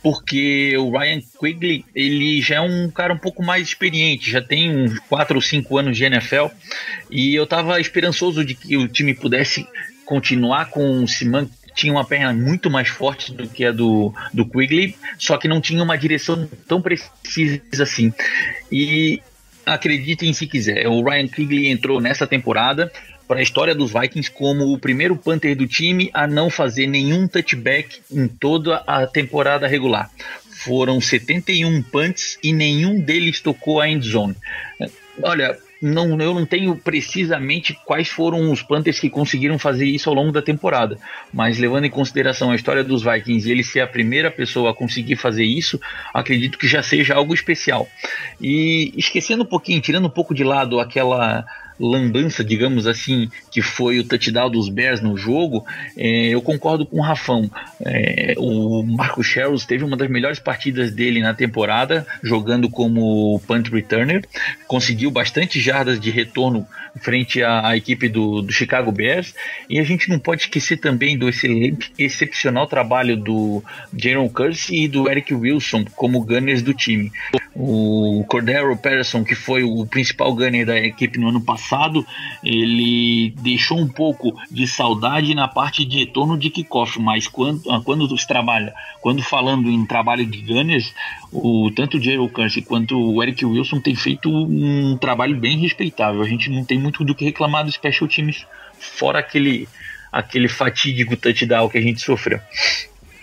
porque 0.04 0.78
o 0.78 0.96
Ryan 0.98 1.22
Quigley 1.40 1.84
ele 1.96 2.42
já 2.42 2.56
é 2.56 2.62
um 2.62 2.90
cara 2.90 3.14
um 3.14 3.18
pouco 3.18 3.44
mais 3.44 3.68
experiente, 3.68 4.30
já 4.30 4.42
tem 4.42 4.76
uns 4.76 5.00
4 5.00 5.36
ou 5.36 5.42
5 5.42 5.78
anos 5.78 5.98
de 5.98 6.06
NFL, 6.06 6.48
e 7.10 7.36
eu 7.36 7.44
estava 7.44 7.80
esperançoso 7.82 8.46
de 8.46 8.54
que 8.54 8.78
o 8.78 8.88
time 8.88 9.14
pudesse 9.14 9.68
continuar 10.06 10.70
com 10.70 11.04
o 11.04 11.08
Simon 11.08 11.48
tinha 11.78 11.94
uma 11.94 12.04
perna 12.04 12.34
muito 12.34 12.72
mais 12.72 12.88
forte 12.90 13.32
do 13.32 13.48
que 13.48 13.64
a 13.64 13.72
do, 13.72 14.12
do 14.34 14.44
Quigley, 14.46 14.96
só 15.20 15.38
que 15.38 15.48
não 15.48 15.62
tinha 15.62 15.84
uma 15.84 15.96
direção 15.96 16.50
tão 16.68 16.82
precisa 16.82 17.62
assim. 17.80 18.12
E 18.72 19.22
acreditem 19.68 20.34
se 20.34 20.48
quiser, 20.48 20.88
o 20.88 21.04
Ryan 21.04 21.28
Quigley 21.28 21.68
entrou 21.68 22.00
nessa 22.00 22.26
temporada 22.26 22.92
para 23.28 23.40
a 23.40 23.44
história 23.44 23.76
dos 23.76 23.92
Vikings 23.92 24.32
como 24.32 24.72
o 24.72 24.80
primeiro 24.80 25.16
punter 25.16 25.56
do 25.56 25.68
time 25.68 26.10
a 26.14 26.26
não 26.26 26.50
fazer 26.50 26.88
nenhum 26.88 27.28
touchback 27.28 28.00
em 28.10 28.28
toda 28.28 28.78
a 28.88 29.06
temporada 29.06 29.68
regular. 29.68 30.10
Foram 30.50 31.00
71 31.02 31.84
punts 31.84 32.40
e 32.42 32.54
nenhum 32.54 33.00
deles 33.00 33.42
tocou 33.42 33.82
a 33.82 33.90
end 33.90 34.08
zone. 34.08 34.36
Olha, 35.22 35.58
não, 35.82 36.20
eu 36.20 36.34
não 36.34 36.46
tenho 36.46 36.76
precisamente 36.76 37.78
quais 37.86 38.08
foram 38.08 38.52
os 38.52 38.62
Panthers 38.62 39.00
que 39.00 39.10
conseguiram 39.10 39.60
fazer 39.60 39.86
isso 39.86 40.10
ao 40.10 40.16
longo 40.16 40.32
da 40.32 40.42
temporada, 40.42 40.98
mas 41.34 41.58
levando 41.58 41.86
em 41.86 41.90
consideração 41.90 42.52
a 42.52 42.56
história 42.56 42.84
dos 42.84 43.04
Vikings 43.04 43.48
e 43.48 43.52
ele 43.52 43.64
ser 43.64 43.82
a 43.82 43.88
primeira 43.88 44.32
pessoa 44.32 44.72
a 44.72 44.74
conseguir 44.74 45.16
fazer 45.16 45.44
isso, 45.44 45.80
acredito 46.14 46.58
que 46.58 46.68
já 46.68 46.82
seja 46.82 47.16
algo 47.16 47.34
especial. 47.34 47.88
E 48.42 48.94
esquecendo 48.98 49.44
um 49.44 49.48
pouquinho, 49.48 49.82
tirando 49.82 50.06
um 50.06 50.12
pouco 50.12 50.34
de 50.34 50.44
lado 50.44 50.80
aquela 50.80 51.46
lambança, 51.80 52.44
digamos 52.44 52.88
assim, 52.88 53.30
que 53.52 53.62
foi 53.62 54.00
o 54.00 54.04
touchdown 54.04 54.50
dos 54.50 54.70
Bears 54.70 55.02
no 55.02 55.18
jogo, 55.18 55.66
é, 55.96 56.30
eu 56.30 56.42
concordo 56.42 56.86
com 56.86 56.98
o 56.98 57.02
Rafão. 57.02 57.50
É, 57.86 58.34
o 58.38 58.84
Marco 58.84 59.24
Sherrills 59.24 59.68
teve 59.68 59.84
uma 59.84 59.98
das 59.98 60.10
melhores 60.10 60.40
partidas 60.40 60.92
dele 60.92 61.22
na 61.22 61.34
temporada, 61.34 62.06
jogando 62.24 62.70
como 62.70 63.40
punt 63.48 63.70
returner, 63.70 64.26
conseguiu 64.68 65.12
bastante 65.12 65.60
jardas 65.60 66.00
de 66.00 66.10
retorno 66.10 66.68
frente 66.98 67.44
à, 67.44 67.68
à 67.68 67.78
equipe 67.78 68.10
do, 68.10 68.42
do, 68.42 68.52
Chicago 68.52 68.92
Bears, 68.92 69.34
e 69.70 69.80
a 69.80 69.84
gente 69.84 70.10
não 70.10 70.20
pode 70.20 70.44
esquecer 70.44 70.78
também 70.78 71.18
do 71.18 71.30
excelente, 71.30 71.92
excepcional 71.98 72.68
trabalho 72.68 73.16
do 73.16 73.64
Jaron 73.96 74.28
Curse 74.30 74.76
e 74.76 74.88
do 74.88 75.10
Eric 75.10 75.34
Wilson 75.34 75.86
como 75.96 76.24
gunners 76.24 76.62
do 76.62 76.74
time. 76.74 77.12
O 77.56 78.24
Cordero 78.28 78.76
Patterson, 78.76 79.24
que 79.24 79.36
foi 79.36 79.64
o 79.64 79.86
principal 79.86 80.34
gunner 80.36 80.66
da 80.66 80.78
equipe 80.78 81.20
no 81.20 81.30
ano 81.30 81.42
passado, 81.42 81.67
passado 81.68 82.06
ele 82.44 83.34
deixou 83.42 83.78
um 83.78 83.88
pouco 83.88 84.34
de 84.50 84.66
saudade 84.68 85.36
na 85.36 85.48
parte 85.48 85.84
de 85.84 86.00
retorno 86.00 86.38
de 86.38 86.50
kickoff, 86.50 87.00
mas 87.00 87.28
quando, 87.28 87.70
ah, 87.70 87.82
quando 87.84 88.18
se 88.18 88.26
trabalha, 88.26 88.74
quando 89.02 89.22
falando 89.22 89.70
em 89.70 89.86
trabalho 89.86 90.26
de 90.26 90.42
gunners, 90.42 90.94
o, 91.32 91.70
tanto 91.76 91.98
o 91.98 92.02
Jerry 92.02 92.18
quanto 92.66 92.98
o 92.98 93.22
Eric 93.22 93.46
Wilson 93.46 93.82
tem 93.82 93.96
feito 93.96 94.30
um 94.30 94.98
trabalho 94.98 95.36
bem 95.36 95.58
respeitável. 95.58 96.22
A 96.22 96.28
gente 96.28 96.50
não 96.50 96.64
tem 96.64 96.80
muito 96.80 97.04
do 97.04 97.14
que 97.14 97.26
reclamar 97.26 97.66
dos 97.66 97.76
special 97.76 98.08
teams, 98.08 98.46
fora 98.80 99.20
aquele, 99.20 99.68
aquele 100.12 100.48
fatídico 100.48 101.18
touchdown 101.18 101.70
que 101.70 101.78
a 101.78 101.82
gente 101.82 102.02
sofreu. 102.02 102.40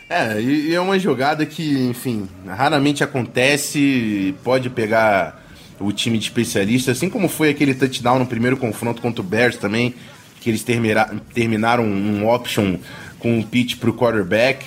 É, 0.09 0.39
e 0.39 0.75
é 0.75 0.81
uma 0.81 0.99
jogada 0.99 1.47
que, 1.47 1.89
enfim, 1.89 2.29
raramente 2.47 3.03
acontece, 3.03 4.35
pode 4.45 4.69
pegar 4.69 5.44
o 5.81 5.93
time 5.93 6.19
de 6.19 6.25
especialistas, 6.25 6.97
assim 6.97 7.09
como 7.09 7.29
foi 7.29 7.51
aquele 7.51 7.75
touchdown 7.75 8.19
no 8.19 8.27
primeiro 8.27 8.57
confronto 8.57 9.03
contra 9.03 9.21
o 9.21 9.25
Bears 9.25 9.57
também, 9.57 9.95
que 10.41 10.51
eles 10.51 10.65
terminaram 11.33 11.85
um 11.85 12.29
option 12.29 12.77
com 13.19 13.39
um 13.39 13.43
pitch 13.43 13.77
para 13.77 13.91
o 13.91 13.95
quarterback. 13.95 14.67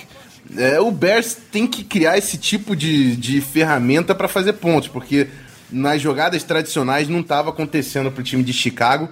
É, 0.57 0.79
o 0.79 0.91
Bears 0.91 1.37
tem 1.51 1.67
que 1.67 1.83
criar 1.83 2.17
esse 2.17 2.37
tipo 2.37 2.75
de, 2.75 3.15
de 3.15 3.41
ferramenta 3.41 4.15
para 4.15 4.27
fazer 4.27 4.53
pontos, 4.53 4.87
porque 4.87 5.27
nas 5.69 6.01
jogadas 6.01 6.43
tradicionais 6.43 7.09
não 7.09 7.19
estava 7.19 7.49
acontecendo 7.49 8.11
para 8.11 8.21
o 8.21 8.23
time 8.23 8.43
de 8.43 8.53
Chicago. 8.53 9.09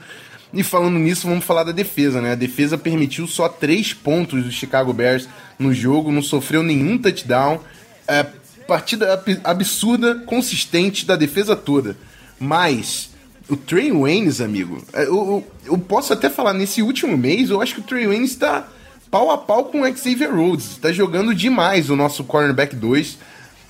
E 0.53 0.63
falando 0.63 0.97
nisso, 0.97 1.27
vamos 1.27 1.43
falar 1.43 1.63
da 1.63 1.73
defesa, 1.73 2.21
né? 2.21 2.31
A 2.31 2.35
defesa 2.35 2.77
permitiu 2.77 3.27
só 3.27 3.49
três 3.49 3.93
pontos 3.93 4.43
do 4.43 4.51
Chicago 4.51 4.93
Bears 4.93 5.27
no 5.59 5.73
jogo, 5.73 6.11
não 6.11 6.21
sofreu 6.21 6.63
nenhum 6.63 6.97
touchdown. 6.97 7.59
É, 8.07 8.25
partida 8.67 9.23
absurda, 9.43 10.15
consistente 10.25 11.05
da 11.05 11.15
defesa 11.15 11.55
toda. 11.55 11.97
Mas 12.39 13.09
o 13.49 13.55
Trey 13.55 13.91
Waynes, 13.91 14.41
amigo, 14.41 14.83
é, 14.93 15.03
eu, 15.03 15.15
eu, 15.15 15.47
eu, 15.65 15.77
posso 15.77 16.13
até 16.13 16.29
falar 16.29 16.53
nesse 16.53 16.81
último 16.81 17.17
mês, 17.17 17.49
eu 17.49 17.61
acho 17.61 17.75
que 17.75 17.81
o 17.81 17.83
Trey 17.83 18.07
Waynes 18.07 18.31
está 18.31 18.67
pau 19.09 19.31
a 19.31 19.37
pau 19.37 19.65
com 19.65 19.81
o 19.81 19.97
Xavier 19.97 20.33
Rhodes. 20.33 20.71
Está 20.71 20.91
jogando 20.91 21.33
demais 21.33 21.89
o 21.89 21.95
nosso 21.95 22.23
cornerback 22.23 22.75
2. 22.75 23.17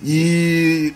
E 0.03 0.93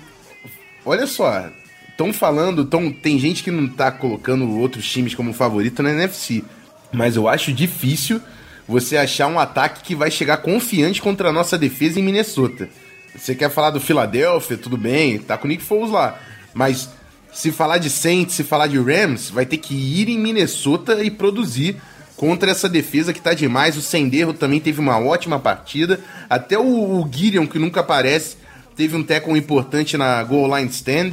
olha 0.86 1.06
só, 1.06 1.50
estão 1.90 2.12
falando, 2.12 2.66
tão, 2.66 2.92
tem 2.92 3.20
gente 3.20 3.44
que 3.44 3.52
não 3.52 3.66
está 3.66 3.92
colocando 3.92 4.50
outros 4.58 4.90
times 4.90 5.14
como 5.14 5.34
favorito 5.34 5.84
na 5.84 5.92
NFC. 5.92 6.44
Mas 6.92 7.16
eu 7.16 7.28
acho 7.28 7.54
difícil 7.54 8.20
você 8.68 8.98
achar 8.98 9.28
um 9.28 9.40
ataque 9.40 9.84
que 9.84 9.96
vai 9.96 10.10
chegar 10.10 10.38
confiante 10.38 11.02
contra 11.02 11.30
a 11.30 11.34
nossa 11.34 11.58
defesa 11.58 12.00
em 12.00 12.04
Minnesota. 12.04 12.70
Você 13.16 13.36
quer 13.36 13.50
falar 13.50 13.72
do 13.72 13.80
Philadelphia, 13.80 14.58
tudo 14.58 14.78
bem, 14.78 15.20
tá 15.20 15.38
com 15.38 15.46
o 15.46 15.50
Nick 15.50 15.64
Foles 15.64 15.92
lá. 15.92 16.20
Mas 16.54 16.90
se 17.32 17.52
falar 17.52 17.78
de 17.78 17.90
Saints, 17.90 18.36
se 18.36 18.44
falar 18.44 18.68
de 18.68 18.80
Rams, 18.80 19.30
vai 19.30 19.46
ter 19.46 19.58
que 19.58 19.74
ir 19.74 20.10
em 20.10 20.18
Minnesota 20.18 21.04
e 21.04 21.12
produzir 21.12 21.78
contra 22.16 22.52
essa 22.52 22.68
defesa 22.68 23.14
que 23.14 23.22
tá 23.22 23.34
demais. 23.34 23.78
O 23.78 23.82
Senderro 23.82 24.34
também 24.34 24.60
teve 24.60 24.80
uma 24.80 25.00
ótima 25.00 25.40
partida. 25.40 26.00
Até 26.30 26.58
o, 26.58 26.64
o 26.64 27.10
Gideon, 27.12 27.48
que 27.48 27.60
nunca 27.60 27.80
aparece, 27.80 28.36
teve 28.76 28.96
um 28.96 29.04
tackle 29.04 29.38
importante 29.38 29.96
na 29.96 30.22
goal 30.24 30.58
line 30.58 30.70
stand. 30.70 31.12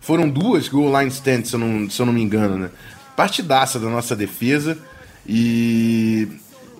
Foram 0.00 0.28
duas 0.28 0.68
goal 0.68 0.98
line 0.98 1.10
stands, 1.10 1.50
se 1.50 1.54
eu 1.54 1.60
não, 1.60 1.90
se 1.90 2.00
eu 2.00 2.06
não 2.06 2.12
me 2.12 2.22
engano, 2.22 2.56
né? 2.56 2.70
Partidaça 3.16 3.78
da 3.78 3.88
nossa 3.88 4.16
defesa. 4.16 4.78
E, 5.26 6.28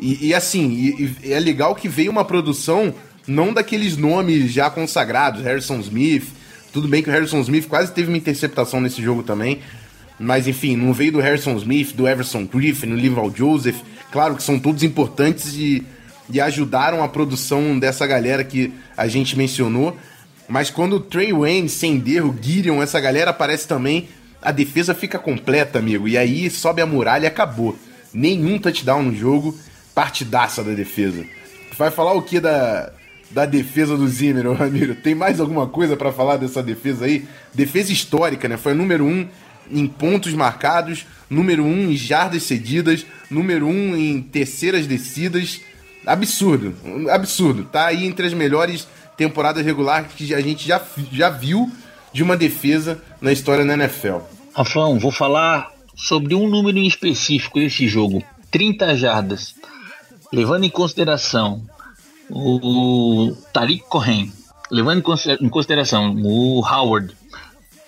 e, 0.01 0.29
e 0.29 0.35
assim, 0.35 0.71
e, 0.71 1.17
e 1.29 1.33
é 1.33 1.39
legal 1.39 1.75
que 1.75 1.89
veio 1.89 2.11
uma 2.11 2.25
produção 2.25 2.95
não 3.29 3.53
daqueles 3.53 3.97
nomes 3.97 4.51
já 4.51 4.71
consagrados, 4.71 5.43
Harrison 5.43 5.79
Smith. 5.81 6.25
Tudo 6.73 6.89
bem 6.89 7.03
que 7.03 7.11
o 7.11 7.13
Harrison 7.13 7.41
Smith 7.41 7.69
quase 7.69 7.93
teve 7.93 8.09
uma 8.09 8.17
interceptação 8.17 8.81
nesse 8.81 9.03
jogo 9.03 9.23
também. 9.23 9.61
Mas 10.19 10.49
enfim, 10.49 10.77
não 10.77 10.93
veio 10.93 11.13
do 11.13 11.21
Harrison 11.21 11.55
Smith, 11.57 11.95
do 11.95 12.09
Everson 12.09 12.45
Griffin, 12.47 12.89
do 12.89 12.97
Lival 12.97 13.33
Joseph. 13.35 13.77
Claro 14.11 14.35
que 14.35 14.43
são 14.43 14.59
todos 14.59 14.83
importantes 14.83 15.55
e, 15.55 15.87
e 16.31 16.41
ajudaram 16.41 17.05
a 17.05 17.09
produção 17.09 17.79
dessa 17.79 18.07
galera 18.07 18.43
que 18.43 18.73
a 18.97 19.07
gente 19.07 19.37
mencionou. 19.37 19.97
Mas 20.49 20.71
quando 20.71 20.97
o 20.97 21.01
Trey 21.01 21.33
Wayne, 21.33 21.69
Sendeiro, 21.69 22.35
Gideon, 22.41 22.83
essa 22.83 22.99
galera 22.99 23.31
aparece 23.31 23.69
também, 23.69 24.09
a 24.41 24.51
defesa 24.51 24.95
fica 24.95 25.19
completa, 25.19 25.79
amigo. 25.79 26.09
E 26.09 26.17
aí 26.17 26.49
sobe 26.49 26.81
a 26.81 26.87
muralha 26.87 27.25
e 27.25 27.27
acabou. 27.27 27.77
Nenhum 28.13 28.59
touchdown 28.59 29.03
no 29.03 29.15
jogo, 29.15 29.55
partidaça 29.95 30.65
da 30.65 30.73
defesa. 30.73 31.25
Vai 31.77 31.91
falar 31.91 32.15
o 32.15 32.23
que 32.23 32.41
da, 32.41 32.91
da 33.31 33.45
defesa 33.45 33.97
do 33.97 34.09
Zimmer, 34.09 34.51
Ramiro. 34.53 34.95
Tem 34.95 35.15
mais 35.15 35.41
alguma 35.41 35.67
coisa 35.67 35.97
para 35.97 36.13
falar 36.13 36.37
dessa 36.37 36.63
defesa 36.63 37.05
aí? 37.05 37.27
Defesa 37.53 37.93
histórica, 37.93 38.49
né? 38.49 38.57
Foi 38.57 38.75
número 38.75 39.05
um 39.05 39.27
em 39.71 39.87
pontos 39.87 40.33
marcados, 40.33 41.07
número 41.29 41.63
um 41.63 41.91
em 41.91 41.97
jardas 41.97 42.45
cedidas, 42.45 43.05
número 43.31 43.67
um 43.67 43.97
em 43.97 44.23
terceiras 44.23 44.87
descidas. 44.87 45.61
Absurdo, 46.07 46.75
absurdo. 47.11 47.65
Tá 47.65 47.87
aí 47.87 48.07
entre 48.07 48.27
as 48.27 48.33
melhores 48.33 48.89
temporadas 49.17 49.65
regulares 49.65 50.13
que 50.17 50.33
a 50.33 50.41
gente 50.41 50.67
já, 50.67 50.81
já 51.13 51.29
viu 51.29 51.71
de 52.13 52.23
uma 52.23 52.37
defesa 52.37 53.03
na 53.21 53.33
história 53.33 53.65
da 53.65 53.75
NFL. 53.75 54.19
Rafão, 54.55 54.99
vou 54.99 55.13
falar 55.13 55.71
sobre 55.95 56.35
um 56.35 56.49
número 56.49 56.79
em 56.79 56.87
específico 56.87 57.59
desse 57.59 57.87
jogo: 57.87 58.23
30 58.51 58.97
jardas. 58.97 59.55
Levando 60.33 60.65
em 60.65 60.71
consideração 60.71 61.63
o 62.31 63.37
Tariq 63.53 63.85
Cohen, 63.89 64.33
levando 64.71 65.03
em 65.41 65.49
consideração 65.49 66.15
o 66.23 66.61
Howard, 66.65 67.15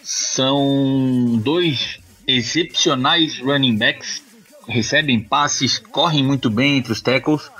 são 0.03 1.38
dois 1.42 1.98
excepcionais 2.26 3.38
running 3.38 3.76
backs, 3.76 4.22
recebem 4.66 5.20
passes, 5.20 5.79
correm 5.79 6.24
muito 6.24 6.48
bem 6.48 6.79
entre 6.79 6.92
os 6.92 7.00
tackles. 7.00 7.50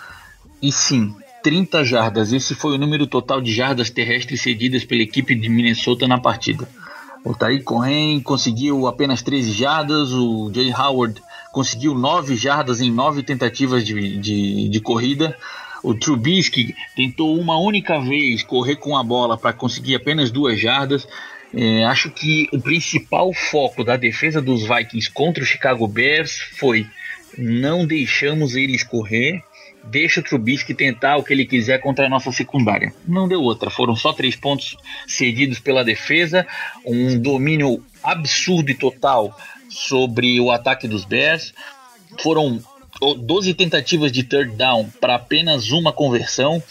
E 0.62 0.71
sim, 0.71 1.14
30 1.43 1.85
jardas. 1.85 2.33
Esse 2.33 2.55
foi 2.55 2.75
o 2.75 2.79
número 2.79 3.07
total 3.07 3.40
de 3.40 3.53
jardas 3.53 3.90
terrestres 3.90 4.43
cedidas 4.43 4.85
pela 4.85 5.03
equipe 5.03 5.35
de 5.35 5.49
Minnesota 5.49 6.07
na 6.07 6.19
partida. 6.19 6.69
O 7.25 7.35
Tariq 7.35 7.64
Cohen 7.64 8.21
conseguiu 8.21 8.87
apenas 8.87 9.23
13 9.23 9.53
jardas, 9.53 10.12
o 10.12 10.51
Jay 10.55 10.73
Howard 10.73 11.21
conseguiu 11.53 11.95
9 11.95 12.37
jardas 12.37 12.81
em 12.81 12.90
9 12.90 13.23
tentativas 13.23 13.85
de, 13.85 14.16
de, 14.19 14.69
de 14.69 14.81
corrida. 14.81 15.37
O 15.83 15.95
Trubisky 15.95 16.75
tentou 16.95 17.38
uma 17.38 17.59
única 17.59 18.01
vez 18.01 18.43
correr 18.43 18.77
com 18.77 18.97
a 18.97 19.03
bola 19.03 19.38
para 19.38 19.53
conseguir 19.53 19.95
apenas 19.95 20.31
duas 20.31 20.61
jardas. 20.61 21.07
É, 21.53 21.85
acho 21.85 22.11
que 22.11 22.49
o 22.53 22.61
principal 22.61 23.33
foco 23.33 23.83
da 23.83 23.97
defesa 23.97 24.40
dos 24.40 24.62
Vikings 24.62 25.11
contra 25.11 25.43
o 25.43 25.47
Chicago 25.47 25.87
Bears 25.88 26.38
foi 26.57 26.87
não 27.37 27.87
deixamos 27.87 28.55
eles 28.55 28.83
correr, 28.85 29.43
deixa 29.85 30.21
o 30.21 30.23
Trubisky 30.23 30.75
tentar 30.75 31.16
o 31.16 31.23
que 31.23 31.33
ele 31.33 31.45
quiser 31.45 31.79
contra 31.79 32.07
a 32.07 32.09
nossa 32.09 32.31
secundária. 32.33 32.93
Não 33.07 33.29
deu 33.29 33.40
outra, 33.40 33.71
foram 33.71 33.97
só 33.97 34.12
três 34.12 34.37
pontos 34.37 34.77
cedidos 35.07 35.59
pela 35.59 35.85
defesa, 35.85 36.47
um 36.85 37.19
domínio 37.19 37.83
absurdo 38.03 38.71
e 38.71 38.75
total 38.75 39.37
sobre 39.69 40.40
o 40.40 40.51
ataque 40.51 40.88
dos 40.88 41.05
Bears. 41.05 41.55
Foram 42.21 42.61
12 43.00 43.54
tentativas 43.54 44.12
de 44.12 44.22
third 44.22 44.54
down 44.56 44.90
para 45.00 45.14
apenas 45.14 45.70
uma 45.70 45.92
conversão. 45.92 46.62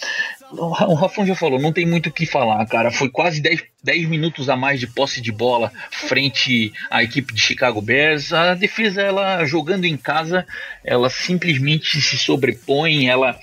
O 0.51 0.95
Rafão 0.95 1.25
já 1.25 1.35
falou, 1.35 1.59
não 1.59 1.71
tem 1.71 1.85
muito 1.85 2.09
o 2.09 2.11
que 2.11 2.25
falar, 2.25 2.65
cara. 2.65 2.91
Foi 2.91 3.09
quase 3.09 3.39
10, 3.39 3.61
10 3.83 4.09
minutos 4.09 4.49
a 4.49 4.55
mais 4.55 4.79
de 4.79 4.87
posse 4.87 5.21
de 5.21 5.31
bola 5.31 5.71
frente 5.91 6.73
à 6.89 7.03
equipe 7.03 7.33
de 7.33 7.39
Chicago 7.39 7.81
Bears. 7.81 8.33
A 8.33 8.55
defesa, 8.55 9.01
ela 9.01 9.45
jogando 9.45 9.85
em 9.85 9.95
casa, 9.95 10.45
ela 10.83 11.09
simplesmente 11.09 12.01
se 12.01 12.17
sobrepõe, 12.17 13.07
ela 13.07 13.37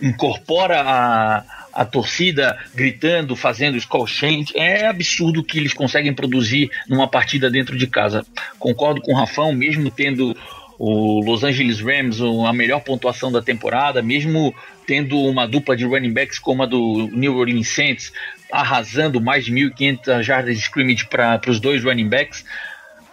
incorpora 0.00 0.80
a, 0.80 1.44
a 1.74 1.84
torcida 1.84 2.58
gritando, 2.74 3.36
fazendo 3.36 3.76
skull 3.76 4.06
chant. 4.06 4.52
É 4.54 4.86
absurdo 4.86 5.40
o 5.40 5.44
que 5.44 5.58
eles 5.58 5.74
conseguem 5.74 6.14
produzir 6.14 6.70
numa 6.88 7.08
partida 7.08 7.50
dentro 7.50 7.76
de 7.76 7.86
casa. 7.86 8.24
Concordo 8.58 9.02
com 9.02 9.12
o 9.12 9.16
Rafão, 9.16 9.52
mesmo 9.52 9.90
tendo 9.90 10.34
o 10.78 11.20
Los 11.20 11.44
Angeles 11.44 11.80
Rams 11.80 12.20
a 12.20 12.52
melhor 12.52 12.80
pontuação 12.80 13.30
da 13.30 13.40
temporada, 13.40 14.02
mesmo 14.02 14.54
tendo 14.86 15.18
uma 15.18 15.46
dupla 15.46 15.76
de 15.76 15.84
running 15.84 16.12
backs 16.12 16.38
como 16.38 16.62
a 16.62 16.66
do 16.66 17.08
New 17.12 17.36
Orleans 17.36 17.68
Saints, 17.68 18.12
arrasando 18.52 19.20
mais 19.20 19.44
de 19.44 19.52
1.500 19.52 20.22
jardas 20.22 20.56
de 20.56 20.62
scrimmage 20.62 21.06
para 21.06 21.40
os 21.48 21.60
dois 21.60 21.82
running 21.82 22.08
backs, 22.08 22.44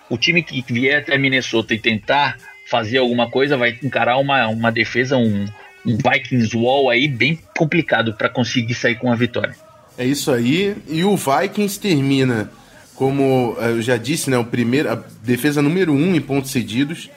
o 0.09 0.17
time 0.17 0.43
que 0.43 0.63
vier 0.71 0.99
até 0.99 1.17
Minnesota 1.17 1.73
e 1.73 1.79
tentar 1.79 2.37
fazer 2.67 2.97
alguma 2.97 3.29
coisa 3.29 3.57
vai 3.57 3.77
encarar 3.83 4.17
uma, 4.17 4.47
uma 4.47 4.71
defesa, 4.71 5.17
um, 5.17 5.45
um 5.85 5.97
Vikings 5.97 6.55
Wall 6.55 6.89
aí 6.89 7.07
bem 7.07 7.39
complicado 7.57 8.13
para 8.13 8.29
conseguir 8.29 8.73
sair 8.73 8.95
com 8.95 9.11
a 9.11 9.15
vitória. 9.15 9.55
É 9.97 10.05
isso 10.05 10.31
aí, 10.31 10.75
e 10.87 11.03
o 11.03 11.15
Vikings 11.15 11.79
termina 11.79 12.49
como 12.95 13.57
eh, 13.59 13.71
eu 13.71 13.81
já 13.81 13.97
disse, 13.97 14.29
né, 14.29 14.37
o 14.37 14.45
primeiro, 14.45 14.91
a 14.91 15.03
defesa 15.23 15.61
número 15.61 15.91
1 15.91 15.95
um 15.95 16.15
em 16.15 16.21
pontos 16.21 16.51
cedidos, 16.51 17.09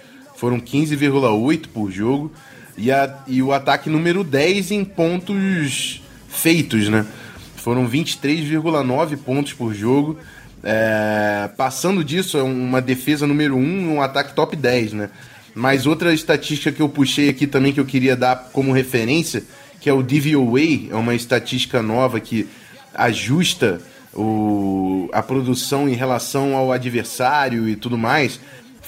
foram 0.45 0.61
15,8 0.61 1.69
por 1.73 1.91
jogo. 1.91 2.31
E, 2.77 2.93
a, 2.93 3.19
e 3.27 3.43
o 3.43 3.51
ataque 3.51 3.89
número 3.89 4.23
10 4.23 4.73
em 4.73 4.85
pontos 4.85 6.03
feitos, 6.29 6.91
né? 6.91 7.07
Foram 7.57 7.89
23,9 7.89 9.17
pontos 9.17 9.55
por 9.55 9.73
jogo. 9.73 10.19
É, 10.63 11.49
passando 11.57 12.05
disso, 12.05 12.37
é 12.37 12.43
uma 12.43 12.83
defesa 12.83 13.27
número 13.27 13.57
1 13.57 13.95
um 13.95 14.03
ataque 14.03 14.35
top 14.35 14.55
10, 14.55 14.93
né? 14.93 15.11
Mas 15.55 15.87
outra 15.87 16.13
estatística 16.13 16.71
que 16.71 16.83
eu 16.83 16.91
puxei 16.91 17.31
aqui 17.31 17.47
também 17.47 17.73
que 17.73 17.81
eu 17.81 17.87
queria 17.87 18.15
dar 18.15 18.51
como 18.53 18.71
referência, 18.71 19.45
que 19.81 19.89
é 19.89 19.95
o 19.95 20.03
DVOA, 20.03 20.91
é 20.91 20.95
uma 20.95 21.15
estatística 21.15 21.81
nova 21.81 22.21
que 22.21 22.47
ajusta 22.93 23.81
o, 24.13 25.09
a 25.11 25.23
produção 25.23 25.89
em 25.89 25.95
relação 25.95 26.55
ao 26.55 26.71
adversário 26.71 27.67
e 27.67 27.77
tudo 27.77 27.97
mais 27.97 28.39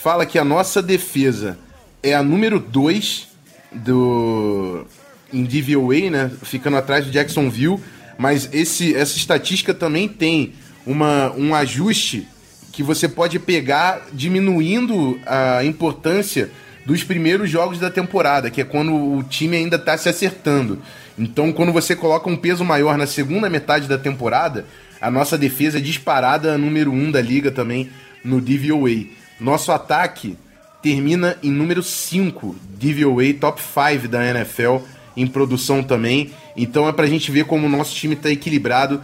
fala 0.07 0.25
que 0.25 0.39
a 0.39 0.45
nossa 0.45 0.81
defesa 0.81 1.59
é 2.01 2.15
a 2.15 2.23
número 2.23 2.61
2 2.61 3.27
do 3.73 4.87
em 5.33 5.43
DVOA, 5.43 6.11
né? 6.11 6.31
Ficando 6.45 6.77
atrás 6.77 7.05
do 7.05 7.11
Jacksonville, 7.11 7.81
mas 8.17 8.49
esse, 8.53 8.95
essa 8.95 9.17
estatística 9.17 9.75
também 9.75 10.07
tem 10.07 10.53
uma, 10.87 11.33
um 11.33 11.53
ajuste 11.57 12.25
que 12.71 12.85
você 12.85 13.09
pode 13.09 13.41
pegar 13.41 14.07
diminuindo 14.13 15.19
a 15.27 15.65
importância 15.65 16.53
dos 16.85 17.03
primeiros 17.03 17.51
jogos 17.51 17.81
da 17.81 17.91
temporada, 17.91 18.49
que 18.49 18.61
é 18.61 18.65
quando 18.65 18.95
o 18.95 19.25
time 19.25 19.57
ainda 19.57 19.75
está 19.75 19.99
se 19.99 20.09
acertando. 20.09 20.81
Então, 21.19 21.53
quando 21.53 21.73
você 21.73 21.97
coloca 21.97 22.31
um 22.31 22.37
peso 22.37 22.65
maior 22.65 22.97
na 22.97 23.09
segunda 23.09 23.51
metade 23.51 23.89
da 23.89 23.99
temporada, 23.99 24.67
a 25.01 25.11
nossa 25.11 25.37
defesa 25.37 25.79
é 25.79 25.81
disparada 25.81 26.57
número 26.57 26.93
1 26.93 26.95
um 26.95 27.11
da 27.11 27.21
liga 27.21 27.51
também 27.51 27.91
no 28.23 28.41
DVOA. 28.41 29.26
Nosso 29.39 29.71
ataque 29.73 30.37
termina 30.83 31.37
em 31.43 31.51
número 31.51 31.83
5, 31.83 32.57
DVOA 32.79 33.35
top 33.41 33.61
5 33.61 34.09
da 34.09 34.25
NFL, 34.25 34.77
em 35.17 35.27
produção 35.27 35.83
também. 35.83 36.33
Então 36.57 36.89
é 36.89 36.93
pra 36.93 37.07
gente 37.07 37.31
ver 37.31 37.45
como 37.45 37.67
o 37.67 37.71
nosso 37.71 37.95
time 37.95 38.15
está 38.15 38.31
equilibrado 38.31 39.03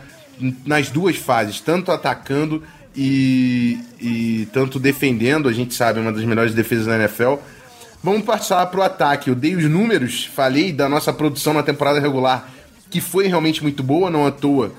nas 0.65 0.91
duas 0.91 1.17
fases, 1.17 1.61
tanto 1.61 1.91
atacando 1.93 2.63
e, 2.97 3.79
e 4.01 4.49
tanto 4.53 4.79
defendendo. 4.79 5.49
A 5.49 5.53
gente 5.53 5.75
sabe, 5.75 5.99
é 5.99 6.03
uma 6.03 6.13
das 6.13 6.25
melhores 6.25 6.55
defesas 6.55 6.87
da 6.87 6.97
NFL. 6.97 7.35
Vamos 8.03 8.23
passar 8.23 8.65
pro 8.67 8.83
ataque. 8.83 9.29
Eu 9.29 9.35
dei 9.35 9.55
os 9.55 9.65
números, 9.65 10.25
falei 10.25 10.73
da 10.73 10.89
nossa 10.89 11.13
produção 11.13 11.55
na 11.55 11.63
temporada 11.63 12.01
regular, 12.01 12.49
que 12.91 13.01
foi 13.01 13.27
realmente 13.27 13.63
muito 13.63 13.83
boa, 13.83 14.11
não 14.11 14.27
à 14.27 14.31
toa. 14.31 14.73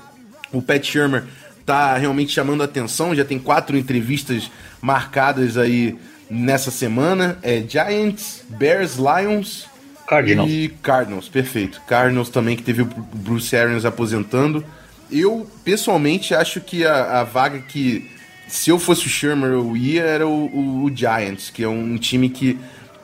O 0.52 0.62
Pat 0.62 0.84
Shermer 0.84 1.24
tá 1.64 1.96
realmente 1.96 2.32
chamando 2.32 2.62
a 2.62 2.64
atenção, 2.64 3.14
já 3.14 3.24
tem 3.24 3.38
quatro 3.38 3.76
entrevistas 3.76 4.50
marcadas 4.80 5.56
aí 5.56 5.96
nessa 6.30 6.70
semana. 6.70 7.38
É 7.42 7.62
Giants, 7.66 8.44
Bears, 8.48 8.96
Lions 8.96 9.66
Cardinals. 10.06 10.50
e 10.50 10.74
Cardinals, 10.82 11.28
perfeito. 11.28 11.80
Cardinals 11.86 12.28
também 12.28 12.56
que 12.56 12.62
teve 12.62 12.82
o 12.82 12.86
Bruce 12.86 13.56
Arians 13.56 13.84
aposentando. 13.84 14.64
Eu, 15.10 15.48
pessoalmente, 15.64 16.34
acho 16.34 16.60
que 16.60 16.84
a, 16.84 17.20
a 17.20 17.24
vaga 17.24 17.60
que, 17.60 18.10
se 18.48 18.70
eu 18.70 18.78
fosse 18.78 19.06
o 19.06 19.08
Shermer, 19.10 19.50
eu 19.50 19.76
ia, 19.76 20.02
era 20.02 20.26
o, 20.26 20.46
o, 20.46 20.84
o 20.84 20.94
Giants, 20.94 21.50
que 21.50 21.62
é 21.62 21.68
um 21.68 21.96
time 21.96 22.28
que 22.28 22.58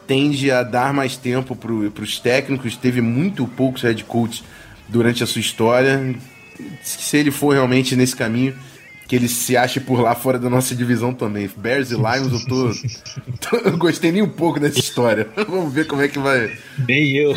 tende 0.06 0.50
a 0.50 0.62
dar 0.62 0.92
mais 0.92 1.16
tempo 1.16 1.54
para 1.54 2.02
os 2.02 2.18
técnicos, 2.18 2.76
teve 2.76 3.00
muito 3.00 3.46
poucos 3.46 3.82
head 3.82 4.02
coaches 4.04 4.42
durante 4.88 5.22
a 5.22 5.26
sua 5.26 5.40
história. 5.40 6.14
Se 6.82 7.16
ele 7.16 7.30
for 7.30 7.52
realmente 7.52 7.94
nesse 7.96 8.14
caminho, 8.16 8.54
que 9.10 9.16
ele 9.16 9.26
se 9.26 9.56
ache 9.56 9.80
por 9.80 10.00
lá 10.00 10.14
fora 10.14 10.38
da 10.38 10.48
nossa 10.48 10.72
divisão 10.72 11.12
também. 11.12 11.50
Bears 11.56 11.90
e 11.90 11.96
Lions, 11.96 12.32
eu 12.32 12.46
tô. 12.46 12.70
tô 13.50 13.56
eu 13.56 13.76
gostei 13.76 14.12
nem 14.12 14.22
um 14.22 14.28
pouco 14.28 14.60
dessa 14.60 14.78
história. 14.78 15.26
vamos 15.48 15.74
ver 15.74 15.88
como 15.88 16.00
é 16.00 16.06
que 16.06 16.16
vai. 16.16 16.56
Nem 16.86 17.16
eu. 17.16 17.34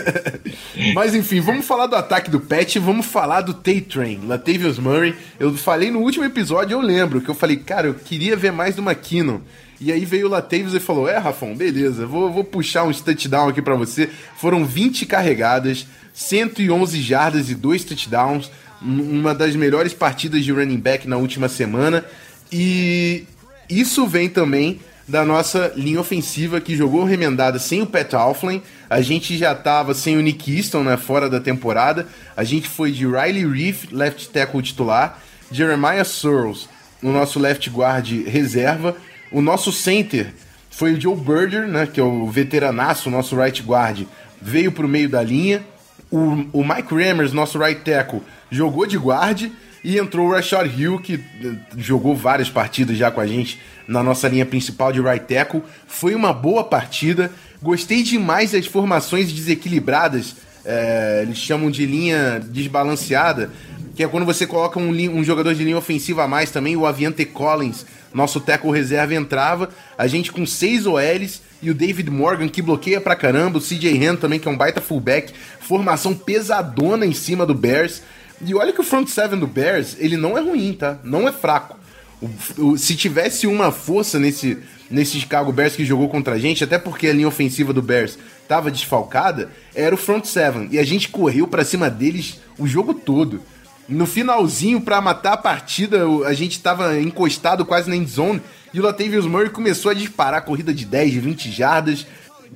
Mas 0.94 1.14
enfim, 1.14 1.40
vamos 1.40 1.66
falar 1.66 1.88
do 1.88 1.94
ataque 1.94 2.30
do 2.30 2.40
Pet, 2.40 2.78
vamos 2.78 3.04
falar 3.04 3.42
do 3.42 3.52
Tay-Train, 3.52 4.20
Latavius 4.26 4.78
Murray. 4.78 5.14
Eu 5.38 5.54
falei 5.54 5.90
no 5.90 5.98
último 5.98 6.24
episódio, 6.24 6.74
eu 6.74 6.80
lembro, 6.80 7.20
que 7.20 7.28
eu 7.28 7.34
falei, 7.34 7.58
cara, 7.58 7.88
eu 7.88 7.94
queria 7.94 8.34
ver 8.34 8.50
mais 8.50 8.74
do 8.74 8.80
McKinnon. 8.80 9.40
E 9.80 9.92
aí 9.92 10.04
veio 10.04 10.26
o 10.26 10.30
Latavius 10.30 10.74
e 10.74 10.80
falou: 10.80 11.08
É, 11.08 11.18
Rafão, 11.18 11.54
beleza, 11.54 12.06
vou, 12.06 12.32
vou 12.32 12.44
puxar 12.44 12.84
um 12.84 12.92
touchdown 12.92 13.48
aqui 13.48 13.62
para 13.62 13.76
você. 13.76 14.08
Foram 14.36 14.64
20 14.64 15.06
carregadas, 15.06 15.86
111 16.12 17.00
jardas 17.00 17.48
e 17.50 17.54
2 17.54 17.84
touchdowns 17.84 18.50
uma 18.80 19.34
das 19.34 19.56
melhores 19.56 19.92
partidas 19.92 20.44
de 20.44 20.52
running 20.52 20.78
back 20.78 21.08
na 21.08 21.16
última 21.16 21.48
semana. 21.48 22.04
E 22.52 23.24
isso 23.68 24.06
vem 24.06 24.28
também 24.28 24.80
da 25.06 25.24
nossa 25.24 25.72
linha 25.74 26.00
ofensiva 26.00 26.60
que 26.60 26.76
jogou 26.76 27.04
remendada 27.04 27.58
sem 27.58 27.82
o 27.82 27.86
Pat 27.86 28.14
Alflin. 28.14 28.62
A 28.88 29.00
gente 29.00 29.36
já 29.36 29.52
estava 29.52 29.94
sem 29.94 30.16
o 30.16 30.20
Nick 30.20 30.54
Easton 30.54 30.82
né, 30.82 30.96
fora 30.96 31.28
da 31.28 31.40
temporada. 31.40 32.06
A 32.36 32.44
gente 32.44 32.68
foi 32.68 32.92
de 32.92 33.06
Riley 33.06 33.46
Reef, 33.46 33.90
left 33.90 34.28
tackle 34.28 34.62
titular, 34.62 35.18
Jeremiah 35.50 36.04
Searles, 36.04 36.68
no 37.02 37.12
nosso 37.12 37.38
left 37.38 37.68
guard 37.70 38.08
reserva. 38.26 38.96
O 39.30 39.40
nosso 39.40 39.72
center 39.72 40.32
foi 40.70 40.94
o 40.94 41.00
Joe 41.00 41.16
Berger, 41.16 41.66
né, 41.66 41.86
que 41.86 42.00
é 42.00 42.02
o 42.02 42.26
veteranaço, 42.26 43.10
nosso 43.10 43.36
right 43.36 43.62
guard, 43.62 44.06
veio 44.40 44.70
para 44.72 44.86
o 44.86 44.88
meio 44.88 45.08
da 45.08 45.22
linha. 45.22 45.62
O, 46.10 46.46
o 46.52 46.64
Mike 46.64 46.94
Rammers, 46.94 47.32
nosso 47.32 47.58
right 47.58 47.80
tackle, 47.82 48.22
jogou 48.50 48.86
de 48.86 48.96
guarde 48.96 49.52
e 49.84 49.98
entrou 49.98 50.28
o 50.28 50.32
Rashad 50.32 50.66
Hill, 50.66 50.98
que 51.00 51.14
eh, 51.14 51.54
jogou 51.76 52.14
várias 52.14 52.48
partidas 52.48 52.96
já 52.96 53.10
com 53.10 53.20
a 53.20 53.26
gente 53.26 53.60
na 53.86 54.02
nossa 54.02 54.28
linha 54.28 54.46
principal 54.46 54.92
de 54.92 55.00
right 55.00 55.26
tackle. 55.26 55.62
Foi 55.86 56.14
uma 56.14 56.32
boa 56.32 56.64
partida. 56.64 57.30
Gostei 57.62 58.02
demais 58.02 58.52
das 58.52 58.66
formações 58.66 59.32
desequilibradas, 59.32 60.36
é, 60.64 61.20
eles 61.22 61.38
chamam 61.38 61.70
de 61.70 61.86
linha 61.86 62.40
desbalanceada, 62.40 63.50
que 63.96 64.02
é 64.02 64.06
quando 64.06 64.26
você 64.26 64.46
coloca 64.46 64.78
um, 64.78 64.90
um, 64.90 65.24
jogador 65.24 65.54
de 65.54 65.64
linha 65.64 65.78
ofensiva 65.78 66.24
a 66.24 66.28
mais 66.28 66.50
também, 66.50 66.76
o 66.76 66.86
Aviante 66.86 67.24
Collins, 67.24 67.84
nosso 68.12 68.40
tackle 68.40 68.72
reserva, 68.72 69.14
entrava. 69.14 69.70
A 69.96 70.06
gente 70.06 70.32
com 70.32 70.46
seis 70.46 70.86
OLs 70.86 71.42
e 71.60 71.70
o 71.70 71.74
David 71.74 72.10
Morgan, 72.10 72.48
que 72.48 72.62
bloqueia 72.62 73.00
pra 73.00 73.16
caramba, 73.16 73.58
o 73.58 73.60
CJ 73.60 74.06
Ham 74.06 74.16
também, 74.16 74.38
que 74.38 74.48
é 74.48 74.50
um 74.50 74.56
baita 74.56 74.80
fullback, 74.80 75.32
formação 75.60 76.14
pesadona 76.14 77.04
em 77.04 77.12
cima 77.12 77.44
do 77.44 77.54
Bears. 77.54 78.02
E 78.44 78.54
olha 78.54 78.72
que 78.72 78.80
o 78.80 78.84
front 78.84 79.08
seven 79.08 79.38
do 79.38 79.46
Bears, 79.46 79.96
ele 79.98 80.16
não 80.16 80.38
é 80.38 80.40
ruim, 80.40 80.72
tá? 80.72 80.98
Não 81.02 81.28
é 81.28 81.32
fraco. 81.32 81.76
O, 82.20 82.28
o, 82.62 82.78
se 82.78 82.96
tivesse 82.96 83.46
uma 83.46 83.70
força 83.72 84.18
nesse, 84.18 84.58
nesse 84.90 85.18
Chicago 85.20 85.52
Bears 85.52 85.76
que 85.76 85.84
jogou 85.84 86.08
contra 86.08 86.34
a 86.34 86.38
gente, 86.38 86.62
até 86.62 86.78
porque 86.78 87.08
a 87.08 87.12
linha 87.12 87.28
ofensiva 87.28 87.72
do 87.72 87.82
Bears 87.82 88.18
estava 88.42 88.70
desfalcada, 88.70 89.50
era 89.74 89.94
o 89.94 89.98
front 89.98 90.24
seven. 90.24 90.68
E 90.70 90.78
a 90.78 90.84
gente 90.84 91.08
correu 91.08 91.46
para 91.46 91.64
cima 91.64 91.90
deles 91.90 92.40
o 92.56 92.66
jogo 92.66 92.94
todo. 92.94 93.42
No 93.88 94.06
finalzinho, 94.06 94.82
para 94.82 95.00
matar 95.00 95.32
a 95.32 95.36
partida, 95.38 96.04
a 96.26 96.34
gente 96.34 96.52
estava 96.52 97.00
encostado 97.00 97.64
quase 97.64 97.88
na 97.88 97.96
end 97.96 98.10
zone 98.10 98.42
e 98.72 98.78
o 98.78 98.82
Latavius 98.82 99.24
Murray 99.24 99.48
começou 99.48 99.90
a 99.90 99.94
disparar 99.94 100.40
a 100.40 100.42
corrida 100.42 100.74
de 100.74 100.84
10, 100.84 101.14
20 101.14 101.50
jardas. 101.50 102.06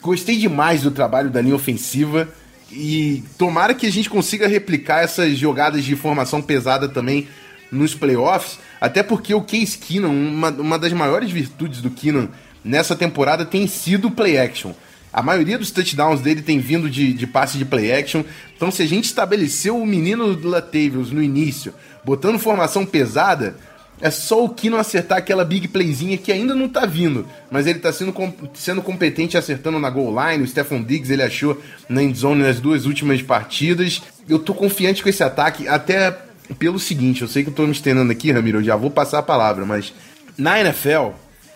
Gostei 0.02 0.36
demais 0.36 0.82
do 0.82 0.90
trabalho 0.90 1.30
da 1.30 1.40
linha 1.40 1.54
ofensiva 1.56 2.28
e 2.70 3.24
tomara 3.38 3.72
que 3.72 3.86
a 3.86 3.90
gente 3.90 4.10
consiga 4.10 4.46
replicar 4.46 5.02
essas 5.02 5.38
jogadas 5.38 5.84
de 5.84 5.96
formação 5.96 6.42
pesada 6.42 6.86
também 6.86 7.26
nos 7.70 7.94
playoffs, 7.94 8.58
até 8.78 9.02
porque 9.02 9.32
o 9.32 9.40
Case 9.40 9.78
Keenan, 9.78 10.10
uma, 10.10 10.50
uma 10.50 10.78
das 10.78 10.92
maiores 10.92 11.30
virtudes 11.30 11.80
do 11.80 11.90
Keenan 11.90 12.28
nessa 12.62 12.94
temporada 12.94 13.46
tem 13.46 13.66
sido 13.66 14.08
o 14.08 14.10
play 14.10 14.38
action. 14.38 14.72
A 15.12 15.22
maioria 15.22 15.58
dos 15.58 15.70
touchdowns 15.70 16.20
dele 16.20 16.40
tem 16.40 16.58
vindo 16.58 16.88
de, 16.88 17.12
de 17.12 17.26
passe 17.26 17.58
de 17.58 17.64
play 17.64 17.92
action. 17.92 18.24
Então, 18.56 18.70
se 18.70 18.82
a 18.82 18.86
gente 18.86 19.04
estabeleceu 19.04 19.76
o 19.76 19.86
menino 19.86 20.34
do 20.34 20.48
Latavius 20.48 21.10
no 21.10 21.22
início, 21.22 21.74
botando 22.04 22.38
formação 22.38 22.86
pesada, 22.86 23.56
é 24.00 24.10
só 24.10 24.44
o 24.44 24.48
Kino 24.48 24.76
acertar 24.76 25.18
aquela 25.18 25.44
big 25.44 25.68
playzinha 25.68 26.18
que 26.18 26.32
ainda 26.32 26.56
não 26.56 26.68
tá 26.68 26.84
vindo, 26.84 27.24
mas 27.50 27.68
ele 27.68 27.78
tá 27.78 27.92
sendo, 27.92 28.12
sendo 28.52 28.82
competente 28.82 29.38
acertando 29.38 29.78
na 29.78 29.88
goal 29.88 30.12
line. 30.12 30.42
O 30.42 30.46
Stephon 30.46 30.82
Diggs 30.82 31.12
ele 31.12 31.22
achou 31.22 31.62
na 31.88 32.02
endzone 32.02 32.42
nas 32.42 32.58
duas 32.58 32.84
últimas 32.84 33.22
partidas. 33.22 34.02
Eu 34.28 34.40
tô 34.40 34.54
confiante 34.54 35.02
com 35.02 35.08
esse 35.08 35.22
ataque, 35.22 35.68
até 35.68 36.18
pelo 36.58 36.80
seguinte: 36.80 37.22
eu 37.22 37.28
sei 37.28 37.44
que 37.44 37.50
eu 37.50 37.54
tô 37.54 37.64
me 37.64 37.70
estendendo 37.70 38.10
aqui, 38.10 38.32
Ramiro, 38.32 38.58
eu 38.58 38.64
já 38.64 38.74
vou 38.74 38.90
passar 38.90 39.20
a 39.20 39.22
palavra, 39.22 39.64
mas 39.64 39.94
na 40.36 40.60
NFL, 40.60 41.10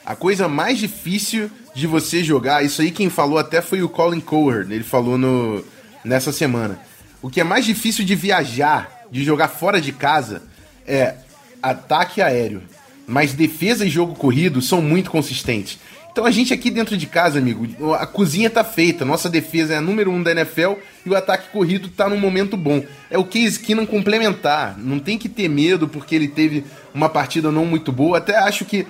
a 0.04 0.14
coisa 0.14 0.46
mais 0.46 0.78
difícil 0.78 1.50
de 1.76 1.86
você 1.86 2.24
jogar, 2.24 2.64
isso 2.64 2.80
aí 2.80 2.90
quem 2.90 3.10
falou 3.10 3.36
até 3.36 3.60
foi 3.60 3.82
o 3.82 3.88
Colin 3.88 4.18
Cowherd, 4.18 4.72
ele 4.72 4.82
falou 4.82 5.18
no, 5.18 5.62
nessa 6.02 6.32
semana. 6.32 6.80
O 7.20 7.28
que 7.28 7.38
é 7.38 7.44
mais 7.44 7.66
difícil 7.66 8.02
de 8.02 8.14
viajar, 8.14 9.04
de 9.10 9.22
jogar 9.22 9.48
fora 9.48 9.78
de 9.78 9.92
casa, 9.92 10.42
é 10.86 11.16
ataque 11.62 12.22
aéreo, 12.22 12.62
mas 13.06 13.34
defesa 13.34 13.84
e 13.84 13.90
jogo 13.90 14.14
corrido 14.14 14.62
são 14.62 14.80
muito 14.80 15.10
consistentes. 15.10 15.78
Então 16.10 16.24
a 16.24 16.30
gente 16.30 16.54
aqui 16.54 16.70
dentro 16.70 16.96
de 16.96 17.06
casa, 17.06 17.38
amigo, 17.38 17.66
a 17.92 18.06
cozinha 18.06 18.48
tá 18.48 18.64
feita. 18.64 19.04
Nossa 19.04 19.28
defesa 19.28 19.74
é 19.74 19.76
a 19.76 19.82
número 19.82 20.10
um 20.10 20.22
da 20.22 20.30
NFL 20.30 20.76
e 21.04 21.10
o 21.10 21.14
ataque 21.14 21.50
corrido 21.50 21.90
tá 21.90 22.08
num 22.08 22.18
momento 22.18 22.56
bom. 22.56 22.82
É 23.10 23.18
o 23.18 23.24
Case 23.24 23.60
Keenum 23.60 23.84
complementar. 23.84 24.78
Não 24.78 24.98
tem 24.98 25.18
que 25.18 25.28
ter 25.28 25.46
medo 25.46 25.86
porque 25.86 26.14
ele 26.14 26.28
teve 26.28 26.64
uma 26.94 27.10
partida 27.10 27.52
não 27.52 27.66
muito 27.66 27.92
boa. 27.92 28.16
Até 28.16 28.34
acho 28.38 28.64
que 28.64 28.86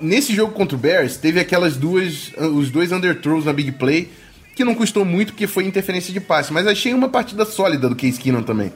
nesse 0.00 0.34
jogo 0.34 0.52
contra 0.52 0.76
o 0.76 0.78
Bears 0.78 1.16
teve 1.16 1.40
aquelas 1.40 1.76
duas, 1.76 2.32
os 2.54 2.70
dois 2.70 2.92
underthrows 2.92 3.44
na 3.44 3.52
big 3.52 3.72
play 3.72 4.10
que 4.54 4.64
não 4.64 4.74
custou 4.74 5.04
muito 5.04 5.32
porque 5.32 5.46
foi 5.46 5.64
interferência 5.64 6.12
de 6.12 6.20
passe. 6.20 6.52
Mas 6.52 6.66
achei 6.66 6.92
uma 6.92 7.08
partida 7.08 7.44
sólida 7.44 7.88
do 7.88 7.96
Case 7.96 8.18
Keenum 8.20 8.42
também. 8.42 8.72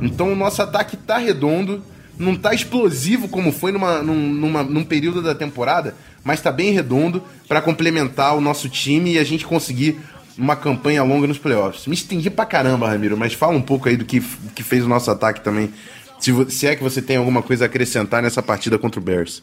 Então 0.00 0.32
o 0.32 0.36
nosso 0.36 0.62
ataque 0.62 0.96
tá 0.96 1.18
redondo 1.18 1.82
não 2.18 2.34
tá 2.34 2.52
explosivo 2.52 3.28
como 3.28 3.52
foi 3.52 3.70
numa, 3.70 4.02
num, 4.02 4.32
numa, 4.32 4.62
num 4.62 4.84
período 4.84 5.22
da 5.22 5.34
temporada, 5.34 5.94
mas 6.24 6.40
tá 6.40 6.50
bem 6.50 6.72
redondo 6.72 7.22
para 7.46 7.62
complementar 7.62 8.36
o 8.36 8.40
nosso 8.40 8.68
time 8.68 9.12
e 9.12 9.18
a 9.18 9.24
gente 9.24 9.46
conseguir 9.46 9.98
uma 10.36 10.56
campanha 10.56 11.02
longa 11.02 11.26
nos 11.26 11.38
playoffs. 11.38 11.86
Me 11.86 11.94
estendi 11.94 12.28
pra 12.28 12.44
caramba, 12.44 12.88
Ramiro, 12.88 13.16
mas 13.16 13.34
fala 13.34 13.56
um 13.56 13.62
pouco 13.62 13.88
aí 13.88 13.96
do 13.96 14.04
que, 14.04 14.20
que 14.54 14.62
fez 14.62 14.84
o 14.84 14.88
nosso 14.88 15.10
ataque 15.10 15.40
também. 15.40 15.70
Se, 16.18 16.32
se 16.50 16.66
é 16.66 16.74
que 16.74 16.82
você 16.82 17.00
tem 17.00 17.16
alguma 17.16 17.42
coisa 17.42 17.64
a 17.64 17.66
acrescentar 17.66 18.20
nessa 18.22 18.42
partida 18.42 18.78
contra 18.78 19.00
o 19.00 19.02
Bears. 19.02 19.42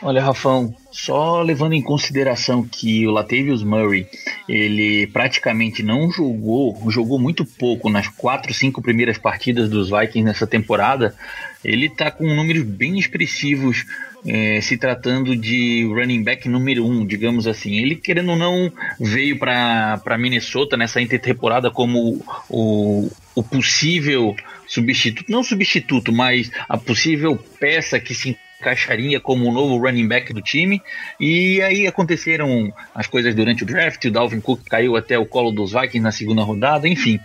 Olha, 0.00 0.22
Rafão, 0.22 0.72
só 0.92 1.42
levando 1.42 1.72
em 1.72 1.82
consideração 1.82 2.66
que 2.66 3.04
o 3.04 3.10
Latavius 3.10 3.64
Murray, 3.64 4.06
ele 4.48 5.08
praticamente 5.08 5.82
não 5.82 6.08
jogou, 6.10 6.80
jogou 6.88 7.18
muito 7.18 7.44
pouco 7.44 7.90
nas 7.90 8.06
quatro, 8.06 8.54
cinco 8.54 8.80
primeiras 8.80 9.18
partidas 9.18 9.68
dos 9.68 9.90
Vikings 9.90 10.22
nessa 10.22 10.46
temporada, 10.46 11.16
ele 11.64 11.88
tá 11.88 12.12
com 12.12 12.32
números 12.32 12.62
bem 12.62 12.96
expressivos 12.96 13.84
é, 14.24 14.60
se 14.60 14.76
tratando 14.76 15.36
de 15.36 15.84
running 15.84 16.22
back 16.22 16.48
número 16.48 16.86
um, 16.86 17.04
digamos 17.04 17.48
assim. 17.48 17.78
Ele, 17.78 17.96
querendo 17.96 18.30
ou 18.30 18.36
não, 18.36 18.72
veio 19.00 19.36
para 19.36 20.16
Minnesota 20.16 20.76
nessa 20.76 21.00
intertemporada 21.00 21.72
como 21.72 22.24
o, 22.48 23.10
o 23.34 23.42
possível 23.42 24.36
substituto, 24.66 25.30
não 25.30 25.42
substituto, 25.42 26.12
mas 26.12 26.52
a 26.68 26.76
possível 26.76 27.36
peça 27.58 27.98
que 27.98 28.14
se 28.14 28.36
encaixaria 28.60 29.20
como 29.20 29.48
o 29.48 29.52
novo 29.52 29.78
running 29.78 30.06
back 30.06 30.32
do 30.32 30.42
time. 30.42 30.82
E 31.18 31.62
aí 31.62 31.86
aconteceram 31.86 32.72
as 32.94 33.06
coisas 33.06 33.34
durante 33.34 33.62
o 33.62 33.66
draft, 33.66 34.04
o 34.04 34.10
Dalvin 34.10 34.40
Cook 34.40 34.60
caiu 34.68 34.96
até 34.96 35.18
o 35.18 35.24
colo 35.24 35.50
dos 35.50 35.72
Vikings 35.72 36.00
na 36.00 36.12
segunda 36.12 36.42
rodada, 36.42 36.88
enfim. 36.88 37.18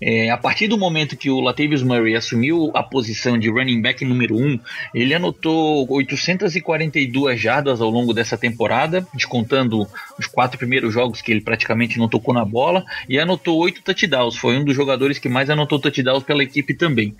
É, 0.00 0.30
a 0.30 0.36
partir 0.36 0.66
do 0.66 0.76
momento 0.76 1.16
que 1.16 1.30
o 1.30 1.40
Latavius 1.40 1.82
Murray 1.82 2.16
assumiu 2.16 2.70
a 2.74 2.82
posição 2.82 3.38
de 3.38 3.48
running 3.48 3.80
back 3.80 4.04
número 4.04 4.36
1, 4.36 4.44
um, 4.44 4.60
ele 4.94 5.14
anotou 5.14 5.86
842 5.90 7.40
jardas 7.40 7.80
ao 7.80 7.88
longo 7.88 8.12
dessa 8.12 8.36
temporada, 8.36 9.06
descontando 9.14 9.86
os 10.18 10.26
quatro 10.26 10.58
primeiros 10.58 10.92
jogos 10.92 11.22
que 11.22 11.30
ele 11.30 11.40
praticamente 11.40 11.98
não 11.98 12.08
tocou 12.08 12.34
na 12.34 12.44
bola, 12.44 12.84
e 13.08 13.18
anotou 13.18 13.58
oito 13.58 13.82
touchdowns. 13.82 14.36
Foi 14.36 14.56
um 14.56 14.64
dos 14.64 14.74
jogadores 14.74 15.18
que 15.18 15.28
mais 15.28 15.48
anotou 15.48 15.78
touchdowns 15.78 16.24
pela 16.24 16.42
equipe 16.42 16.74
também. 16.74 17.14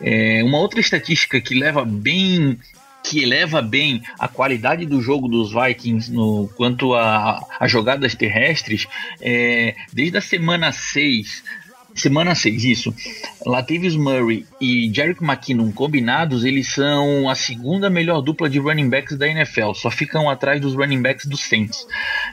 É, 0.00 0.42
uma 0.42 0.58
outra 0.58 0.80
estatística 0.80 1.40
que 1.40 1.54
leva 1.54 1.84
bem 1.84 2.58
que 3.04 3.22
eleva 3.22 3.60
bem 3.60 4.02
a 4.18 4.26
qualidade 4.26 4.86
do 4.86 5.00
jogo 5.02 5.28
dos 5.28 5.52
Vikings 5.52 6.10
no 6.10 6.48
quanto 6.56 6.94
a, 6.94 7.38
a 7.60 7.68
jogadas 7.68 8.14
terrestres, 8.14 8.86
é, 9.20 9.76
desde 9.92 10.16
a 10.16 10.22
semana 10.22 10.72
6 10.72 11.44
Semana 11.94 12.34
6, 12.34 12.64
isso. 12.64 12.94
Latavius 13.46 13.94
Murray 13.94 14.44
e 14.60 14.92
Jerick 14.92 15.22
McKinnon 15.22 15.70
combinados, 15.70 16.44
eles 16.44 16.68
são 16.68 17.28
a 17.28 17.34
segunda 17.34 17.88
melhor 17.88 18.20
dupla 18.20 18.50
de 18.50 18.58
running 18.58 18.88
backs 18.88 19.16
da 19.16 19.28
NFL. 19.28 19.74
Só 19.74 19.90
ficam 19.90 20.28
atrás 20.28 20.60
dos 20.60 20.74
running 20.74 21.00
backs 21.00 21.26
do 21.26 21.36
Saints. 21.36 21.86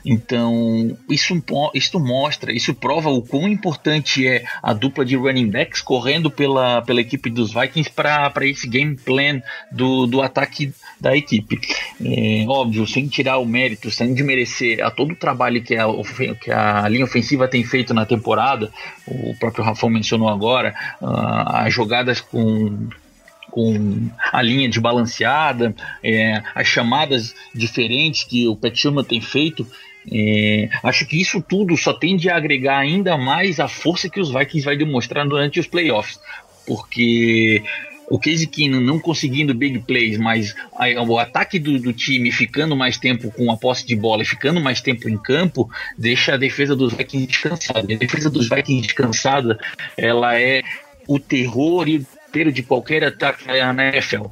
Então, 0.03 0.97
isso, 1.09 1.41
isso 1.75 1.99
mostra, 1.99 2.51
isso 2.51 2.73
prova 2.73 3.09
o 3.09 3.21
quão 3.21 3.47
importante 3.47 4.27
é 4.27 4.43
a 4.63 4.73
dupla 4.73 5.05
de 5.05 5.15
running 5.15 5.49
backs 5.49 5.81
correndo 5.81 6.31
pela, 6.31 6.81
pela 6.81 7.01
equipe 7.01 7.29
dos 7.29 7.53
Vikings 7.53 7.91
para 7.91 8.31
esse 8.41 8.67
game 8.67 8.95
plan 8.95 9.41
do, 9.71 10.07
do 10.07 10.21
ataque 10.21 10.73
da 11.01 11.17
equipe. 11.17 11.59
É, 11.99 12.45
óbvio, 12.47 12.85
sem 12.85 13.07
tirar 13.07 13.39
o 13.39 13.45
mérito, 13.45 13.89
sem 13.89 14.13
desmerecer 14.13 14.85
a 14.85 14.91
todo 14.91 15.13
o 15.13 15.15
trabalho 15.15 15.63
que 15.63 15.75
a, 15.75 15.87
que 16.39 16.51
a 16.51 16.87
linha 16.87 17.03
ofensiva 17.03 17.47
tem 17.47 17.63
feito 17.63 17.91
na 17.91 18.05
temporada, 18.05 18.71
o 19.07 19.35
próprio 19.39 19.63
Rafão 19.63 19.89
mencionou 19.89 20.29
agora, 20.29 20.75
uh, 21.01 21.55
as 21.55 21.73
jogadas 21.73 22.21
com 22.21 22.87
com 23.49 24.09
a 24.31 24.41
linha 24.41 24.69
desbalanceada, 24.69 25.75
é, 26.01 26.41
as 26.55 26.65
chamadas 26.67 27.35
diferentes 27.53 28.23
que 28.23 28.47
o 28.47 28.55
Pat 28.55 28.81
tem 29.05 29.19
feito, 29.19 29.67
é, 30.09 30.69
acho 30.81 31.05
que 31.05 31.19
isso 31.19 31.41
tudo 31.41 31.75
só 31.75 31.91
tende 31.91 32.29
a 32.29 32.37
agregar 32.37 32.77
ainda 32.77 33.17
mais 33.17 33.59
a 33.59 33.67
força 33.67 34.09
que 34.09 34.21
os 34.21 34.31
Vikings 34.31 34.63
vai 34.63 34.77
demonstrar 34.77 35.27
durante 35.27 35.59
os 35.59 35.67
playoffs, 35.67 36.17
porque 36.65 37.61
o 38.11 38.19
Case 38.19 38.45
Keenum 38.45 38.81
não 38.81 38.99
conseguindo 38.99 39.53
big 39.53 39.79
plays, 39.79 40.17
mas 40.17 40.53
a, 40.73 41.01
o 41.01 41.17
ataque 41.17 41.57
do, 41.57 41.79
do, 41.79 41.93
time 41.93 42.29
ficando 42.29 42.75
mais 42.75 42.97
tempo 42.97 43.31
com 43.31 43.49
a 43.49 43.55
posse 43.55 43.87
de 43.87 43.95
bola 43.95 44.21
e 44.21 44.25
ficando 44.25 44.59
mais 44.59 44.81
tempo 44.81 45.07
em 45.07 45.17
campo, 45.17 45.69
deixa 45.97 46.33
a 46.33 46.37
defesa 46.37 46.75
dos 46.75 46.93
Vikings 46.93 47.27
descansada. 47.27 47.85
E 47.89 47.95
a 47.95 47.97
defesa 47.97 48.29
dos 48.29 48.49
Vikings 48.49 48.85
descansada, 48.85 49.57
ela 49.97 50.37
é 50.37 50.61
o 51.07 51.17
terror 51.19 51.87
e 51.87 51.97
o 51.97 52.51
de 52.51 52.63
qualquer 52.63 53.03
ataque 53.03 53.45
na 53.45 53.89
NFL. 53.89 54.27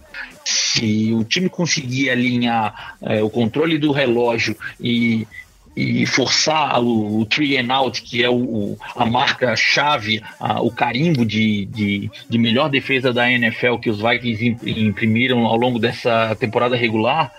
Se 0.46 1.14
o 1.14 1.24
time 1.24 1.50
conseguir 1.50 2.10
alinhar 2.10 2.98
é, 3.02 3.22
o 3.22 3.30
controle 3.30 3.78
do 3.78 3.92
relógio 3.92 4.56
e 4.80 5.28
e 5.76 6.06
forçar 6.06 6.82
o, 6.82 7.20
o 7.20 7.26
three 7.26 7.58
and 7.58 7.74
out, 7.74 8.02
que 8.02 8.24
é 8.24 8.30
o, 8.30 8.78
a 8.96 9.06
marca-chave, 9.06 10.22
o 10.62 10.72
carimbo 10.72 11.26
de, 11.26 11.66
de, 11.66 12.12
de, 12.30 12.38
melhor 12.38 12.70
defesa 12.70 13.14
da 13.14 13.32
NFL 13.32 13.78
que 13.78 13.90
os 13.90 14.02
Vikings 14.02 14.58
imprimiram 14.66 15.46
ao 15.46 15.56
longo 15.56 15.80
dessa 15.80 16.36
temporada 16.36 16.76
regular, 16.76 17.32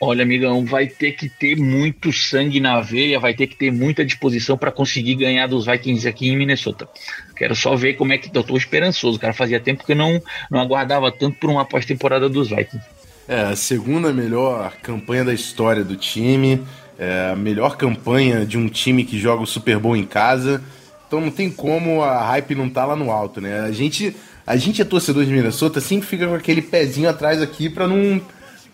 olha, 0.00 0.22
amigão, 0.22 0.64
vai 0.64 0.86
ter 0.86 1.12
que 1.12 1.28
ter 1.28 1.56
muito 1.56 2.12
sangue 2.12 2.58
na 2.58 2.80
veia, 2.80 3.20
vai 3.20 3.34
ter 3.34 3.46
que 3.46 3.56
ter 3.56 3.70
muita 3.70 4.04
disposição 4.04 4.56
para 4.56 4.72
conseguir 4.72 5.14
ganhar 5.16 5.46
dos 5.46 5.66
Vikings 5.66 6.08
aqui 6.08 6.28
em 6.28 6.36
Minnesota. 6.36 6.88
Quero 7.36 7.54
só 7.54 7.76
ver 7.76 7.94
como 7.94 8.12
é 8.12 8.18
que 8.18 8.36
eu 8.36 8.42
tô 8.42 8.56
esperançoso, 8.56 9.18
cara. 9.18 9.34
Fazia 9.34 9.60
tempo 9.60 9.84
que 9.84 9.92
eu 9.92 9.96
não, 9.96 10.22
não 10.50 10.58
aguardava 10.58 11.12
tanto 11.12 11.38
por 11.38 11.50
uma 11.50 11.64
pós-temporada 11.64 12.28
dos 12.28 12.48
Vikings. 12.48 12.86
É, 13.28 13.42
a 13.42 13.56
segunda 13.56 14.12
melhor 14.12 14.72
campanha 14.82 15.24
da 15.24 15.32
história 15.32 15.84
do 15.84 15.94
time. 15.94 16.60
É 17.02 17.30
a 17.32 17.36
melhor 17.36 17.78
campanha 17.78 18.44
de 18.44 18.58
um 18.58 18.68
time 18.68 19.04
que 19.04 19.18
joga 19.18 19.42
o 19.42 19.46
Super 19.46 19.78
Bowl 19.78 19.96
em 19.96 20.04
casa. 20.04 20.62
Então 21.08 21.18
não 21.18 21.30
tem 21.30 21.50
como 21.50 22.02
a 22.02 22.22
hype 22.22 22.54
não 22.54 22.68
tá 22.68 22.84
lá 22.84 22.94
no 22.94 23.10
alto, 23.10 23.40
né? 23.40 23.60
A 23.60 23.72
gente, 23.72 24.14
a 24.46 24.54
gente 24.58 24.82
é 24.82 24.84
torcedor 24.84 25.24
de 25.24 25.32
Minnesota, 25.32 25.80
sempre 25.80 26.06
fica 26.06 26.28
com 26.28 26.34
aquele 26.34 26.60
pezinho 26.60 27.08
atrás 27.08 27.40
aqui 27.40 27.70
para 27.70 27.88
não 27.88 28.20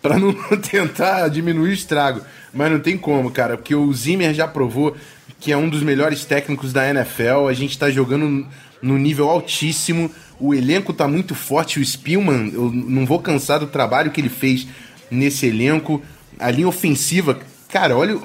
para 0.01 0.19
não 0.19 0.33
tentar 0.59 1.29
diminuir 1.29 1.69
o 1.69 1.73
estrago. 1.73 2.21
Mas 2.53 2.69
não 2.69 2.79
tem 2.79 2.97
como, 2.97 3.31
cara, 3.31 3.55
porque 3.55 3.73
o 3.73 3.91
Zimmer 3.93 4.33
já 4.33 4.45
provou 4.45 4.95
que 5.39 5.51
é 5.51 5.57
um 5.57 5.69
dos 5.69 5.81
melhores 5.81 6.25
técnicos 6.25 6.73
da 6.73 6.89
NFL. 6.89 7.47
A 7.47 7.53
gente 7.53 7.79
tá 7.79 7.89
jogando 7.89 8.45
no 8.81 8.97
nível 8.97 9.29
altíssimo. 9.29 10.11
O 10.37 10.53
elenco 10.53 10.93
tá 10.93 11.07
muito 11.07 11.33
forte. 11.33 11.79
O 11.79 11.85
Spielman, 11.85 12.51
eu 12.53 12.69
não 12.73 13.05
vou 13.05 13.19
cansar 13.19 13.59
do 13.59 13.67
trabalho 13.67 14.11
que 14.11 14.19
ele 14.19 14.29
fez 14.29 14.67
nesse 15.09 15.47
elenco. 15.47 16.01
A 16.37 16.51
linha 16.51 16.67
ofensiva, 16.67 17.39
cara, 17.69 17.95
olha. 17.95 18.17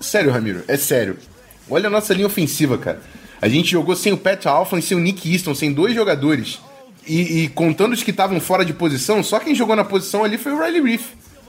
sério, 0.00 0.30
Ramiro, 0.30 0.62
é 0.68 0.76
sério. 0.76 1.16
Olha 1.68 1.88
a 1.88 1.90
nossa 1.90 2.14
linha 2.14 2.26
ofensiva, 2.26 2.78
cara. 2.78 3.00
A 3.40 3.48
gente 3.48 3.70
jogou 3.70 3.94
sem 3.94 4.12
o 4.12 4.16
Pat 4.16 4.46
Alflin, 4.46 4.80
sem 4.80 4.96
o 4.96 5.00
Nick 5.00 5.30
Easton, 5.30 5.54
sem 5.54 5.72
dois 5.72 5.94
jogadores. 5.94 6.60
E, 7.06 7.44
e 7.44 7.48
contando 7.48 7.92
os 7.92 8.02
que 8.02 8.10
estavam 8.10 8.40
fora 8.40 8.64
de 8.64 8.72
posição, 8.72 9.22
só 9.22 9.38
quem 9.38 9.54
jogou 9.54 9.76
na 9.76 9.84
posição 9.84 10.24
ali 10.24 10.38
foi 10.38 10.52
o 10.52 10.62
Riley 10.62 10.82
Reef. 10.82 11.06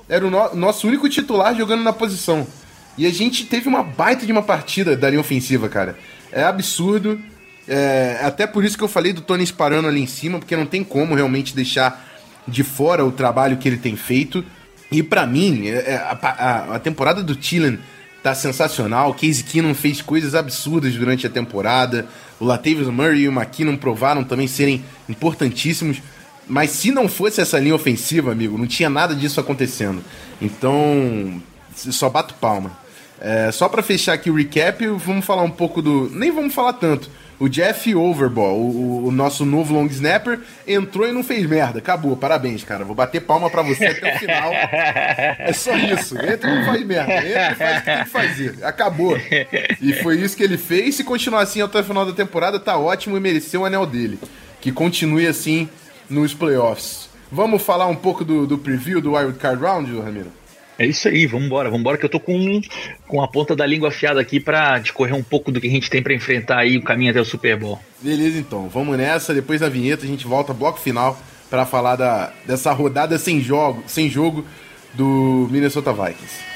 Era 0.10 0.26
o 0.26 0.30
no 0.30 0.56
nosso 0.56 0.88
único 0.88 1.10
titular 1.10 1.56
jogando 1.56 1.84
na 1.84 1.94
posição. 1.94 2.48
E 2.98 3.06
a 3.06 3.12
gente 3.12 3.46
teve 3.46 3.68
uma 3.68 3.84
baita 3.84 4.26
de 4.26 4.32
uma 4.32 4.42
partida 4.42 4.96
da 4.96 5.10
linha 5.10 5.22
ofensiva, 5.22 5.70
cara. 5.70 5.98
É 6.32 6.44
absurdo. 6.44 7.20
É, 7.68 8.20
até 8.24 8.48
por 8.48 8.64
isso 8.64 8.78
que 8.78 8.84
eu 8.84 8.88
falei 8.88 9.12
do 9.12 9.22
Tony 9.22 9.46
Sparano 9.46 9.88
ali 9.88 10.02
em 10.02 10.08
cima, 10.08 10.40
porque 10.40 10.56
não 10.56 10.66
tem 10.66 10.84
como 10.84 11.16
realmente 11.16 11.54
deixar 11.56 12.06
de 12.48 12.64
fora 12.64 13.06
o 13.06 13.12
trabalho 13.12 13.58
que 13.58 13.68
ele 13.68 13.78
tem 13.78 13.96
feito. 13.96 14.44
E 14.92 15.04
para 15.04 15.26
mim, 15.26 15.68
é, 15.68 15.92
é, 15.92 15.96
a, 15.96 16.18
a, 16.22 16.76
a, 16.76 16.80
temporada 16.80 17.22
do 17.22 17.36
Tillen 17.36 17.78
tá 18.24 18.34
sensacional. 18.34 19.14
Casey 19.14 19.44
Keenum 19.44 19.74
fez 19.74 20.02
coisas 20.02 20.34
absurdas 20.34 20.94
durante 20.96 21.28
a 21.28 21.30
temporada. 21.30 22.06
O 22.40 22.46
Latavius 22.46 22.88
Murray 22.88 23.22
e 23.22 23.28
o 23.28 23.32
McKinnon 23.32 23.76
provaram 23.76 24.24
também 24.24 24.48
serem 24.48 24.84
importantíssimos. 25.10 26.02
Mas 26.48 26.72
se 26.72 26.92
não 26.92 27.10
fosse 27.10 27.42
essa 27.42 27.60
linha 27.60 27.76
ofensiva, 27.76 28.32
amigo, 28.32 28.58
não 28.58 28.68
tinha 28.68 28.90
nada 28.90 29.14
disso 29.14 29.40
acontecendo. 29.40 30.02
Então, 30.42 31.42
só 31.76 32.10
bato 32.10 32.34
palma. 32.36 32.72
É, 33.20 33.52
só 33.52 33.68
para 33.68 33.82
fechar 33.82 34.14
aqui 34.14 34.30
o 34.30 34.36
recap, 34.36 34.86
vamos 34.88 35.26
falar 35.26 35.42
um 35.42 35.52
pouco 35.52 35.82
do. 35.82 36.10
Nem 36.12 36.32
vamos 36.32 36.54
falar 36.54 36.74
tanto. 36.74 37.10
O 37.40 37.48
Jeff 37.48 37.94
Overball, 37.94 38.60
o, 38.60 39.08
o, 39.08 39.12
nosso 39.12 39.46
novo 39.46 39.72
long 39.72 39.86
snapper, 39.86 40.40
entrou 40.68 41.08
e 41.08 41.12
não 41.12 41.24
fez 41.24 41.46
merda. 41.48 41.78
Acabou, 41.78 42.18
parabéns, 42.18 42.64
cara. 42.64 42.84
Vou 42.84 42.96
bater 42.96 43.22
palma 43.22 43.48
para 43.48 43.62
você 43.62 43.86
até 43.86 44.16
o 44.16 44.20
final. 44.20 44.52
É 44.52 45.54
só 45.54 45.76
isso. 45.78 46.18
Entra 46.18 46.50
e 46.50 46.56
não 46.56 46.66
faz 46.66 46.86
merda. 46.86 47.14
Entra 47.14 47.52
e 47.52 47.56
faz 47.56 47.78
o 47.78 47.80
que 47.80 47.86
tem 47.86 48.04
que 48.04 48.10
fazer. 48.10 48.66
Acabou. 48.66 49.18
E 49.82 49.94
foi 50.02 50.20
isso 50.20 50.36
que 50.36 50.44
ele 50.44 50.58
fez. 50.58 50.96
Se 50.96 51.04
continuar 51.04 51.42
assim 51.42 51.62
até 51.62 51.80
o 51.80 51.84
final 51.84 52.06
da 52.06 52.12
temporada, 52.12 52.60
tá 52.60 52.78
ótimo 52.78 53.16
e 53.16 53.20
mereceu 53.20 53.62
o 53.62 53.66
anel 53.66 53.86
dele. 53.86 54.20
Que 54.60 54.72
continue 54.72 55.28
assim 55.28 55.70
nos 56.10 56.34
playoffs. 56.34 57.08
Vamos 57.32 57.62
falar 57.62 57.88
um 57.88 57.96
pouco 57.96 58.26
do, 58.26 58.48
do 58.48 58.58
preview 58.58 59.00
do 59.00 59.14
Wild 59.14 59.38
Card 59.38 59.62
Round, 59.62 60.00
Ramiro? 60.00 60.32
É 60.80 60.86
isso 60.86 61.08
aí, 61.08 61.26
vambora, 61.26 61.70
vambora, 61.70 61.98
que 61.98 62.06
eu 62.06 62.10
tô 62.10 62.20
com, 62.20 62.62
com 63.08 63.22
a 63.22 63.28
ponta 63.28 63.56
da 63.56 63.66
língua 63.66 63.90
afiada 63.90 64.22
aqui 64.22 64.40
pra 64.40 64.78
discorrer 64.78 65.16
um 65.16 65.24
pouco 65.24 65.52
do 65.52 65.60
que 65.60 65.68
a 65.68 65.72
gente 65.72 65.90
tem 65.90 66.04
para 66.04 66.14
enfrentar 66.14 66.60
aí 66.60 66.78
o 66.78 66.84
caminho 66.84 67.12
até 67.12 67.20
o 67.20 67.26
Super 67.26 67.58
Bowl. 67.58 67.80
Beleza, 68.02 68.38
então, 68.38 68.70
vamos 68.70 68.96
nessa. 68.98 69.34
Depois 69.34 69.62
da 69.62 69.70
vinheta 69.70 70.06
a 70.06 70.08
gente 70.08 70.28
volta 70.28 70.54
bloco 70.54 70.80
final 70.80 71.20
para 71.50 71.66
falar 71.66 71.96
da, 71.96 72.32
dessa 72.46 72.72
rodada 72.74 73.18
sem 73.18 73.42
jogo, 73.42 73.84
sem 73.88 74.10
jogo 74.10 74.46
do 74.94 75.48
Minnesota 75.50 75.92
Vikings. 75.92 76.48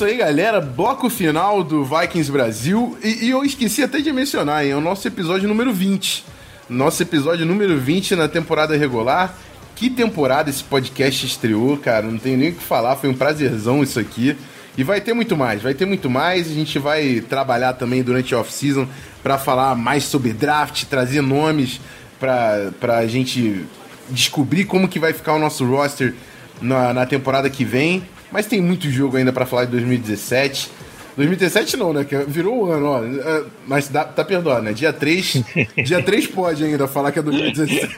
Isso 0.00 0.06
aí, 0.06 0.16
galera. 0.16 0.62
Bloco 0.62 1.10
final 1.10 1.62
do 1.62 1.84
Vikings 1.84 2.32
Brasil. 2.32 2.96
E, 3.04 3.26
e, 3.26 3.30
eu 3.32 3.44
esqueci 3.44 3.82
até 3.82 3.98
de 3.98 4.10
mencionar, 4.10 4.64
hein? 4.64 4.70
É 4.70 4.74
o 4.74 4.80
nosso 4.80 5.06
episódio 5.06 5.46
número 5.46 5.74
20. 5.74 6.24
Nosso 6.70 7.02
episódio 7.02 7.44
número 7.44 7.78
20 7.78 8.16
na 8.16 8.26
temporada 8.26 8.74
regular. 8.74 9.36
Que 9.76 9.90
temporada 9.90 10.48
esse 10.48 10.64
podcast 10.64 11.26
estreou, 11.26 11.76
cara. 11.76 12.06
Não 12.06 12.16
tenho 12.16 12.38
nem 12.38 12.48
o 12.48 12.54
que 12.54 12.62
falar. 12.62 12.96
Foi 12.96 13.10
um 13.10 13.14
prazerzão 13.14 13.82
isso 13.82 14.00
aqui. 14.00 14.34
E 14.74 14.82
vai 14.82 15.02
ter 15.02 15.12
muito 15.12 15.36
mais, 15.36 15.60
vai 15.60 15.74
ter 15.74 15.84
muito 15.84 16.08
mais. 16.08 16.50
A 16.50 16.54
gente 16.54 16.78
vai 16.78 17.20
trabalhar 17.20 17.74
também 17.74 18.02
durante 18.02 18.34
a 18.34 18.38
off-season 18.38 18.88
para 19.22 19.36
falar 19.36 19.74
mais 19.74 20.04
sobre 20.04 20.32
draft, 20.32 20.84
trazer 20.84 21.20
nomes 21.20 21.78
para 22.18 22.96
a 22.96 23.06
gente 23.06 23.66
descobrir 24.08 24.64
como 24.64 24.88
que 24.88 24.98
vai 24.98 25.12
ficar 25.12 25.34
o 25.34 25.38
nosso 25.38 25.62
roster 25.66 26.14
na, 26.58 26.94
na 26.94 27.04
temporada 27.04 27.50
que 27.50 27.66
vem. 27.66 28.02
Mas 28.30 28.46
tem 28.46 28.60
muito 28.60 28.90
jogo 28.90 29.16
ainda 29.16 29.32
para 29.32 29.46
falar 29.46 29.64
de 29.64 29.72
2017. 29.72 30.70
2017 31.16 31.76
não, 31.76 31.92
né? 31.92 32.04
Que 32.04 32.16
virou 32.18 32.64
o 32.64 32.72
ano, 32.72 32.86
ó. 32.86 33.04
É, 33.04 33.44
mas 33.66 33.88
dá, 33.88 34.04
tá 34.04 34.24
perdoado, 34.24 34.62
né? 34.62 34.72
Dia 34.72 34.92
3. 34.92 35.42
dia 35.84 36.02
3 36.02 36.26
pode 36.28 36.64
ainda 36.64 36.86
falar 36.86 37.12
que 37.12 37.18
é 37.18 37.22
2017. 37.22 37.94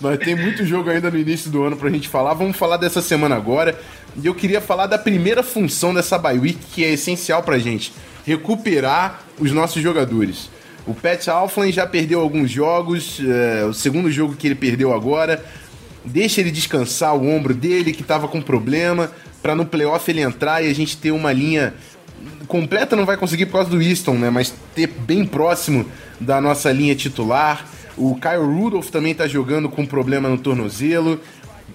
Mas 0.00 0.18
tem 0.18 0.34
muito 0.34 0.66
jogo 0.66 0.90
ainda 0.90 1.10
no 1.10 1.18
início 1.18 1.50
do 1.50 1.62
ano 1.62 1.76
pra 1.76 1.88
gente 1.88 2.08
falar. 2.08 2.34
Vamos 2.34 2.56
falar 2.56 2.76
dessa 2.76 3.00
semana 3.00 3.36
agora. 3.36 3.78
E 4.20 4.26
eu 4.26 4.34
queria 4.34 4.60
falar 4.60 4.86
da 4.86 4.98
primeira 4.98 5.42
função 5.42 5.94
dessa 5.94 6.18
bye 6.18 6.38
week, 6.38 6.58
que 6.72 6.84
é 6.84 6.90
essencial 6.90 7.42
pra 7.42 7.58
gente: 7.58 7.92
recuperar 8.26 9.22
os 9.38 9.52
nossos 9.52 9.80
jogadores. 9.80 10.50
O 10.84 10.92
Pat 10.92 11.28
Alflin 11.28 11.70
já 11.70 11.86
perdeu 11.86 12.20
alguns 12.20 12.50
jogos, 12.50 13.20
é, 13.20 13.64
o 13.64 13.72
segundo 13.72 14.10
jogo 14.10 14.34
que 14.34 14.48
ele 14.48 14.56
perdeu 14.56 14.92
agora 14.92 15.42
deixa 16.04 16.40
ele 16.40 16.50
descansar 16.50 17.14
o 17.14 17.28
ombro 17.28 17.54
dele 17.54 17.92
que 17.92 18.02
estava 18.02 18.28
com 18.28 18.40
problema, 18.40 19.10
para 19.42 19.54
no 19.54 19.66
playoff 19.66 20.08
ele 20.10 20.20
entrar 20.20 20.62
e 20.62 20.70
a 20.70 20.74
gente 20.74 20.96
ter 20.96 21.10
uma 21.10 21.32
linha 21.32 21.74
completa 22.46 22.94
não 22.94 23.04
vai 23.04 23.16
conseguir 23.16 23.46
por 23.46 23.52
causa 23.52 23.70
do 23.70 23.82
Easton, 23.82 24.14
né? 24.14 24.30
Mas 24.30 24.54
ter 24.74 24.86
bem 24.86 25.24
próximo 25.24 25.84
da 26.20 26.40
nossa 26.40 26.70
linha 26.70 26.94
titular. 26.94 27.66
O 27.96 28.14
Kyle 28.14 28.44
Rudolph 28.44 28.88
também 28.88 29.14
tá 29.14 29.26
jogando 29.26 29.68
com 29.68 29.84
problema 29.84 30.28
no 30.28 30.38
tornozelo. 30.38 31.20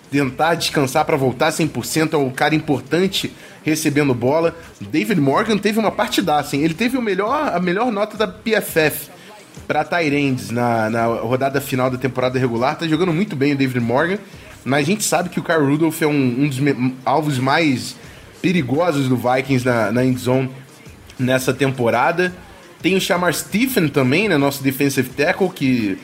Tentar 0.09 0.55
descansar 0.55 1.03
para 1.03 1.17
voltar 1.17 1.51
100% 1.51 2.13
é 2.13 2.17
um 2.17 2.29
cara 2.29 2.55
importante 2.55 3.33
recebendo 3.63 4.13
bola. 4.13 4.55
David 4.79 5.19
Morgan 5.19 5.57
teve 5.57 5.77
uma 5.77 5.91
partidaça, 5.91 6.55
hein? 6.55 6.63
Ele 6.63 6.73
teve 6.73 6.97
o 6.97 7.01
melhor, 7.01 7.53
a 7.53 7.59
melhor 7.59 7.91
nota 7.91 8.15
da 8.15 8.27
PFF 8.27 9.16
para 9.67 9.83
Tyrands 9.83 10.49
na, 10.49 10.89
na 10.89 11.05
rodada 11.05 11.59
final 11.59 11.89
da 11.89 11.97
temporada 11.97 12.39
regular. 12.39 12.77
Tá 12.77 12.87
jogando 12.87 13.13
muito 13.13 13.35
bem 13.35 13.53
o 13.53 13.57
David 13.57 13.79
Morgan, 13.79 14.17
mas 14.63 14.81
a 14.81 14.85
gente 14.85 15.03
sabe 15.03 15.29
que 15.29 15.39
o 15.39 15.43
Kyle 15.43 15.59
Rudolph 15.59 16.01
é 16.01 16.07
um, 16.07 16.43
um 16.43 16.47
dos 16.47 16.59
alvos 17.05 17.37
mais 17.37 17.95
perigosos 18.41 19.09
do 19.09 19.17
Vikings 19.17 19.65
na, 19.65 19.91
na 19.91 20.05
endzone 20.05 20.49
nessa 21.19 21.53
temporada. 21.53 22.33
Tem 22.81 22.95
o 22.95 23.01
Shamar 23.01 23.33
Stephen 23.33 23.89
também, 23.89 24.29
né, 24.29 24.37
nosso 24.37 24.63
defensive 24.63 25.09
tackle, 25.09 25.49
que 25.49 25.97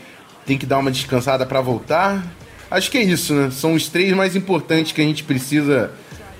tem 0.45 0.57
que 0.57 0.65
dar 0.65 0.79
uma 0.79 0.91
descansada 0.91 1.45
para 1.45 1.61
voltar. 1.61 2.23
Acho 2.69 2.89
que 2.89 2.97
é 2.97 3.03
isso, 3.03 3.33
né? 3.33 3.51
São 3.51 3.73
os 3.75 3.87
três 3.87 4.13
mais 4.13 4.35
importantes 4.35 4.91
que 4.91 4.99
a 4.99 5.05
gente 5.05 5.23
precisa 5.23 5.91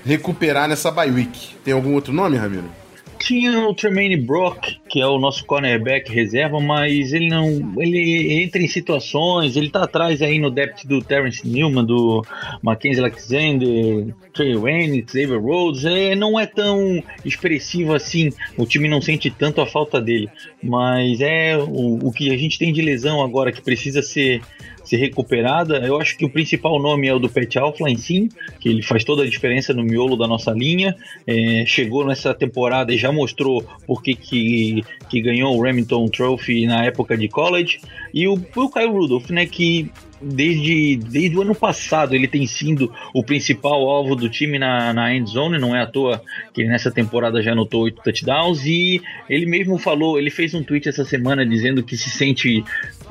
recuperar 0.04 0.68
nessa 0.68 0.92
bye 0.92 1.12
week. 1.12 1.56
Tem 1.64 1.74
algum 1.74 1.94
outro 1.94 2.12
nome, 2.12 2.36
Ramiro? 2.36 2.83
Tinha 3.24 3.70
o 3.70 3.74
Tremaine 3.74 4.18
Brock, 4.18 4.80
que 4.90 5.00
é 5.00 5.08
o 5.08 5.18
nosso 5.18 5.46
cornerback 5.46 6.12
reserva, 6.12 6.60
mas 6.60 7.14
ele 7.14 7.30
não. 7.30 7.74
Ele 7.78 8.44
entra 8.44 8.62
em 8.62 8.68
situações, 8.68 9.56
ele 9.56 9.70
tá 9.70 9.84
atrás 9.84 10.22
aí 10.22 10.38
no 10.38 10.52
depth 10.52 10.86
do 10.86 11.02
Terrence 11.02 11.48
Newman, 11.48 11.86
do 11.86 12.22
Mackenzie 12.62 13.00
Alexander, 13.00 14.14
Trey 14.34 14.58
Wayne, 14.58 15.06
Xavier 15.08 15.42
Rhodes. 15.42 15.86
É, 15.86 16.16
não 16.16 16.38
é 16.38 16.46
tão 16.46 17.02
expressivo 17.24 17.94
assim, 17.94 18.30
o 18.58 18.66
time 18.66 18.90
não 18.90 19.02
sente 19.02 19.32
tanto 19.32 19.62
a 19.62 19.66
falta 19.66 20.02
dele. 20.02 20.28
Mas 20.62 21.22
é 21.22 21.58
o, 21.58 22.08
o 22.08 22.12
que 22.12 22.30
a 22.30 22.38
gente 22.38 22.60
tem 22.60 22.74
de 22.74 22.82
lesão 22.82 23.24
agora 23.24 23.54
que 23.54 23.62
precisa 23.62 24.02
ser 24.02 24.42
ser 24.84 24.98
recuperada. 24.98 25.78
Eu 25.78 26.00
acho 26.00 26.18
que 26.18 26.26
o 26.26 26.30
principal 26.30 26.80
nome 26.82 27.08
é 27.08 27.14
o 27.14 27.20
do 27.20 27.30
Pet 27.30 27.58
Alflin, 27.58 27.96
sim, 27.98 28.30
que 28.60 28.70
ele 28.70 28.82
faz 28.82 29.04
toda 29.04 29.24
a 29.24 29.30
diferença 29.30 29.74
no 29.74 29.84
miolo 29.84 30.18
da 30.18 30.28
nossa 30.28 30.52
linha. 30.52 30.96
É, 31.26 31.64
chegou 31.66 32.06
nessa 32.06 32.34
temporada 32.34 32.94
e 32.94 32.98
já 32.98 33.12
mostrou 33.12 33.66
porque 33.88 34.14
que, 34.14 34.84
que 35.10 35.22
ganhou 35.22 35.58
o 35.58 35.62
Remington 35.62 36.08
Trophy 36.08 36.66
na 36.66 36.86
época 36.86 37.18
de 37.18 37.28
college. 37.28 37.80
E 38.14 38.28
o, 38.28 38.34
o 38.34 38.70
Kyle 38.70 38.92
Rudolph, 38.92 39.30
né, 39.30 39.46
que 39.46 39.90
desde, 40.24 40.96
desde 40.98 41.38
o 41.38 41.42
ano 41.42 41.54
passado 41.54 42.16
ele 42.16 42.28
tem 42.28 42.48
sido 42.48 42.92
o 43.14 43.24
principal 43.24 43.90
alvo 43.90 44.16
do 44.16 44.30
time 44.30 44.58
na, 44.58 44.94
na 44.94 45.14
end 45.14 45.30
zone, 45.30 45.60
não 45.60 45.76
é 45.76 45.82
à 45.82 45.86
toa 45.88 46.22
que 46.54 46.64
nessa 46.64 46.90
temporada 46.90 47.42
já 47.42 47.52
anotou 47.52 47.84
oito 47.84 48.02
touchdowns 48.02 48.66
e 48.66 49.02
ele 49.30 49.46
mesmo 49.46 49.78
falou, 49.78 50.18
ele 50.18 50.30
fez 50.30 50.54
um 50.54 50.64
tweet 50.64 50.88
essa 50.88 51.04
semana 51.04 51.46
dizendo 51.46 51.84
que 51.84 51.98
se 51.98 52.10
sente 52.10 52.64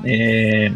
é, 0.03 0.71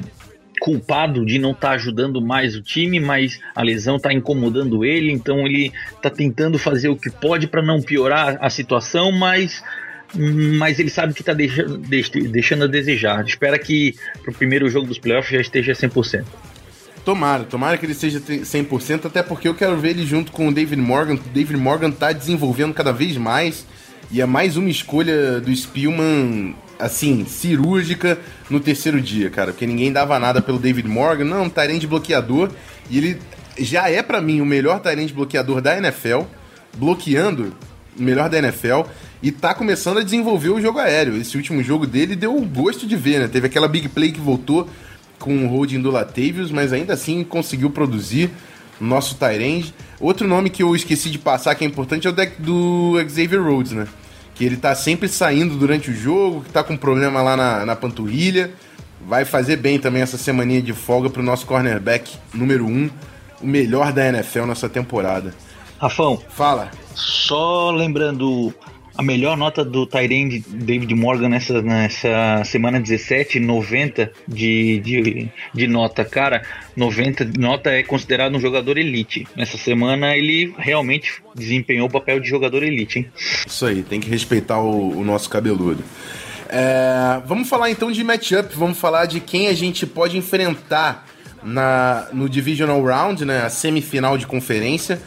culpado 0.60 1.26
de 1.26 1.40
não 1.40 1.52
estar 1.52 1.70
tá 1.70 1.74
ajudando 1.76 2.22
mais 2.22 2.56
o 2.56 2.62
time, 2.62 3.00
mas 3.00 3.40
a 3.56 3.64
lesão 3.64 3.98
está 3.98 4.14
incomodando 4.14 4.84
ele, 4.84 5.12
então 5.12 5.46
ele 5.46 5.72
está 5.96 6.10
tentando 6.10 6.58
fazer 6.58 6.90
o 6.90 6.96
que 6.96 7.10
pode 7.10 7.48
para 7.48 7.62
não 7.62 7.82
piorar 7.82 8.38
a 8.42 8.50
situação, 8.50 9.12
mas 9.12 9.64
mas 10.16 10.80
ele 10.80 10.90
sabe 10.90 11.14
que 11.14 11.22
está 11.22 11.34
deixando, 11.34 11.78
deixando 12.30 12.64
a 12.64 12.68
desejar. 12.68 13.26
Espera 13.26 13.60
que 13.60 13.94
para 14.22 14.32
o 14.32 14.34
primeiro 14.34 14.70
jogo 14.70 14.88
dos 14.88 14.98
playoffs 14.98 15.32
já 15.32 15.42
esteja 15.42 15.74
100%. 15.74 16.24
Tomara, 17.04 17.44
tomara 17.44 17.78
que 17.78 17.86
ele 17.86 17.94
seja 17.94 18.20
100%, 18.20 19.06
até 19.06 19.24
porque 19.24 19.48
eu 19.48 19.56
quero 19.56 19.78
ver 19.78 19.92
ele 19.92 20.06
junto 20.06 20.32
com 20.32 20.48
o 20.48 20.54
David 20.54 20.82
Morgan. 20.82 21.16
O 21.16 21.30
David 21.34 21.58
Morgan 21.58 21.90
está 21.90 22.12
desenvolvendo 22.12 22.74
cada 22.74 22.92
vez 22.92 23.18
mais 23.18 23.66
e 24.12 24.22
é 24.22 24.26
mais 24.26 24.58
uma 24.58 24.70
escolha 24.70 25.40
do 25.40 25.54
Spielman 25.54 26.56
assim, 26.80 27.26
cirúrgica 27.26 28.18
no 28.50 28.60
terceiro 28.60 29.02
dia, 29.02 29.30
cara. 29.30 29.52
Porque 29.52 29.66
ninguém 29.66 29.92
dava 29.92 30.18
nada 30.20 30.42
pelo 30.42 30.60
David 30.60 30.88
Morgan. 30.88 31.26
Não, 31.26 31.44
um 31.44 31.50
Tyrande 31.50 31.88
bloqueador. 31.88 32.50
E 32.90 32.98
ele 32.98 33.20
já 33.60 33.90
é 33.90 34.02
para 34.02 34.22
mim 34.22 34.42
o 34.42 34.46
melhor 34.46 34.80
Tyrande 34.80 35.14
bloqueador 35.14 35.62
da 35.62 35.78
NFL. 35.78 36.22
Bloqueando 36.78 37.56
o 37.98 38.02
melhor 38.02 38.30
da 38.30 38.38
NFL. 38.38 38.82
E 39.22 39.32
tá 39.32 39.54
começando 39.54 39.98
a 39.98 40.04
desenvolver 40.04 40.50
o 40.50 40.62
jogo 40.62 40.80
aéreo. 40.80 41.18
Esse 41.18 41.36
último 41.38 41.64
jogo 41.64 41.88
dele 41.88 42.16
deu 42.16 42.40
gosto 42.42 42.86
de 42.86 42.96
ver, 42.96 43.20
né? 43.20 43.28
Teve 43.28 43.48
aquela 43.48 43.68
big 43.68 43.90
play 43.90 44.12
que 44.12 44.20
voltou 44.20 44.70
com 45.18 45.46
o 45.46 45.48
holding 45.48 45.82
do 45.82 45.90
Latavius, 45.90 46.52
mas 46.52 46.72
ainda 46.72 46.94
assim 46.94 47.24
conseguiu 47.24 47.72
produzir 47.72 48.30
nosso 48.80 49.16
Tyrande. 49.16 49.74
Outro 50.00 50.28
nome 50.28 50.52
que 50.52 50.62
eu 50.62 50.76
esqueci 50.76 51.10
de 51.10 51.18
passar 51.18 51.56
que 51.56 51.64
é 51.64 51.68
importante 51.68 52.06
é 52.06 52.10
o 52.10 52.14
deck 52.14 52.40
do 52.40 52.94
Xavier 53.10 53.42
Rhodes, 53.42 53.72
né? 53.72 53.88
Que 54.38 54.46
ele 54.46 54.56
tá 54.56 54.76
sempre 54.76 55.10
saindo 55.10 55.56
durante 55.56 55.90
o 55.90 55.94
jogo, 55.94 56.44
que 56.44 56.52
tá 56.52 56.64
com 56.64 56.78
problema 56.78 57.22
lá 57.22 57.36
na, 57.36 57.66
na 57.66 57.76
panturrilha. 57.76 58.52
Vai 59.02 59.26
fazer 59.26 59.58
bem 59.58 59.80
também 59.80 60.02
essa 60.02 60.18
semaninha 60.18 60.62
de 60.62 60.74
folga 60.74 61.10
pro 61.10 61.24
nosso 61.24 61.46
cornerback 61.46 62.16
número 62.34 62.66
1, 62.66 62.70
um, 62.70 62.90
o 63.42 63.48
melhor 63.48 63.92
da 63.92 64.08
NFL 64.08 64.46
nessa 64.46 64.70
temporada. 64.70 65.34
Rafão. 65.80 66.22
Fala. 66.30 66.70
Só 66.94 67.72
lembrando 67.72 68.54
a 68.98 69.04
melhor 69.04 69.38
nota 69.38 69.64
do 69.64 69.86
Tyrande 69.86 70.40
David 70.40 70.94
Morgan 70.96 71.30
nessa, 71.30 71.62
nessa 71.62 72.44
semana 72.44 72.80
17, 72.80 73.40
90 73.40 74.12
de, 74.28 74.80
de, 74.80 75.30
de 75.54 75.68
nota. 75.68 76.04
Cara, 76.04 76.42
90 76.76 77.32
nota 77.38 77.70
é 77.70 77.84
considerado 77.84 78.36
um 78.36 78.40
jogador 78.40 78.76
elite. 78.76 79.28
Nessa 79.36 79.56
semana 79.56 80.18
ele 80.18 80.52
realmente 80.58 81.22
desempenhou 81.36 81.88
o 81.88 81.92
papel 81.92 82.20
de 82.20 82.28
jogador 82.28 82.64
elite, 82.64 83.00
hein? 83.00 83.12
Isso 83.46 83.68
aí, 83.68 83.84
tem 83.84 84.00
que 84.00 84.10
respeitar 84.10 84.60
o, 84.60 84.98
o 84.98 85.04
nosso 85.04 85.30
cabeludo. 85.30 85.84
É, 86.50 87.22
vamos 87.28 87.48
falar 87.48 87.70
então 87.70 87.92
de 87.92 88.04
matchup, 88.04 88.56
vamos 88.56 88.80
falar 88.80 89.06
de 89.06 89.20
quem 89.20 89.48
a 89.48 89.54
gente 89.54 89.86
pode 89.86 90.18
enfrentar 90.18 91.06
na, 91.44 92.08
no 92.12 92.28
Divisional 92.28 92.82
Round, 92.84 93.26
né, 93.26 93.42
a 93.42 93.50
semifinal 93.50 94.18
de 94.18 94.26
conferência 94.26 95.00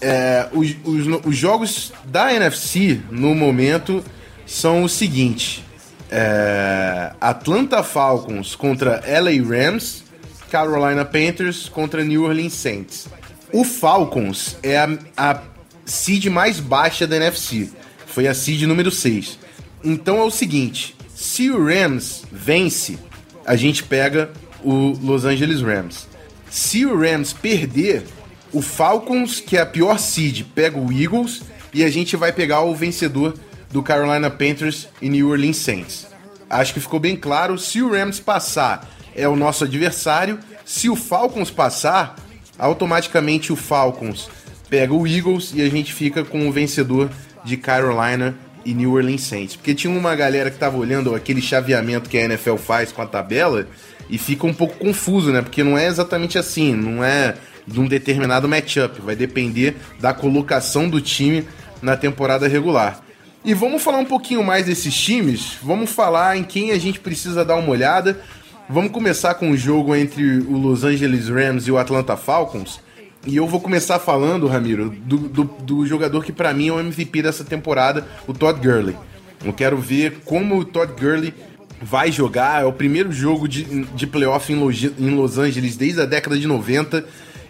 é, 0.00 0.48
os, 0.52 0.74
os, 0.84 1.26
os, 1.26 1.36
jogos 1.36 1.92
da 2.04 2.32
NFC 2.32 3.00
no 3.10 3.34
momento 3.34 4.02
são 4.46 4.82
o 4.84 4.88
seguinte: 4.88 5.64
é, 6.10 7.12
Atlanta 7.20 7.82
Falcons 7.82 8.54
contra 8.54 9.02
LA 9.06 9.42
Rams, 9.46 10.04
Carolina 10.50 11.04
Panthers 11.04 11.68
contra 11.68 12.04
New 12.04 12.24
Orleans 12.24 12.54
Saints. 12.54 13.08
O 13.52 13.64
Falcons 13.64 14.56
é 14.62 14.78
a, 14.78 14.98
a 15.16 15.42
seed 15.84 16.26
mais 16.26 16.60
baixa 16.60 17.06
da 17.06 17.16
NFC, 17.16 17.68
foi 18.06 18.26
a 18.26 18.34
seed 18.34 18.62
número 18.62 18.90
6. 18.90 19.38
Então 19.84 20.18
é 20.18 20.22
o 20.22 20.30
seguinte: 20.30 20.96
se 21.14 21.50
o 21.50 21.64
Rams 21.64 22.24
vence, 22.32 22.98
a 23.44 23.56
gente 23.56 23.82
pega 23.82 24.30
o 24.62 24.96
Los 25.02 25.24
Angeles 25.24 25.60
Rams. 25.60 26.08
Se 26.50 26.84
o 26.84 26.98
Rams 26.98 27.32
perder, 27.32 28.04
o 28.52 28.60
Falcons, 28.60 29.40
que 29.40 29.56
é 29.56 29.60
a 29.60 29.66
pior 29.66 29.98
seed, 29.98 30.44
pega 30.54 30.78
o 30.78 30.92
Eagles 30.92 31.42
e 31.72 31.84
a 31.84 31.90
gente 31.90 32.16
vai 32.16 32.32
pegar 32.32 32.62
o 32.62 32.74
vencedor 32.74 33.34
do 33.70 33.82
Carolina 33.82 34.28
Panthers 34.28 34.88
e 35.00 35.08
New 35.08 35.28
Orleans 35.28 35.58
Saints. 35.58 36.06
Acho 36.48 36.74
que 36.74 36.80
ficou 36.80 36.98
bem 36.98 37.14
claro. 37.14 37.56
Se 37.56 37.80
o 37.80 37.92
Rams 37.92 38.18
passar, 38.18 38.90
é 39.14 39.28
o 39.28 39.36
nosso 39.36 39.64
adversário. 39.64 40.40
Se 40.64 40.88
o 40.88 40.96
Falcons 40.96 41.50
passar, 41.50 42.16
automaticamente 42.58 43.52
o 43.52 43.56
Falcons 43.56 44.28
pega 44.68 44.92
o 44.92 45.06
Eagles 45.06 45.52
e 45.54 45.62
a 45.62 45.68
gente 45.68 45.92
fica 45.92 46.24
com 46.24 46.48
o 46.48 46.52
vencedor 46.52 47.10
de 47.44 47.56
Carolina 47.56 48.36
e 48.64 48.74
New 48.74 48.92
Orleans 48.92 49.22
Saints. 49.22 49.56
Porque 49.56 49.74
tinha 49.74 49.96
uma 49.96 50.14
galera 50.14 50.50
que 50.50 50.58
tava 50.58 50.76
olhando 50.76 51.14
aquele 51.14 51.40
chaveamento 51.40 52.10
que 52.10 52.18
a 52.18 52.24
NFL 52.24 52.56
faz 52.56 52.90
com 52.90 53.02
a 53.02 53.06
tabela 53.06 53.66
e 54.08 54.18
fica 54.18 54.46
um 54.46 54.54
pouco 54.54 54.76
confuso, 54.76 55.32
né? 55.32 55.40
Porque 55.40 55.62
não 55.62 55.78
é 55.78 55.86
exatamente 55.86 56.36
assim, 56.36 56.74
não 56.74 57.02
é 57.02 57.36
de 57.66 57.80
um 57.80 57.86
determinado 57.86 58.48
matchup, 58.48 59.00
vai 59.00 59.16
depender 59.16 59.76
da 59.98 60.12
colocação 60.12 60.88
do 60.88 61.00
time 61.00 61.46
na 61.82 61.96
temporada 61.96 62.48
regular. 62.48 63.02
E 63.44 63.54
vamos 63.54 63.82
falar 63.82 63.98
um 63.98 64.04
pouquinho 64.04 64.44
mais 64.44 64.66
desses 64.66 64.94
times, 64.94 65.56
vamos 65.62 65.90
falar 65.90 66.36
em 66.36 66.44
quem 66.44 66.72
a 66.72 66.78
gente 66.78 67.00
precisa 67.00 67.44
dar 67.44 67.56
uma 67.56 67.70
olhada. 67.70 68.20
Vamos 68.68 68.92
começar 68.92 69.34
com 69.34 69.50
o 69.50 69.56
jogo 69.56 69.96
entre 69.96 70.38
o 70.40 70.56
Los 70.56 70.84
Angeles 70.84 71.28
Rams 71.28 71.66
e 71.66 71.72
o 71.72 71.78
Atlanta 71.78 72.16
Falcons. 72.16 72.80
E 73.26 73.36
eu 73.36 73.46
vou 73.46 73.60
começar 73.60 73.98
falando, 73.98 74.46
Ramiro, 74.46 74.90
do, 74.90 75.18
do, 75.18 75.44
do 75.44 75.86
jogador 75.86 76.24
que 76.24 76.32
para 76.32 76.52
mim 76.54 76.68
é 76.68 76.72
o 76.72 76.80
MVP 76.80 77.22
dessa 77.22 77.44
temporada, 77.44 78.06
o 78.26 78.32
Todd 78.32 78.60
Gurley. 78.60 78.96
Eu 79.44 79.52
quero 79.52 79.78
ver 79.78 80.20
como 80.24 80.58
o 80.58 80.64
Todd 80.64 80.92
Gurley 80.92 81.34
vai 81.82 82.12
jogar. 82.12 82.62
É 82.62 82.64
o 82.66 82.72
primeiro 82.72 83.10
jogo 83.10 83.48
de, 83.48 83.64
de 83.84 84.06
playoff 84.06 84.52
em 84.52 85.14
Los 85.14 85.38
Angeles 85.38 85.76
desde 85.76 86.02
a 86.02 86.06
década 86.06 86.38
de 86.38 86.46
90 86.46 87.04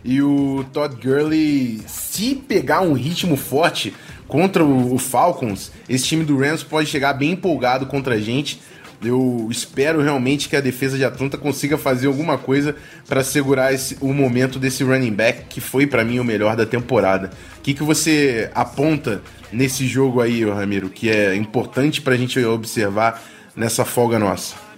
e 0.04 0.22
o 0.22 0.64
Todd 0.72 0.96
Gurley, 0.96 1.80
se 1.86 2.34
pegar 2.34 2.80
um 2.80 2.92
ritmo 2.92 3.36
forte 3.36 3.94
contra 4.26 4.64
o, 4.64 4.96
Falcons, 4.98 5.72
esse 5.88 6.04
time 6.06 6.24
do 6.24 6.38
Rams 6.38 6.62
pode 6.62 6.88
chegar 6.88 7.12
bem 7.14 7.32
empolgado 7.32 7.86
contra 7.86 8.14
a 8.14 8.20
gente. 8.20 8.60
Eu 9.02 9.48
espero 9.50 10.02
realmente 10.02 10.48
que 10.48 10.54
a 10.54 10.60
defesa 10.60 10.96
de 10.96 11.04
Atlanta 11.04 11.36
consiga 11.36 11.76
fazer 11.76 12.06
alguma 12.06 12.38
coisa 12.38 12.76
para 13.08 13.24
segurar 13.24 13.72
esse, 13.72 13.96
o 14.00 14.12
momento 14.12 14.58
desse 14.58 14.84
running 14.84 15.12
back, 15.12 15.46
que 15.48 15.60
foi 15.60 15.86
para 15.86 16.04
mim 16.04 16.18
o 16.18 16.24
melhor 16.24 16.54
da 16.54 16.66
temporada. 16.66 17.30
O 17.58 17.62
que, 17.62 17.74
que 17.74 17.82
você 17.82 18.50
aponta 18.54 19.22
nesse 19.50 19.86
jogo 19.86 20.20
aí, 20.20 20.44
Ramiro, 20.44 20.90
que 20.90 21.10
é 21.10 21.34
importante 21.34 22.00
para 22.00 22.14
a 22.14 22.16
gente 22.16 22.38
observar 22.44 23.22
nessa 23.56 23.84
folga 23.84 24.18
nossa? 24.18 24.69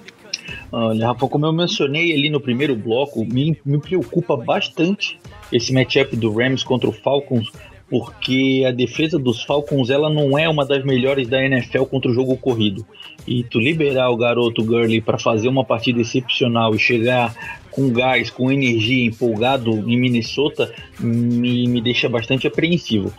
Olha, 0.70 1.08
Rafa, 1.08 1.28
como 1.28 1.46
eu 1.46 1.52
mencionei 1.52 2.12
ali 2.12 2.30
no 2.30 2.40
primeiro 2.40 2.74
bloco, 2.74 3.24
me, 3.24 3.58
me 3.64 3.78
preocupa 3.78 4.36
bastante 4.36 5.18
esse 5.52 5.72
matchup 5.72 6.16
do 6.16 6.32
Rams 6.32 6.64
contra 6.64 6.88
o 6.88 6.92
Falcons, 6.92 7.50
porque 7.88 8.64
a 8.66 8.70
defesa 8.70 9.18
dos 9.18 9.42
Falcons 9.42 9.90
ela 9.90 10.08
não 10.08 10.38
é 10.38 10.48
uma 10.48 10.64
das 10.64 10.82
melhores 10.82 11.28
da 11.28 11.44
NFL 11.44 11.84
contra 11.84 12.10
o 12.10 12.14
jogo 12.14 12.36
corrido. 12.36 12.86
E 13.26 13.44
tu 13.44 13.60
liberar 13.60 14.10
o 14.10 14.16
garoto 14.16 14.64
Gurley 14.64 15.00
para 15.00 15.18
fazer 15.18 15.48
uma 15.48 15.64
partida 15.64 16.00
excepcional 16.00 16.74
e 16.74 16.78
chegar 16.78 17.34
com 17.70 17.90
gás, 17.90 18.30
com 18.30 18.50
energia, 18.50 19.06
empolgado 19.06 19.70
em 19.88 19.98
Minnesota, 19.98 20.72
me, 20.98 21.68
me 21.68 21.80
deixa 21.80 22.08
bastante 22.08 22.46
apreensivo 22.46 23.12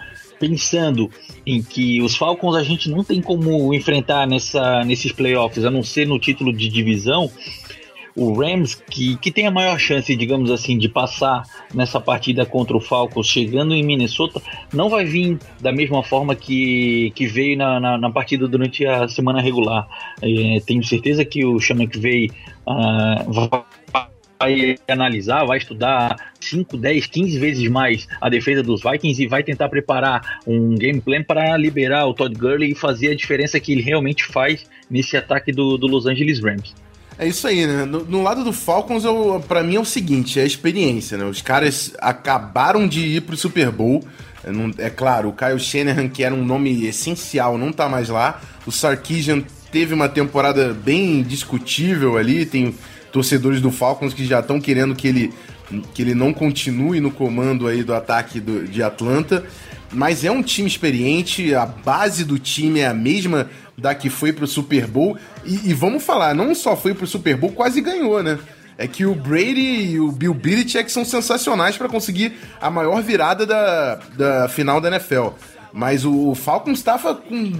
pensando 0.43 1.09
em 1.45 1.63
que 1.63 2.01
os 2.01 2.17
Falcons 2.17 2.57
a 2.57 2.63
gente 2.63 2.89
não 2.89 3.01
tem 3.01 3.21
como 3.21 3.73
enfrentar 3.73 4.27
nessa, 4.27 4.83
nesses 4.83 5.13
playoffs, 5.13 5.63
a 5.63 5.71
não 5.71 5.81
ser 5.81 6.05
no 6.05 6.19
título 6.19 6.51
de 6.51 6.67
divisão, 6.67 7.31
o 8.15 8.33
Rams, 8.33 8.75
que, 8.75 9.15
que 9.17 9.31
tem 9.31 9.47
a 9.47 9.51
maior 9.51 9.79
chance, 9.79 10.13
digamos 10.15 10.51
assim, 10.51 10.77
de 10.77 10.89
passar 10.89 11.43
nessa 11.73 11.99
partida 11.99 12.45
contra 12.45 12.75
o 12.75 12.81
Falcons, 12.81 13.25
chegando 13.25 13.73
em 13.73 13.83
Minnesota, 13.83 14.41
não 14.71 14.89
vai 14.89 15.05
vir 15.05 15.39
da 15.61 15.71
mesma 15.71 16.03
forma 16.03 16.35
que, 16.35 17.11
que 17.15 17.25
veio 17.25 17.57
na, 17.57 17.79
na, 17.79 17.97
na 17.97 18.11
partida 18.11 18.47
durante 18.47 18.85
a 18.85 19.07
semana 19.07 19.41
regular. 19.41 19.87
É, 20.21 20.59
tenho 20.65 20.83
certeza 20.83 21.23
que 21.23 21.45
o 21.45 21.59
Sean 21.59 21.77
McVay 21.77 22.29
uh, 22.67 23.31
vai 23.31 23.63
vai 24.43 24.75
analisar, 24.87 25.45
vai 25.45 25.57
estudar 25.57 26.15
5, 26.39 26.77
10, 26.77 27.07
15 27.07 27.39
vezes 27.39 27.69
mais 27.69 28.07
a 28.19 28.29
defesa 28.29 28.61
dos 28.61 28.81
Vikings 28.81 29.23
e 29.23 29.27
vai 29.27 29.43
tentar 29.43 29.69
preparar 29.69 30.39
um 30.45 30.75
game 30.75 30.99
plan 30.99 31.23
para 31.23 31.55
liberar 31.57 32.05
o 32.07 32.13
Todd 32.13 32.35
Gurley 32.35 32.71
e 32.71 32.75
fazer 32.75 33.11
a 33.11 33.15
diferença 33.15 33.59
que 33.59 33.71
ele 33.71 33.81
realmente 33.81 34.25
faz 34.25 34.65
nesse 34.89 35.15
ataque 35.15 35.51
do, 35.51 35.77
do 35.77 35.87
Los 35.87 36.05
Angeles 36.05 36.41
Rams. 36.41 36.73
É 37.17 37.27
isso 37.27 37.47
aí, 37.47 37.65
né? 37.67 37.85
No, 37.85 38.03
no 38.03 38.23
lado 38.23 38.43
do 38.43 38.51
Falcons, 38.51 39.03
para 39.47 39.63
mim 39.63 39.75
é 39.75 39.79
o 39.79 39.85
seguinte, 39.85 40.39
é 40.39 40.43
a 40.43 40.45
experiência, 40.45 41.17
né? 41.17 41.25
Os 41.25 41.41
caras 41.41 41.93
acabaram 41.99 42.87
de 42.87 42.99
ir 43.01 43.21
pro 43.21 43.37
Super 43.37 43.71
Bowl. 43.71 44.03
É, 44.43 44.51
não, 44.51 44.71
é 44.77 44.89
claro, 44.89 45.29
o 45.29 45.33
Kyle 45.33 45.59
Shanahan, 45.59 46.09
que 46.09 46.23
era 46.23 46.33
um 46.33 46.43
nome 46.43 46.85
essencial, 46.85 47.57
não 47.57 47.71
tá 47.71 47.87
mais 47.87 48.09
lá. 48.09 48.41
O 48.65 48.71
Sarkisian 48.71 49.43
teve 49.71 49.93
uma 49.93 50.09
temporada 50.09 50.73
bem 50.73 51.21
discutível 51.21 52.17
ali, 52.17 52.45
tem 52.45 52.75
torcedores 53.13 53.61
do 53.61 53.71
Falcons 53.71 54.13
que 54.13 54.25
já 54.25 54.39
estão 54.39 54.59
querendo 54.59 54.95
que 54.95 55.07
ele, 55.07 55.33
que 55.93 56.01
ele 56.01 56.15
não 56.15 56.33
continue 56.33 56.99
no 56.99 57.11
comando 57.11 57.67
aí 57.67 57.83
do 57.83 57.93
ataque 57.93 58.39
do, 58.41 58.67
de 58.67 58.81
Atlanta. 58.83 59.45
Mas 59.91 60.25
é 60.25 60.31
um 60.31 60.41
time 60.41 60.67
experiente, 60.67 61.53
a 61.53 61.67
base 61.67 62.25
do 62.25 62.39
time 62.39 62.79
é 62.79 62.87
a 62.87 62.93
mesma 62.93 63.47
da 63.77 63.93
que 63.93 64.09
foi 64.09 64.33
pro 64.33 64.47
Super 64.47 64.87
Bowl. 64.87 65.15
E, 65.45 65.69
e 65.69 65.73
vamos 65.73 66.03
falar, 66.03 66.33
não 66.33 66.55
só 66.55 66.75
foi 66.75 66.95
pro 66.95 67.05
Super 67.05 67.37
Bowl, 67.37 67.51
quase 67.51 67.79
ganhou, 67.79 68.23
né? 68.23 68.39
É 68.75 68.87
que 68.87 69.05
o 69.05 69.13
Brady 69.13 69.91
e 69.91 69.99
o 69.99 70.11
Bill 70.11 70.33
Belichick 70.33 70.91
são 70.91 71.05
sensacionais 71.05 71.77
para 71.77 71.87
conseguir 71.87 72.33
a 72.59 72.71
maior 72.71 73.03
virada 73.03 73.45
da, 73.45 73.99
da 74.17 74.49
final 74.49 74.81
da 74.81 74.87
NFL. 74.87 75.27
Mas 75.71 76.03
o 76.03 76.33
Falcons 76.33 76.79
estava 76.79 77.13
com 77.13 77.53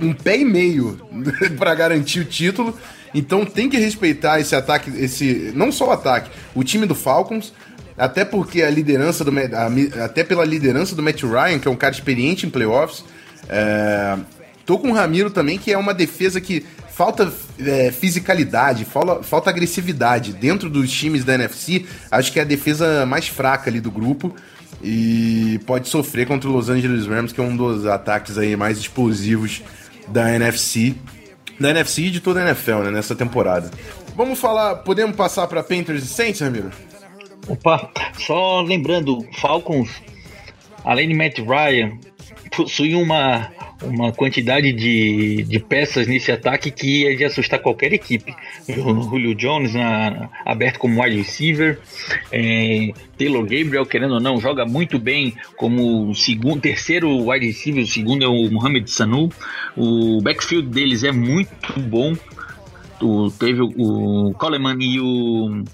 um 0.00 0.12
pé 0.12 0.38
e 0.38 0.44
meio 0.44 0.98
para 1.56 1.72
garantir 1.76 2.20
o 2.20 2.24
título. 2.24 2.76
Então 3.14 3.44
tem 3.44 3.68
que 3.68 3.76
respeitar 3.76 4.40
esse 4.40 4.54
ataque, 4.54 4.90
esse 4.96 5.52
não 5.54 5.72
só 5.72 5.88
o 5.88 5.90
ataque, 5.90 6.30
o 6.54 6.62
time 6.62 6.86
do 6.86 6.94
Falcons, 6.94 7.52
até 7.96 8.24
porque 8.24 8.62
a 8.62 8.70
liderança 8.70 9.24
do 9.24 9.32
a, 9.38 10.04
até 10.04 10.24
pela 10.24 10.44
liderança 10.44 10.94
do 10.94 11.02
Matt 11.02 11.22
Ryan, 11.22 11.58
que 11.58 11.68
é 11.68 11.70
um 11.70 11.76
cara 11.76 11.92
experiente 11.92 12.46
em 12.46 12.50
playoffs. 12.50 13.04
É, 13.48 14.16
tô 14.64 14.78
com 14.78 14.90
o 14.90 14.94
Ramiro 14.94 15.30
também, 15.30 15.58
que 15.58 15.72
é 15.72 15.76
uma 15.76 15.92
defesa 15.92 16.40
que 16.40 16.64
falta 16.90 17.32
é, 17.58 17.90
fisicalidade, 17.90 18.84
falta, 18.84 19.22
falta 19.22 19.50
agressividade 19.50 20.32
dentro 20.32 20.70
dos 20.70 20.90
times 20.90 21.24
da 21.24 21.34
NFC. 21.34 21.86
Acho 22.10 22.32
que 22.32 22.38
é 22.38 22.42
a 22.42 22.46
defesa 22.46 23.04
mais 23.06 23.26
fraca 23.26 23.68
ali 23.68 23.80
do 23.80 23.90
grupo 23.90 24.34
e 24.82 25.60
pode 25.66 25.88
sofrer 25.88 26.26
contra 26.26 26.48
o 26.48 26.52
Los 26.52 26.68
Angeles 26.68 27.06
Rams, 27.06 27.32
que 27.32 27.40
é 27.40 27.44
um 27.44 27.56
dos 27.56 27.86
ataques 27.86 28.38
aí 28.38 28.56
mais 28.56 28.78
explosivos 28.78 29.62
da 30.08 30.34
NFC, 30.34 30.94
da 31.60 31.70
NFC 31.70 32.04
e 32.04 32.10
de 32.10 32.20
toda 32.20 32.40
a 32.40 32.48
NFL, 32.48 32.78
né, 32.84 32.90
nessa 32.90 33.14
temporada. 33.14 33.70
Vamos 34.16 34.38
falar, 34.40 34.76
podemos 34.76 35.14
passar 35.14 35.46
para 35.46 35.62
Panthers 35.62 36.02
e 36.02 36.06
Saints, 36.06 36.40
Ramiro? 36.40 36.70
Opa, 37.46 37.90
só 38.18 38.62
lembrando, 38.62 39.26
Falcons, 39.38 39.90
além 40.84 41.08
de 41.08 41.14
Matt 41.14 41.38
Ryan, 41.38 41.98
possui 42.56 42.94
uma 42.94 43.52
uma 43.82 44.12
quantidade 44.12 44.72
de, 44.72 45.42
de 45.42 45.58
peças 45.58 46.06
nesse 46.06 46.30
ataque 46.30 46.70
que 46.70 47.02
ia 47.02 47.16
de 47.16 47.24
assustar 47.24 47.60
qualquer 47.60 47.92
equipe. 47.92 48.34
O 48.68 49.02
Julio 49.02 49.34
Jones 49.34 49.74
na, 49.74 50.28
aberto 50.44 50.78
como 50.78 51.02
wide 51.02 51.16
receiver, 51.16 51.78
é, 52.30 52.92
Taylor 53.18 53.42
Gabriel, 53.42 53.86
querendo 53.86 54.14
ou 54.14 54.20
não, 54.20 54.40
joga 54.40 54.64
muito 54.64 54.98
bem 54.98 55.34
como 55.56 56.14
segundo, 56.14 56.60
terceiro 56.60 57.30
wide 57.30 57.46
receiver, 57.46 57.82
o 57.82 57.86
segundo 57.86 58.24
é 58.24 58.28
o 58.28 58.50
Mohamed 58.50 58.90
Sanu. 58.90 59.30
O 59.76 60.20
backfield 60.20 60.68
deles 60.68 61.04
é 61.04 61.12
muito 61.12 61.80
bom. 61.80 62.14
O, 63.00 63.30
teve 63.30 63.62
o, 63.62 64.28
o 64.28 64.34
Coleman 64.34 64.76
e 64.80 65.00
o 65.00 65.64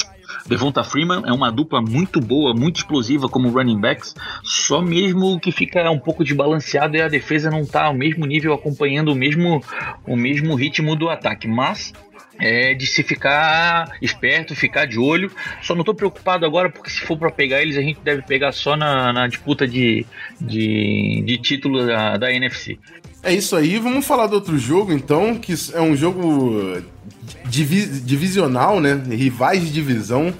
Devonta 0.48 0.84
Freeman 0.84 1.22
é 1.26 1.32
uma 1.32 1.50
dupla 1.50 1.80
muito 1.80 2.20
boa, 2.20 2.54
muito 2.54 2.76
explosiva 2.76 3.28
como 3.28 3.50
running 3.50 3.80
backs, 3.80 4.14
só 4.42 4.80
mesmo 4.80 5.40
que 5.40 5.50
fica 5.50 5.90
um 5.90 5.98
pouco 5.98 6.22
desbalanceado 6.24 6.96
e 6.96 7.02
a 7.02 7.08
defesa 7.08 7.50
não 7.50 7.62
está 7.62 7.84
ao 7.84 7.94
mesmo 7.94 8.24
nível 8.26 8.52
acompanhando 8.52 9.12
o 9.12 9.14
mesmo, 9.14 9.62
o 10.06 10.16
mesmo 10.16 10.54
ritmo 10.54 10.94
do 10.94 11.08
ataque, 11.08 11.48
mas 11.48 11.92
é 12.38 12.74
de 12.74 12.86
se 12.86 13.02
ficar 13.02 13.96
esperto, 14.00 14.54
ficar 14.54 14.86
de 14.86 14.98
olho. 14.98 15.30
Só 15.62 15.74
não 15.74 15.80
estou 15.80 15.94
preocupado 15.94 16.44
agora 16.44 16.70
porque 16.70 16.90
se 16.90 17.00
for 17.00 17.18
para 17.18 17.30
pegar 17.30 17.62
eles, 17.62 17.76
a 17.76 17.82
gente 17.82 18.00
deve 18.00 18.22
pegar 18.22 18.52
só 18.52 18.76
na, 18.76 19.12
na 19.12 19.26
disputa 19.26 19.66
de, 19.66 20.06
de, 20.40 21.22
de 21.24 21.38
título 21.38 21.86
da, 21.86 22.16
da 22.16 22.32
NFC. 22.32 22.78
É 23.26 23.34
isso 23.34 23.56
aí, 23.56 23.78
vamos 23.78 24.06
falar 24.06 24.28
do 24.28 24.34
outro 24.34 24.56
jogo 24.56 24.92
então, 24.92 25.34
que 25.34 25.52
é 25.74 25.80
um 25.80 25.96
jogo 25.96 26.80
divi 27.46 27.84
divisional, 27.84 28.80
né? 28.80 29.02
Rivais 29.10 29.62
de 29.62 29.72
divisão, 29.72 30.32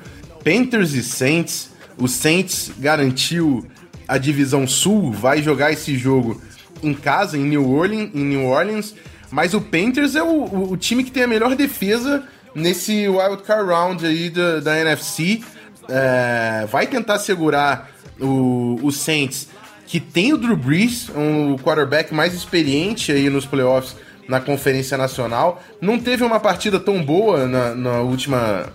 Panthers 0.45 0.93
e 0.93 1.03
Saints. 1.03 1.71
O 1.99 2.07
Saints 2.07 2.71
garantiu 2.79 3.67
a 4.07 4.17
divisão 4.19 4.67
sul, 4.67 5.11
vai 5.11 5.43
jogar 5.43 5.73
esse 5.73 5.97
jogo 5.99 6.41
em 6.83 6.95
casa, 6.95 7.37
em 7.37 7.45
New 7.45 7.69
Orleans, 7.69 8.11
em 8.15 8.25
New 8.25 8.47
Orleans 8.47 8.95
mas 9.31 9.55
o 9.55 9.61
Panthers 9.61 10.15
é 10.15 10.23
o, 10.23 10.71
o 10.71 10.77
time 10.77 11.03
que 11.03 11.11
tem 11.11 11.25
a 11.25 11.27
melhor 11.27 11.55
defesa 11.55 12.25
nesse 12.55 13.09
Wild 13.09 13.43
Card 13.43 13.69
Round 13.69 14.07
aí 14.07 14.31
da, 14.31 14.61
da 14.61 14.81
NFC. 14.81 15.43
É, 15.89 16.67
vai 16.71 16.87
tentar 16.87 17.19
segurar 17.19 17.91
o, 18.21 18.79
o 18.83 18.91
Saints, 18.91 19.49
que 19.87 20.01
tem 20.01 20.33
o 20.33 20.37
Drew 20.37 20.57
Brees, 20.57 21.09
um 21.15 21.57
quarterback 21.57 22.13
mais 22.13 22.35
experiente 22.35 23.13
aí 23.13 23.31
nos 23.31 23.47
playoffs 23.47 23.97
na 24.29 24.41
Conferência 24.41 24.99
Nacional. 24.99 25.63
Não 25.81 25.99
teve 25.99 26.25
uma 26.25 26.41
partida 26.41 26.81
tão 26.81 27.03
boa 27.03 27.47
na, 27.47 27.75
na 27.75 28.01
última, 28.01 28.67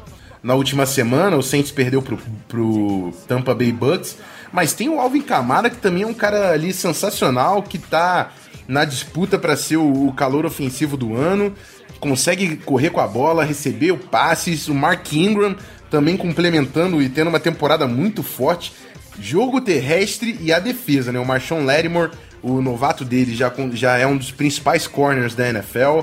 na 0.42 0.56
última 0.56 0.86
semana, 0.86 1.36
o 1.38 1.44
Saints 1.44 1.72
perdeu 1.72 2.02
pro, 2.02 2.18
pro 2.48 3.14
Tampa 3.28 3.54
Bay 3.54 3.72
Bucks, 3.72 4.18
mas 4.52 4.74
tem 4.74 4.90
o 4.90 5.00
Alvin 5.00 5.22
Kamara, 5.22 5.70
que 5.70 5.78
também 5.78 6.04
é 6.04 6.08
um 6.08 6.14
cara 6.14 6.52
ali 6.52 6.74
sensacional, 6.74 7.62
que 7.64 7.78
tá 7.78 8.32
na 8.68 8.86
disputa 8.86 9.38
para 9.38 9.58
ser 9.58 9.78
o, 9.78 10.08
o 10.08 10.14
calor 10.14 10.46
ofensivo 10.46 10.96
do 10.96 11.16
ano, 11.16 11.54
consegue 12.00 12.56
correr 12.58 12.90
com 12.90 13.02
a 13.02 13.08
bola, 13.08 13.44
receber 13.44 13.92
o 13.92 13.98
passes, 13.98 14.68
o 14.68 14.74
Mark 14.74 15.12
Ingram 15.14 15.56
também 15.90 16.16
complementando 16.16 17.02
e 17.02 17.10
tendo 17.10 17.28
uma 17.28 17.40
temporada 17.40 17.86
muito 17.86 18.24
forte. 18.24 18.74
Jogo 19.20 19.62
terrestre 19.62 20.38
e 20.42 20.54
a 20.54 20.60
defesa, 20.60 21.12
né? 21.12 21.20
O 21.20 21.26
Marshawn 21.26 21.66
Lattimore 21.66 22.12
o 22.44 22.62
novato 22.62 23.06
dele 23.06 23.36
já, 23.36 23.54
já 23.74 23.98
é 23.98 24.08
um 24.08 24.18
dos 24.18 24.32
principais 24.32 24.88
corners 24.88 25.36
da 25.36 25.48
NFL. 25.50 26.02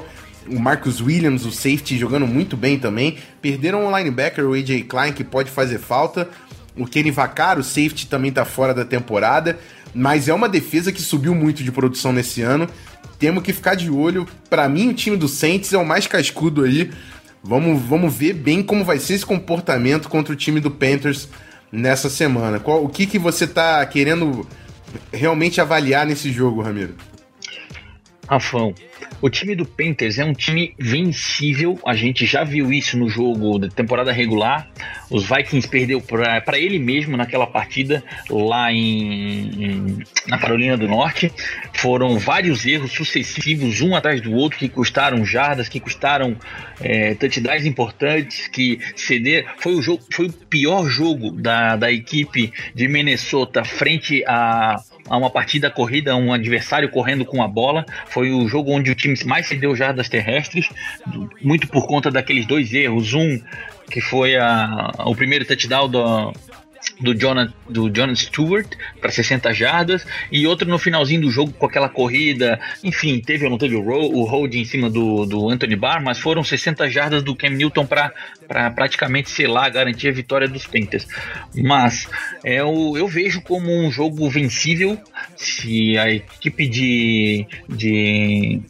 O 0.48 0.58
Marcus 0.58 1.00
Williams, 1.00 1.44
o 1.44 1.50
safety, 1.50 1.98
jogando 1.98 2.26
muito 2.26 2.56
bem 2.56 2.78
também. 2.78 3.18
Perderam 3.42 3.86
o 3.86 3.98
linebacker, 3.98 4.44
o 4.46 4.54
AJ 4.54 4.84
Klein, 4.84 5.12
que 5.12 5.24
pode 5.24 5.50
fazer 5.50 5.78
falta. 5.78 6.28
O 6.76 6.86
Kenny 6.86 7.10
Vaccaro, 7.10 7.60
o 7.60 7.64
safety, 7.64 8.06
também 8.06 8.30
tá 8.30 8.44
fora 8.44 8.72
da 8.72 8.84
temporada. 8.84 9.58
Mas 9.92 10.28
é 10.28 10.34
uma 10.34 10.48
defesa 10.48 10.92
que 10.92 11.02
subiu 11.02 11.34
muito 11.34 11.64
de 11.64 11.72
produção 11.72 12.12
nesse 12.12 12.40
ano. 12.40 12.68
Temos 13.18 13.42
que 13.42 13.52
ficar 13.52 13.74
de 13.74 13.90
olho. 13.90 14.26
Para 14.48 14.68
mim, 14.68 14.88
o 14.88 14.94
time 14.94 15.16
do 15.16 15.26
Saints 15.26 15.72
é 15.72 15.78
o 15.78 15.84
mais 15.84 16.06
cascudo 16.06 16.62
aí. 16.62 16.90
Vamos, 17.42 17.82
vamos 17.82 18.14
ver 18.14 18.32
bem 18.32 18.62
como 18.62 18.84
vai 18.84 18.98
ser 18.98 19.14
esse 19.14 19.26
comportamento 19.26 20.08
contra 20.08 20.32
o 20.32 20.36
time 20.36 20.60
do 20.60 20.70
Panthers 20.70 21.28
nessa 21.70 22.08
semana. 22.08 22.58
Qual, 22.58 22.84
o 22.84 22.88
que, 22.88 23.06
que 23.06 23.18
você 23.18 23.46
tá 23.46 23.84
querendo 23.86 24.46
realmente 25.12 25.60
avaliar 25.60 26.06
nesse 26.06 26.32
jogo, 26.32 26.62
Ramiro? 26.62 26.94
Rafão, 28.28 28.74
o 29.22 29.30
time 29.30 29.54
do 29.54 29.64
Panthers 29.64 30.18
é 30.18 30.24
um 30.24 30.34
time 30.34 30.74
vencível. 30.78 31.78
A 31.84 31.94
gente 31.94 32.26
já 32.26 32.44
viu 32.44 32.70
isso 32.70 32.98
no 32.98 33.08
jogo 33.08 33.58
da 33.58 33.68
temporada 33.68 34.12
regular. 34.12 34.68
Os 35.10 35.26
Vikings 35.26 35.66
perdeu 35.66 36.00
para 36.00 36.58
ele 36.58 36.78
mesmo 36.78 37.16
naquela 37.16 37.46
partida 37.46 38.04
lá 38.28 38.70
em, 38.70 39.64
em, 39.64 39.98
na 40.26 40.38
Carolina 40.38 40.76
do 40.76 40.86
Norte. 40.86 41.32
Foram 41.72 42.18
vários 42.18 42.66
erros 42.66 42.92
sucessivos, 42.92 43.80
um 43.80 43.96
atrás 43.96 44.20
do 44.20 44.32
outro, 44.32 44.58
que 44.58 44.68
custaram 44.68 45.24
jardas, 45.24 45.68
que 45.68 45.80
custaram 45.80 46.36
é, 46.80 47.14
touchdowns 47.14 47.64
importantes, 47.64 48.46
que 48.46 48.78
ceder. 48.94 49.46
Foi 49.58 49.74
o 49.74 49.80
jogo, 49.80 50.02
foi 50.12 50.26
o 50.26 50.32
pior 50.32 50.86
jogo 50.86 51.32
da, 51.32 51.76
da 51.76 51.90
equipe 51.90 52.52
de 52.74 52.86
Minnesota 52.86 53.64
frente 53.64 54.22
a 54.26 54.76
a 55.08 55.16
uma 55.16 55.30
partida 55.30 55.70
corrida, 55.70 56.16
um 56.16 56.32
adversário 56.32 56.88
correndo 56.88 57.24
com 57.24 57.42
a 57.42 57.48
bola. 57.48 57.84
Foi 58.06 58.30
o 58.30 58.46
jogo 58.48 58.72
onde 58.72 58.90
o 58.90 58.94
time 58.94 59.16
mais 59.24 59.46
cedeu 59.46 59.74
jardas 59.74 60.08
terrestres, 60.08 60.68
muito 61.42 61.66
por 61.68 61.86
conta 61.86 62.10
daqueles 62.10 62.46
dois 62.46 62.72
erros. 62.72 63.14
Um 63.14 63.40
que 63.90 64.00
foi 64.00 64.36
a, 64.36 64.92
o 65.06 65.14
primeiro 65.14 65.44
touchdown 65.44 65.88
do, 65.88 66.32
do 67.00 67.14
Jonathan, 67.14 67.52
do 67.68 67.90
Jonathan 67.90 68.14
Stewart 68.14 68.66
para 69.00 69.10
60 69.10 69.52
jardas 69.52 70.06
e 70.30 70.46
outro 70.46 70.68
no 70.68 70.78
finalzinho 70.78 71.22
do 71.22 71.30
jogo 71.30 71.52
com 71.52 71.66
aquela 71.66 71.88
corrida. 71.88 72.60
Enfim, 72.82 73.20
teve 73.20 73.44
ou 73.44 73.50
não 73.50 73.58
teve 73.58 73.76
o, 73.76 73.82
roll, 73.82 74.14
o 74.14 74.24
hold 74.24 74.54
em 74.54 74.64
cima 74.64 74.90
do, 74.90 75.24
do 75.26 75.48
Anthony 75.48 75.76
Barr, 75.76 76.02
mas 76.02 76.18
foram 76.18 76.42
60 76.42 76.88
jardas 76.90 77.22
do 77.22 77.34
Cam 77.34 77.50
Newton 77.50 77.86
para 77.86 78.12
pra 78.46 78.70
praticamente 78.70 79.30
selar, 79.30 79.70
garantir 79.70 80.08
a 80.08 80.12
vitória 80.12 80.48
dos 80.48 80.66
Panthers. 80.66 81.06
Mas 81.54 82.08
é, 82.44 82.60
eu, 82.60 82.94
eu 82.96 83.06
vejo 83.06 83.42
como 83.42 83.70
um 83.70 83.90
jogo 83.90 84.28
vencível 84.30 84.98
se 85.36 85.98
a 85.98 86.10
equipe 86.10 86.66
de, 86.66 87.46
de 87.68 88.60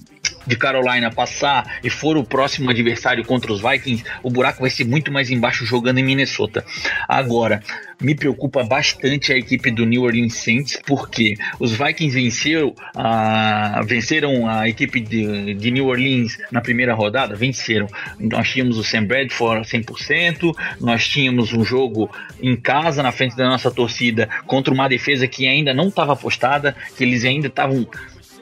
de 0.48 0.56
Carolina 0.56 1.10
passar 1.10 1.78
e 1.84 1.90
for 1.90 2.16
o 2.16 2.24
próximo 2.24 2.70
adversário 2.70 3.24
contra 3.24 3.52
os 3.52 3.60
Vikings, 3.60 4.04
o 4.22 4.30
buraco 4.30 4.62
vai 4.62 4.70
ser 4.70 4.84
muito 4.84 5.12
mais 5.12 5.30
embaixo 5.30 5.64
jogando 5.64 5.98
em 5.98 6.04
Minnesota. 6.04 6.64
Agora, 7.06 7.62
me 8.00 8.14
preocupa 8.14 8.62
bastante 8.62 9.32
a 9.32 9.36
equipe 9.36 9.70
do 9.70 9.84
New 9.84 10.02
Orleans 10.02 10.34
Saints, 10.34 10.80
porque 10.86 11.34
os 11.58 11.72
Vikings 11.72 12.14
venceram 12.14 12.74
a, 12.94 13.82
venceram 13.84 14.48
a 14.48 14.68
equipe 14.68 15.00
de, 15.00 15.54
de 15.54 15.70
New 15.70 15.86
Orleans 15.86 16.38
na 16.50 16.60
primeira 16.60 16.94
rodada, 16.94 17.34
venceram. 17.34 17.88
Nós 18.18 18.48
tínhamos 18.50 18.78
o 18.78 18.84
Sam 18.84 19.04
Bradford 19.04 19.68
100%, 19.68 20.54
nós 20.80 21.08
tínhamos 21.08 21.52
um 21.52 21.64
jogo 21.64 22.10
em 22.40 22.56
casa, 22.56 23.02
na 23.02 23.12
frente 23.12 23.36
da 23.36 23.48
nossa 23.48 23.70
torcida, 23.70 24.28
contra 24.46 24.72
uma 24.72 24.88
defesa 24.88 25.26
que 25.26 25.46
ainda 25.46 25.74
não 25.74 25.88
estava 25.88 26.12
apostada, 26.12 26.76
que 26.96 27.02
eles 27.02 27.24
ainda 27.24 27.48
estavam 27.48 27.86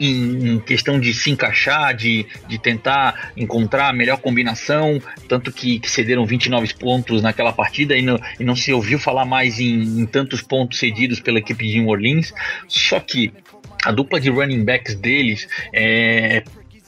em, 0.01 0.59
questão 0.61 0.99
de 0.99 1.13
se 1.15 1.31
encaixar, 1.31 1.95
de, 1.95 2.27
de 2.49 2.59
tentar 2.59 3.33
encontrar 3.37 3.89
a 3.89 3.93
melhor 3.93 4.19
combinação, 4.19 5.01
tanto 5.29 5.53
que, 5.53 5.79
que 5.79 5.91
cederam 5.91 6.27
29 6.27 6.75
pontos 6.75 7.23
naquela 7.23 7.53
partida 7.53 7.97
e 7.97 8.03
não, 8.03 8.19
e 8.39 8.45
não 8.45 8.57
se 8.57 8.73
ouviu 8.73 8.99
falar 8.99 9.25
mais 9.25 9.59
em, 9.59 10.01
em 10.01 10.07
tantos 10.07 10.43
pontos 10.43 10.79
cedidos 10.79 11.21
pela 11.21 11.39
equipe 11.39 11.67
de 11.67 11.81
New 11.81 11.89
Orleans. 11.89 12.33
Só 12.69 13.01
que 13.01 13.33
a 13.85 13.93
dupla 13.93 14.21
de 14.21 14.31
running 14.31 14.65
backs 14.65 14.95
deles 14.95 15.49
é 15.73 16.43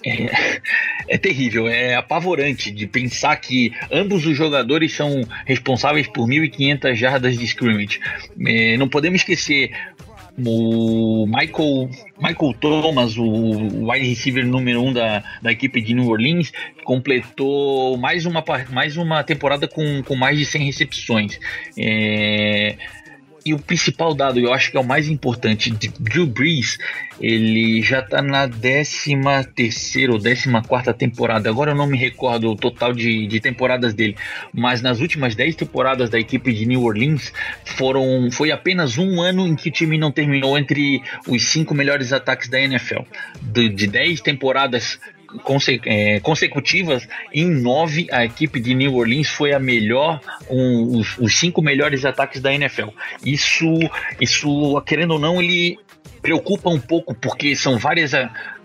é, 0.04 0.60
é, 1.08 1.18
terrível, 1.18 1.66
é 1.66 1.96
apavorante 1.96 2.70
de 2.70 2.86
pensar 2.86 3.36
que 3.36 3.72
ambos 3.90 4.24
os 4.26 4.36
jogadores 4.36 4.94
são 4.94 5.22
responsáveis 5.44 6.06
por 6.06 6.28
1.500 6.28 6.94
jardas 6.94 7.36
de 7.36 7.44
scrimmage. 7.44 8.00
É, 8.46 8.76
não 8.76 8.88
podemos 8.88 9.20
esquecer 9.20 9.72
o 10.46 11.26
Michael, 11.26 11.90
Michael 12.18 12.54
Thomas, 12.60 13.16
o 13.16 13.90
wide 13.90 14.08
receiver 14.08 14.46
número 14.46 14.82
um 14.82 14.92
da, 14.92 15.22
da 15.42 15.50
equipe 15.50 15.80
de 15.80 15.94
New 15.94 16.08
Orleans, 16.08 16.52
completou 16.84 17.96
mais 17.96 18.24
uma, 18.24 18.44
mais 18.70 18.96
uma 18.96 19.22
temporada 19.24 19.66
com, 19.66 20.02
com 20.02 20.14
mais 20.14 20.38
de 20.38 20.44
100 20.44 20.64
recepções. 20.64 21.40
É, 21.76 22.76
e 23.48 23.54
o 23.54 23.58
principal 23.58 24.14
dado, 24.14 24.38
eu 24.38 24.52
acho 24.52 24.70
que 24.70 24.76
é 24.76 24.80
o 24.80 24.84
mais 24.84 25.08
importante, 25.08 25.70
Drew 25.98 26.26
Brees, 26.26 26.78
ele 27.20 27.80
já 27.82 28.00
está 28.00 28.20
na 28.20 28.46
13 28.46 29.16
terceira 29.54 30.12
ou 30.12 30.20
14 30.20 30.68
quarta 30.68 30.92
temporada. 30.92 31.48
Agora 31.48 31.72
eu 31.72 31.74
não 31.74 31.86
me 31.86 31.96
recordo 31.96 32.50
o 32.50 32.56
total 32.56 32.92
de, 32.92 33.26
de 33.26 33.40
temporadas 33.40 33.94
dele, 33.94 34.16
mas 34.52 34.82
nas 34.82 35.00
últimas 35.00 35.34
10 35.34 35.56
temporadas 35.56 36.10
da 36.10 36.18
equipe 36.18 36.52
de 36.52 36.66
New 36.66 36.82
Orleans 36.82 37.32
foram 37.64 38.30
foi 38.30 38.52
apenas 38.52 38.98
um 38.98 39.20
ano 39.20 39.46
em 39.46 39.54
que 39.54 39.70
o 39.70 39.72
time 39.72 39.96
não 39.96 40.12
terminou 40.12 40.58
entre 40.58 41.02
os 41.26 41.42
cinco 41.44 41.74
melhores 41.74 42.12
ataques 42.12 42.48
da 42.48 42.60
NFL. 42.60 43.02
De, 43.40 43.68
de 43.68 43.86
10 43.86 44.20
temporadas 44.20 44.98
conse 45.42 45.80
é, 45.84 46.20
consecutivas, 46.20 47.06
em 47.32 47.46
nove 47.46 48.06
a 48.10 48.24
equipe 48.24 48.60
de 48.60 48.74
New 48.74 48.94
Orleans 48.94 49.28
foi 49.28 49.52
a 49.52 49.58
melhor, 49.58 50.20
um, 50.48 50.98
os, 50.98 51.18
os, 51.18 51.38
cinco 51.38 51.60
melhores 51.60 52.04
ataques 52.04 52.40
da 52.40 52.52
NFL. 52.52 52.88
Isso, 53.24 53.66
isso, 54.20 54.80
querendo 54.82 55.12
ou 55.12 55.18
não, 55.18 55.40
ele 55.40 55.78
preocupa 56.28 56.68
um 56.68 56.78
pouco 56.78 57.14
porque 57.14 57.56
são 57.56 57.78
várias 57.78 58.12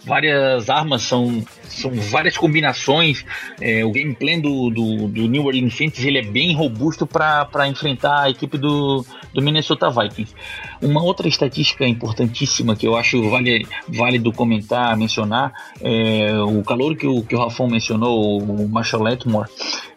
várias 0.06 0.70
armas, 0.70 1.04
são, 1.04 1.42
são 1.64 1.92
várias 1.92 2.36
combinações. 2.36 3.24
É, 3.62 3.86
o 3.86 3.92
gameplay 3.92 4.42
do, 4.42 4.70
do, 4.70 5.08
do, 5.08 5.30
New 5.30 5.46
Orleans 5.46 5.74
Saints 5.74 6.04
ele 6.04 6.18
é 6.18 6.22
bem 6.22 6.54
robusto 6.54 7.08
para 7.08 7.66
enfrentar 7.70 8.24
a 8.24 8.30
equipe 8.30 8.58
do, 8.58 9.06
do 9.34 9.42
Minnesota 9.42 9.90
Vikings. 9.90 10.36
Uma 10.82 11.02
outra 11.02 11.26
estatística 11.26 11.88
importantíssima 11.88 12.76
que 12.76 12.86
eu 12.86 12.98
acho 12.98 13.30
vale, 13.30 13.66
válido 13.88 14.34
comentar, 14.34 14.98
mencionar, 14.98 15.54
é 15.80 16.38
o 16.42 16.62
calor 16.64 16.98
que 16.98 17.08
o, 17.08 17.24
que 17.24 17.34
o 17.34 17.40
Rafão 17.40 17.70
mencionou, 17.70 18.44
o 18.44 18.68
Marshall 18.68 19.04
Letmore, 19.04 19.50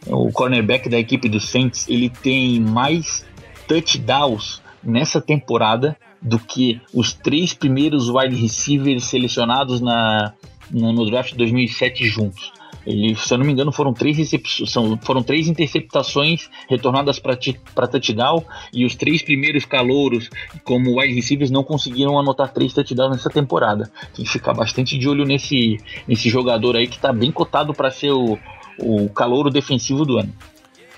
o 0.07 0.31
cornerback 0.31 0.89
da 0.89 1.01
equipe 1.01 1.29
do 1.29 1.41
Saints, 1.41 1.89
ele 1.89 2.11
tem 2.11 2.61
mais 2.61 3.27
touchdowns 3.67 4.63
nessa 4.85 5.21
temporada 5.21 5.97
do 6.21 6.39
que 6.39 6.81
os 6.93 7.13
três 7.13 7.53
primeiros 7.53 8.09
wide 8.09 8.35
receivers 8.35 9.05
selecionados 9.05 9.81
na, 9.81 10.33
no, 10.71 11.05
draft 11.07 11.33
de 11.33 11.39
2007 11.39 12.07
juntos. 12.07 12.53
Ele, 12.87 13.17
se 13.17 13.35
eu 13.35 13.39
não 13.39 13.45
me 13.45 13.53
engano, 13.53 13.73
foram 13.73 13.93
três, 13.93 14.31
são, 14.67 14.97
foram 15.03 15.21
três 15.21 15.49
interceptações 15.49 16.49
retornadas 16.69 17.19
para 17.19 17.87
touchdown 17.89 18.45
e 18.73 18.85
os 18.85 18.95
três 18.95 19.23
primeiros 19.23 19.65
calouros, 19.65 20.31
como 20.63 21.01
wide 21.01 21.13
receivers, 21.13 21.51
não 21.51 21.65
conseguiram 21.65 22.17
anotar 22.17 22.53
três 22.53 22.73
touchdowns 22.73 23.17
nessa 23.17 23.29
temporada. 23.29 23.91
Tem 24.15 24.25
que 24.25 24.31
ficar 24.31 24.55
bastante 24.55 24.97
de 24.97 25.09
olho 25.09 25.25
nesse, 25.25 25.79
nesse 26.07 26.29
jogador 26.29 26.77
aí 26.77 26.87
que 26.87 26.97
está 26.97 27.13
bem 27.13 27.33
cotado 27.33 27.75
para 27.75 27.91
ser 27.91 28.13
o, 28.13 28.39
o 28.79 29.09
calouro 29.09 29.51
defensivo 29.51 30.05
do 30.05 30.19
ano. 30.19 30.33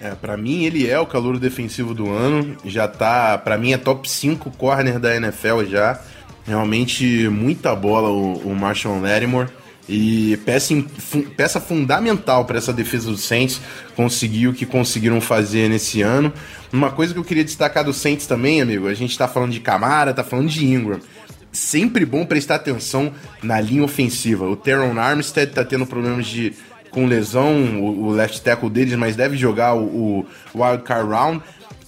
É, 0.00 0.14
para 0.14 0.36
mim 0.36 0.64
ele 0.64 0.88
é 0.88 0.98
o 0.98 1.06
calor 1.06 1.38
defensivo 1.38 1.92
do 1.92 2.10
ano, 2.10 2.56
já 2.64 2.86
tá, 2.86 3.36
para 3.36 3.58
mim 3.58 3.72
é 3.72 3.78
top 3.78 4.08
5 4.08 4.50
corner 4.52 4.98
da 4.98 5.16
NFL 5.16 5.64
já. 5.64 6.00
Realmente 6.46 7.28
muita 7.28 7.74
bola 7.74 8.08
o, 8.08 8.34
o 8.38 8.54
Marshall 8.54 9.00
Lattimore 9.00 9.50
e 9.88 10.38
peça, 10.44 10.74
peça 11.36 11.60
fundamental 11.60 12.44
para 12.44 12.58
essa 12.58 12.72
defesa 12.72 13.10
do 13.10 13.16
Saints 13.16 13.60
conseguir 13.96 14.48
o 14.48 14.52
que 14.52 14.66
conseguiram 14.66 15.20
fazer 15.20 15.68
nesse 15.68 16.02
ano. 16.02 16.32
Uma 16.72 16.90
coisa 16.90 17.14
que 17.14 17.18
eu 17.18 17.24
queria 17.24 17.44
destacar 17.44 17.84
do 17.84 17.92
Saints 17.92 18.26
também, 18.26 18.60
amigo, 18.60 18.86
a 18.86 18.94
gente 18.94 19.16
tá 19.16 19.26
falando 19.26 19.52
de 19.52 19.60
Camara, 19.60 20.12
tá 20.12 20.22
falando 20.22 20.48
de 20.48 20.64
Ingram. 20.64 21.00
Sempre 21.50 22.04
bom 22.04 22.26
prestar 22.26 22.56
atenção 22.56 23.12
na 23.42 23.58
linha 23.60 23.82
ofensiva. 23.82 24.46
O 24.46 24.54
Teron 24.54 24.98
Armstead 24.98 25.52
tá 25.52 25.64
tendo 25.64 25.86
problemas 25.86 26.26
de 26.26 26.52
com 26.90 27.06
lesão, 27.06 27.80
o, 27.80 28.06
o 28.06 28.10
left 28.10 28.40
tackle 28.42 28.70
deles, 28.70 28.94
mas 28.94 29.16
deve 29.16 29.36
jogar 29.36 29.74
o, 29.74 30.20
o 30.20 30.26
wild 30.54 30.82
card 30.82 31.08
round. 31.08 31.42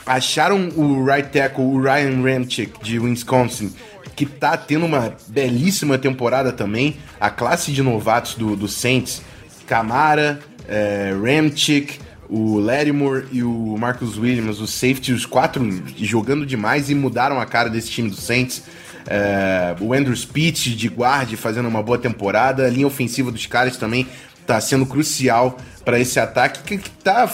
Acharam 0.07 0.71
o 0.77 1.05
right 1.05 1.29
tackle, 1.29 1.65
o 1.65 1.81
Ryan 1.81 2.23
Ramchick, 2.23 2.83
de 2.83 2.99
Wisconsin, 2.99 3.73
que 4.17 4.27
tá 4.27 4.57
tendo 4.57 4.87
uma 4.87 5.15
belíssima 5.29 5.99
temporada 5.99 6.53
também. 6.53 6.97
A 7.21 7.31
classe 7.31 7.73
de 7.73 7.83
novatos 7.83 8.35
do, 8.35 8.57
do 8.57 8.67
Saints, 8.67 9.23
Camara, 9.67 10.41
é, 10.69 11.13
Ramchick, 11.13 11.99
o 12.29 12.59
Lattimore 12.61 13.27
e 13.33 13.43
o 13.43 13.77
Marcus 13.79 14.17
Williams, 14.17 14.61
os 14.61 14.71
safety, 14.71 15.13
os 15.13 15.27
quatro 15.27 15.69
jogando 15.97 16.47
demais 16.47 16.89
e 16.89 16.95
mudaram 16.95 17.41
a 17.41 17.47
cara 17.47 17.69
desse 17.69 17.91
time 17.91 18.09
do 18.09 18.17
Saints. 18.17 18.63
É, 19.07 19.75
o 19.81 19.93
Andrew 19.93 20.15
Speech 20.15 20.75
de 20.77 20.89
guarde 20.89 21.37
fazendo 21.37 21.69
uma 21.69 21.83
boa 21.83 21.99
temporada, 21.99 22.67
a 22.67 22.71
linha 22.71 22.87
ofensiva 22.87 23.33
dos 23.33 23.47
caras 23.47 23.77
também 23.77 24.07
tá 24.51 24.61
sendo 24.61 24.85
crucial 24.85 25.57
para 25.85 26.01
esse 26.01 26.19
ataque 26.19 26.65
que, 26.65 26.79
que 26.79 26.91
tá 26.91 27.33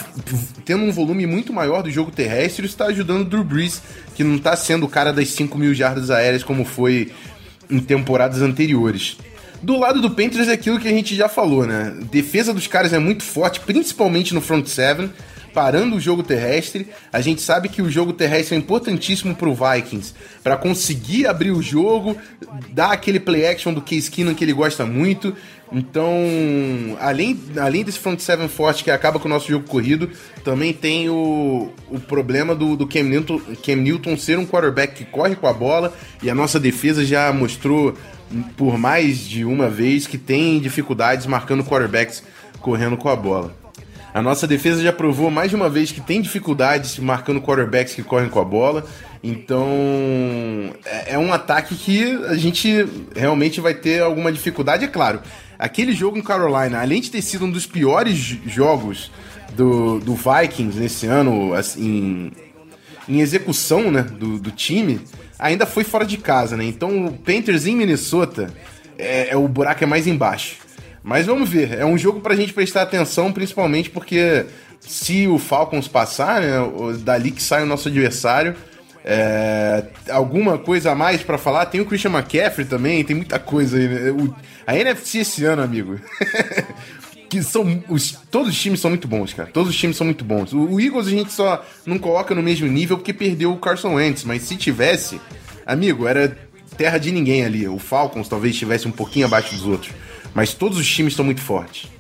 tendo 0.67 0.85
um 0.85 0.93
volume 0.93 1.27
muito 1.27 1.51
maior 1.51 1.83
do 1.83 1.91
jogo 1.91 2.11
terrestre 2.11 2.67
e 2.67 2.69
está 2.69 2.87
ajudando 2.87 3.23
o 3.23 3.25
Drew 3.25 3.43
Brees, 3.43 3.81
que 4.14 4.23
não 4.23 4.39
tá 4.39 4.55
sendo 4.55 4.85
o 4.85 4.89
cara 4.89 5.14
das 5.14 5.29
5 5.29 5.57
mil 5.57 5.73
jardas 5.73 6.11
aéreas 6.11 6.45
como 6.45 6.62
foi 6.62 7.11
em 7.71 7.79
temporadas 7.79 8.43
anteriores. 8.43 9.17
Do 9.62 9.79
lado 9.79 10.03
do 10.03 10.11
Panthers 10.11 10.49
é 10.49 10.53
aquilo 10.53 10.79
que 10.79 10.89
a 10.89 10.93
gente 10.93 11.17
já 11.17 11.27
falou, 11.27 11.67
né? 11.67 11.97
Defesa 12.12 12.53
dos 12.53 12.67
caras 12.67 12.93
é 12.93 12.99
muito 12.99 13.23
forte, 13.23 13.61
principalmente 13.61 14.35
no 14.35 14.43
front 14.43 14.67
seven, 14.67 15.11
parando 15.57 15.96
o 15.96 16.00
jogo 16.00 16.22
terrestre. 16.22 16.86
A 17.11 17.22
gente 17.22 17.40
sabe 17.40 17.70
que 17.70 17.80
o 17.80 17.90
jogo 17.90 18.12
terrestre 18.12 18.54
é 18.54 18.59
importantíssimo 18.59 19.34
para 19.34 19.48
o 19.48 19.54
Vikings, 19.54 20.12
para 20.44 20.54
conseguir 20.54 21.26
abrir 21.26 21.50
o 21.50 21.62
jogo, 21.62 22.14
dar 22.72 22.92
aquele 22.92 23.18
play 23.18 23.46
action 23.46 23.72
do 23.72 23.80
Case 23.80 24.11
Keenum 24.11 24.34
que 24.34 24.44
ele 24.44 24.52
gosta 24.52 24.84
muito. 24.84 25.34
Então, 25.72 26.14
além, 27.00 27.40
além 27.57 27.82
desse 27.82 27.98
front 27.98 28.20
seven 28.20 28.48
forte 28.48 28.84
que 28.84 28.90
acaba 28.90 29.18
com 29.18 29.28
o 29.28 29.30
nosso 29.30 29.48
jogo 29.48 29.66
corrido, 29.66 30.11
também 30.44 30.74
tem 30.74 31.09
o, 31.09 31.72
o 31.90 31.98
problema 32.00 32.54
do, 32.54 32.76
do 32.76 32.86
Cam, 32.86 33.04
Newton, 33.04 33.40
Cam 33.64 33.76
Newton 33.76 34.14
ser 34.18 34.38
um 34.38 34.44
quarterback 34.44 34.94
que 34.94 35.11
corre 35.11 35.36
com 35.36 35.46
a 35.46 35.54
bola 35.54 35.94
e 36.22 36.28
a 36.28 36.34
nossa 36.34 36.61
defesa 36.61 37.02
já 37.02 37.32
mostrou 37.32 37.96
por 38.59 38.76
mais 38.76 39.20
de 39.20 39.42
uma 39.42 39.70
vez 39.70 40.07
que 40.07 40.18
tem 40.18 40.61
dificuldades 40.61 41.24
marcando 41.24 41.64
quarterbacks 41.64 42.22
correndo 42.61 42.98
com 42.98 43.09
a 43.09 43.16
bola. 43.16 43.66
A 44.17 44.23
nossa 44.23 44.47
defesa 44.47 44.83
já 44.83 44.95
provou 44.95 45.31
mais 45.31 45.51
de 45.51 45.57
uma 45.57 45.69
vez 45.69 45.93
que 45.93 46.01
tem 46.01 46.23
dificuldades 46.23 46.99
marcando 46.99 47.39
quarterbacks 47.39 47.95
que 47.95 48.03
correm 48.03 48.31
com 48.31 48.41
a 48.41 48.45
bola. 48.47 48.83
Então 49.23 49.69
é, 50.87 51.12
é 51.12 51.19
um 51.19 51.35
ataque 51.35 51.75
que 51.75 52.14
a 52.25 52.35
gente 52.35 52.89
realmente 53.14 53.61
vai 53.61 53.75
ter 53.75 54.01
alguma 54.01 54.33
dificuldade, 54.33 54.87
é 54.87 54.89
claro 54.89 55.21
aquele 55.59 55.93
jogo 55.93 56.17
em 56.17 56.23
Carolina, 56.23 56.81
além 56.81 57.03
de 57.03 57.11
ter 57.11 57.21
sido 57.21 57.45
um 57.45 57.51
dos 57.51 57.67
piores 57.67 58.17
jogos 58.47 59.11
do, 59.55 60.01
do 60.01 60.14
Vikings 60.14 60.81
nesse 60.81 61.07
ano, 61.07 61.53
assim, 61.53 62.33
em 63.07 63.21
execução 63.21 63.91
né, 63.91 64.01
do, 64.01 64.39
do 64.39 64.51
time, 64.51 64.99
ainda 65.39 65.67
foi 65.67 65.85
fora 65.85 66.07
de 66.07 66.17
casa, 66.17 66.57
né? 66.57 66.64
Então 66.64 67.05
o 67.05 67.12
Panthers 67.12 67.67
em 67.67 67.77
Minnesota 67.77 68.51
é, 68.99 69.29
é, 69.29 69.37
o 69.37 69.47
buraco 69.47 69.85
é 69.85 69.87
mais 69.87 70.07
embaixo. 70.07 70.64
Mas 71.07 71.24
vamos 71.24 71.48
ver, 71.48 71.78
é 71.78 71.86
um 71.86 71.96
jogo 71.96 72.20
pra 72.20 72.34
gente 72.34 72.52
prestar 72.52 72.82
atenção, 72.82 73.32
principalmente 73.32 73.88
porque 73.88 74.44
se 74.80 75.28
o 75.28 75.38
Falcons 75.38 75.86
passar, 75.86 76.40
né, 76.40 76.57
dali 76.98 77.30
que 77.30 77.40
sai 77.40 77.62
o 77.62 77.66
nosso 77.66 77.86
adversário. 77.86 78.57
É, 79.09 79.84
alguma 80.11 80.59
coisa 80.59 80.90
a 80.90 80.94
mais 80.96 81.22
para 81.22 81.38
falar? 81.38 81.66
Tem 81.66 81.80
o 81.80 81.86
Christian 81.86 82.11
McCaffrey 82.11 82.66
também, 82.66 83.04
tem 83.04 83.14
muita 83.14 83.38
coisa 83.38 83.76
aí. 83.76 83.86
Né? 83.86 84.11
O, 84.11 84.34
a 84.66 84.76
NFC 84.76 85.18
esse 85.18 85.44
ano, 85.44 85.62
amigo. 85.62 86.00
que 87.30 87.40
são 87.40 87.84
os, 87.88 88.11
todos 88.28 88.48
os 88.48 88.61
times 88.61 88.80
são 88.80 88.90
muito 88.90 89.07
bons, 89.07 89.32
cara. 89.32 89.48
Todos 89.52 89.70
os 89.70 89.76
times 89.76 89.96
são 89.96 90.04
muito 90.04 90.24
bons. 90.24 90.52
O, 90.52 90.72
o, 90.72 90.80
Eagles 90.80 91.07
a 91.07 91.11
gente 91.11 91.32
só 91.32 91.64
não 91.86 92.00
coloca 92.00 92.34
no 92.34 92.42
mesmo 92.42 92.66
nível 92.66 92.96
porque 92.96 93.12
perdeu 93.12 93.52
o 93.52 93.59
Carson 93.59 93.94
Wentz, 93.94 94.24
mas 94.24 94.42
se 94.42 94.57
tivesse, 94.57 95.20
amigo, 95.64 96.09
era 96.09 96.36
terra 96.76 96.98
de 96.98 97.12
ninguém 97.12 97.44
ali. 97.44 97.68
O 97.68 97.78
Falcons 97.78 98.28
talvez 98.28 98.54
estivesse 98.54 98.88
um 98.88 98.92
pouquinho 98.92 99.26
abaixo 99.26 99.54
dos 99.54 99.64
outros, 99.64 99.92
mas 100.37 100.53
todos 100.53 100.76
os 100.76 100.87
times 100.87 101.14
estão 101.14 101.24
muito 101.24 101.41
fortes. 101.41 101.91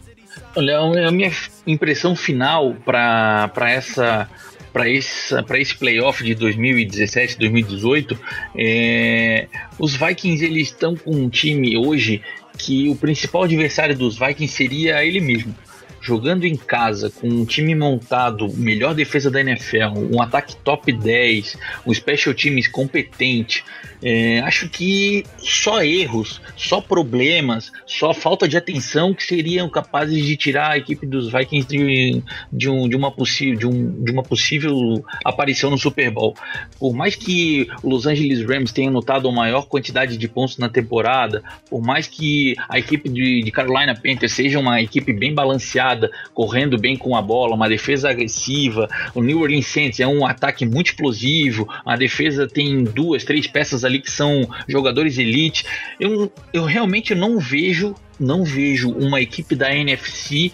Olha, 0.54 0.78
a 0.78 1.10
minha 1.10 1.32
impressão 1.66 2.14
final 2.14 2.76
para 2.84 3.50
essa 3.70 4.28
para 4.74 4.90
esse, 4.90 5.34
esse 5.54 5.74
playoff 5.74 6.22
de 6.22 6.34
2017, 6.34 7.38
2018, 7.38 8.20
é, 8.54 9.46
os 9.78 9.96
Vikings 9.96 10.44
eles 10.44 10.68
estão 10.68 10.94
com 10.94 11.12
um 11.12 11.30
time 11.30 11.78
hoje 11.78 12.20
que 12.58 12.86
o 12.90 12.94
principal 12.94 13.44
adversário 13.44 13.96
dos 13.96 14.18
Vikings 14.18 14.54
seria 14.54 15.02
ele 15.02 15.18
mesmo. 15.18 15.54
jogando 15.98 16.44
em 16.44 16.56
casa, 16.56 17.10
com 17.10 17.26
um 17.26 17.46
time 17.46 17.74
montado, 17.74 18.52
melhor 18.54 18.94
defesa 18.94 19.30
da 19.30 19.40
NFL, 19.40 19.98
um 20.12 20.20
ataque 20.20 20.54
top 20.56 20.92
10, 20.92 21.56
um 21.86 21.94
special 21.94 22.34
teams 22.34 22.68
competente, 22.68 23.64
é, 24.08 24.38
acho 24.38 24.68
que 24.68 25.24
só 25.36 25.82
erros, 25.82 26.40
só 26.56 26.80
problemas, 26.80 27.72
só 27.84 28.14
falta 28.14 28.46
de 28.46 28.56
atenção 28.56 29.12
que 29.12 29.24
seriam 29.24 29.68
capazes 29.68 30.24
de 30.24 30.36
tirar 30.36 30.70
a 30.70 30.78
equipe 30.78 31.04
dos 31.04 31.28
Vikings 31.32 31.66
de, 31.66 32.22
de, 32.52 32.70
um, 32.70 32.88
de, 32.88 32.94
uma, 32.94 33.12
de, 33.12 33.66
um, 33.66 34.04
de 34.04 34.12
uma 34.12 34.22
possível 34.22 35.04
aparição 35.24 35.70
no 35.70 35.76
Super 35.76 36.08
Bowl. 36.12 36.36
Por 36.78 36.94
mais 36.94 37.16
que 37.16 37.68
o 37.82 37.90
Los 37.90 38.06
Angeles 38.06 38.46
Rams 38.46 38.70
tenha 38.70 38.92
notado 38.92 39.28
a 39.28 39.32
maior 39.32 39.66
quantidade 39.66 40.16
de 40.16 40.28
pontos 40.28 40.56
na 40.56 40.68
temporada, 40.68 41.42
por 41.68 41.82
mais 41.82 42.06
que 42.06 42.54
a 42.68 42.78
equipe 42.78 43.08
de, 43.08 43.42
de 43.42 43.50
Carolina 43.50 43.92
Panthers 43.92 44.34
seja 44.34 44.60
uma 44.60 44.80
equipe 44.80 45.12
bem 45.12 45.34
balanceada, 45.34 46.12
correndo 46.32 46.78
bem 46.78 46.96
com 46.96 47.16
a 47.16 47.22
bola, 47.22 47.56
uma 47.56 47.68
defesa 47.68 48.08
agressiva, 48.08 48.88
o 49.16 49.20
New 49.20 49.40
Orleans 49.40 49.66
Saints 49.66 49.98
é 49.98 50.06
um 50.06 50.24
ataque 50.24 50.64
muito 50.64 50.90
explosivo, 50.90 51.68
a 51.84 51.96
defesa 51.96 52.46
tem 52.46 52.84
duas, 52.84 53.24
três 53.24 53.48
peças 53.48 53.84
ali 53.84 53.95
que 54.00 54.10
são 54.10 54.48
jogadores 54.68 55.18
elite. 55.18 55.64
Eu, 55.98 56.32
eu 56.52 56.64
realmente 56.64 57.14
não 57.14 57.38
vejo, 57.38 57.94
não 58.18 58.44
vejo 58.44 58.90
uma 58.90 59.20
equipe 59.20 59.54
da 59.54 59.74
NFC 59.74 60.52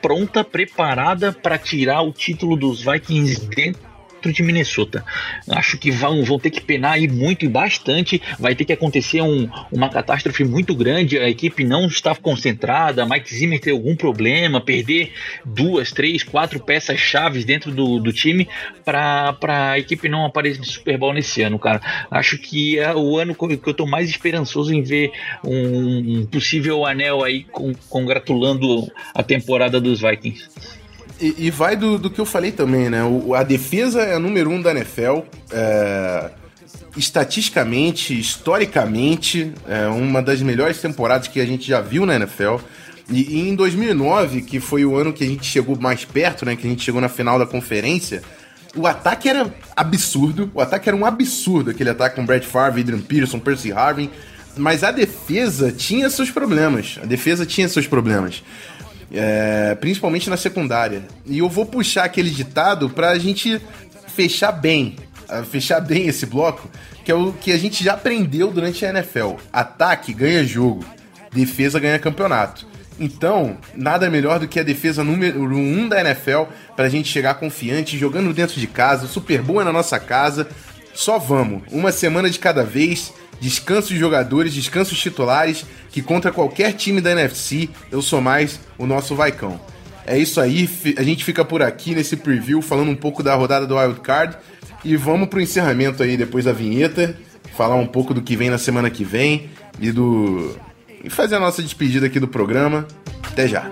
pronta, 0.00 0.44
preparada 0.44 1.32
para 1.32 1.58
tirar 1.58 2.02
o 2.02 2.12
título 2.12 2.56
dos 2.56 2.82
Vikings 2.82 3.46
dentro 3.48 3.85
dentro 4.26 4.32
de 4.32 4.42
Minnesota. 4.42 5.04
Acho 5.48 5.78
que 5.78 5.90
vão, 5.90 6.24
vão 6.24 6.38
ter 6.38 6.50
que 6.50 6.60
penar 6.60 6.92
aí 6.92 7.08
muito 7.08 7.44
e 7.44 7.48
bastante. 7.48 8.20
Vai 8.38 8.54
ter 8.54 8.64
que 8.64 8.72
acontecer 8.72 9.20
um, 9.20 9.48
uma 9.70 9.88
catástrofe 9.88 10.44
muito 10.44 10.74
grande. 10.74 11.18
A 11.18 11.28
equipe 11.28 11.64
não 11.64 11.86
está 11.86 12.14
concentrada. 12.14 13.06
Mike 13.06 13.34
Zimmer 13.34 13.60
ter 13.60 13.70
algum 13.70 13.94
problema, 13.94 14.60
perder 14.60 15.12
duas, 15.44 15.92
três, 15.92 16.22
quatro 16.22 16.60
peças 16.60 16.98
chaves 16.98 17.44
dentro 17.44 17.70
do, 17.70 17.98
do 17.98 18.12
time 18.12 18.48
para 18.84 19.36
a 19.42 19.78
equipe 19.78 20.08
não 20.08 20.24
aparecer 20.24 20.58
no 20.58 20.64
Super 20.64 20.98
Bowl 20.98 21.12
nesse 21.12 21.42
ano, 21.42 21.58
cara. 21.58 21.80
Acho 22.10 22.38
que 22.38 22.78
é 22.78 22.94
o 22.94 23.18
ano 23.18 23.34
que 23.34 23.44
eu 23.44 23.70
estou 23.70 23.86
mais 23.86 24.08
esperançoso 24.08 24.72
em 24.72 24.82
ver 24.82 25.12
um, 25.44 26.20
um 26.20 26.26
possível 26.26 26.84
anel 26.84 27.22
aí 27.22 27.44
com, 27.44 27.72
congratulando 27.88 28.90
a 29.14 29.22
temporada 29.22 29.80
dos 29.80 30.00
Vikings. 30.00 30.48
E, 31.20 31.46
e 31.46 31.50
vai 31.50 31.76
do, 31.76 31.98
do, 31.98 32.10
que 32.10 32.20
eu 32.20 32.26
falei 32.26 32.52
também, 32.52 32.90
né? 32.90 33.02
O, 33.04 33.34
a 33.34 33.42
defesa 33.42 34.02
é 34.02 34.14
a 34.14 34.18
número 34.18 34.50
um 34.50 34.60
da 34.60 34.70
NFL. 34.70 35.20
É, 35.50 36.30
estatisticamente, 36.96 38.18
historicamente, 38.18 39.52
é 39.68 39.86
uma 39.86 40.22
das 40.22 40.40
melhores 40.40 40.80
temporadas 40.80 41.28
que 41.28 41.40
a 41.40 41.46
gente 41.46 41.66
já 41.66 41.80
viu 41.80 42.06
na 42.06 42.16
NFL. 42.16 42.56
E, 43.10 43.36
e, 43.36 43.48
em 43.48 43.54
2009, 43.54 44.42
que 44.42 44.60
foi 44.60 44.84
o 44.84 44.96
ano 44.96 45.12
que 45.12 45.24
a 45.24 45.26
gente 45.26 45.46
chegou 45.46 45.78
mais 45.78 46.04
perto, 46.04 46.44
né? 46.44 46.56
Que 46.56 46.66
a 46.66 46.70
gente 46.70 46.82
chegou 46.82 47.00
na 47.00 47.08
final 47.08 47.38
da 47.38 47.46
conferência, 47.46 48.22
o 48.76 48.86
ataque 48.86 49.28
era 49.28 49.52
absurdo. 49.74 50.50
O 50.52 50.60
ataque 50.60 50.88
era 50.88 50.96
um 50.96 51.04
absurdo, 51.04 51.70
aquele 51.70 51.90
ataque 51.90 52.16
com 52.16 52.26
Brad 52.26 52.42
Favre, 52.42 52.82
Adrian 52.82 53.00
Peterson, 53.00 53.38
Percy 53.38 53.72
Harvin. 53.72 54.10
Mas 54.56 54.82
a 54.82 54.90
defesa 54.90 55.72
tinha 55.72 56.08
seus 56.10 56.30
problemas. 56.30 56.98
A 57.02 57.06
defesa 57.06 57.44
tinha 57.44 57.68
seus 57.68 57.86
problemas. 57.86 58.42
É, 59.12 59.76
principalmente 59.76 60.28
na 60.28 60.36
secundária. 60.36 61.02
E 61.24 61.38
eu 61.38 61.48
vou 61.48 61.64
puxar 61.64 62.04
aquele 62.04 62.30
ditado 62.30 62.90
pra 62.90 63.18
gente 63.18 63.60
fechar 64.08 64.50
bem, 64.50 64.96
fechar 65.50 65.80
bem 65.80 66.08
esse 66.08 66.26
bloco, 66.26 66.68
que 67.04 67.12
é 67.12 67.14
o 67.14 67.32
que 67.32 67.52
a 67.52 67.58
gente 67.58 67.84
já 67.84 67.92
aprendeu 67.94 68.50
durante 68.50 68.84
a 68.84 68.90
NFL. 68.90 69.34
Ataque 69.52 70.12
ganha 70.12 70.42
jogo, 70.44 70.84
defesa 71.32 71.78
ganha 71.78 71.98
campeonato. 71.98 72.66
Então, 72.98 73.58
nada 73.74 74.08
melhor 74.08 74.38
do 74.38 74.48
que 74.48 74.58
a 74.58 74.62
defesa 74.62 75.04
número 75.04 75.42
1 75.42 75.56
um 75.56 75.88
da 75.88 76.00
NFL 76.00 76.44
pra 76.74 76.88
gente 76.88 77.08
chegar 77.08 77.34
confiante, 77.34 77.98
jogando 77.98 78.32
dentro 78.32 78.58
de 78.58 78.66
casa, 78.66 79.06
Super 79.06 79.42
Bowl 79.42 79.60
é 79.60 79.64
na 79.64 79.72
nossa 79.72 79.98
casa. 80.00 80.48
Só 80.94 81.18
vamos, 81.18 81.62
uma 81.70 81.92
semana 81.92 82.30
de 82.30 82.38
cada 82.38 82.64
vez 82.64 83.12
descanso 83.40 83.88
de 83.88 83.98
jogadores, 83.98 84.54
descanso 84.54 84.94
de 84.94 85.00
titulares, 85.00 85.64
que 85.90 86.02
contra 86.02 86.32
qualquer 86.32 86.72
time 86.72 87.00
da 87.00 87.12
NFC, 87.12 87.68
eu 87.90 88.02
sou 88.02 88.20
mais 88.20 88.60
o 88.78 88.86
nosso 88.86 89.14
Vaicão. 89.14 89.60
É 90.06 90.16
isso 90.16 90.40
aí, 90.40 90.68
a 90.96 91.02
gente 91.02 91.24
fica 91.24 91.44
por 91.44 91.62
aqui 91.62 91.94
nesse 91.94 92.16
preview 92.16 92.62
falando 92.62 92.90
um 92.90 92.96
pouco 92.96 93.22
da 93.22 93.34
rodada 93.34 93.66
do 93.66 93.76
Wild 93.76 94.00
Card 94.00 94.36
e 94.84 94.96
vamos 94.96 95.28
pro 95.28 95.40
encerramento 95.40 96.02
aí 96.02 96.16
depois 96.16 96.44
da 96.44 96.52
vinheta, 96.52 97.16
falar 97.56 97.74
um 97.74 97.86
pouco 97.86 98.14
do 98.14 98.22
que 98.22 98.36
vem 98.36 98.48
na 98.48 98.58
semana 98.58 98.88
que 98.88 99.04
vem 99.04 99.50
e 99.80 99.90
do 99.90 100.56
e 101.02 101.10
fazer 101.10 101.36
a 101.36 101.40
nossa 101.40 101.62
despedida 101.62 102.06
aqui 102.06 102.20
do 102.20 102.28
programa. 102.28 102.86
Até 103.22 103.46
já. 103.48 103.70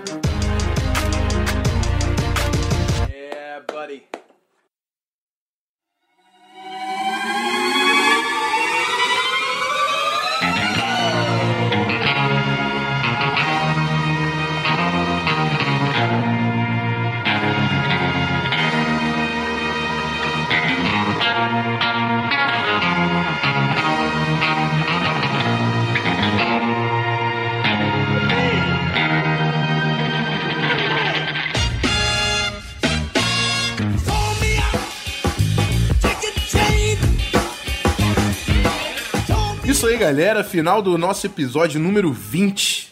Galera, 40.15 40.45
final 40.45 40.81
do 40.81 40.97
nosso 40.97 41.27
episódio 41.27 41.77
número 41.77 42.13
20, 42.13 42.89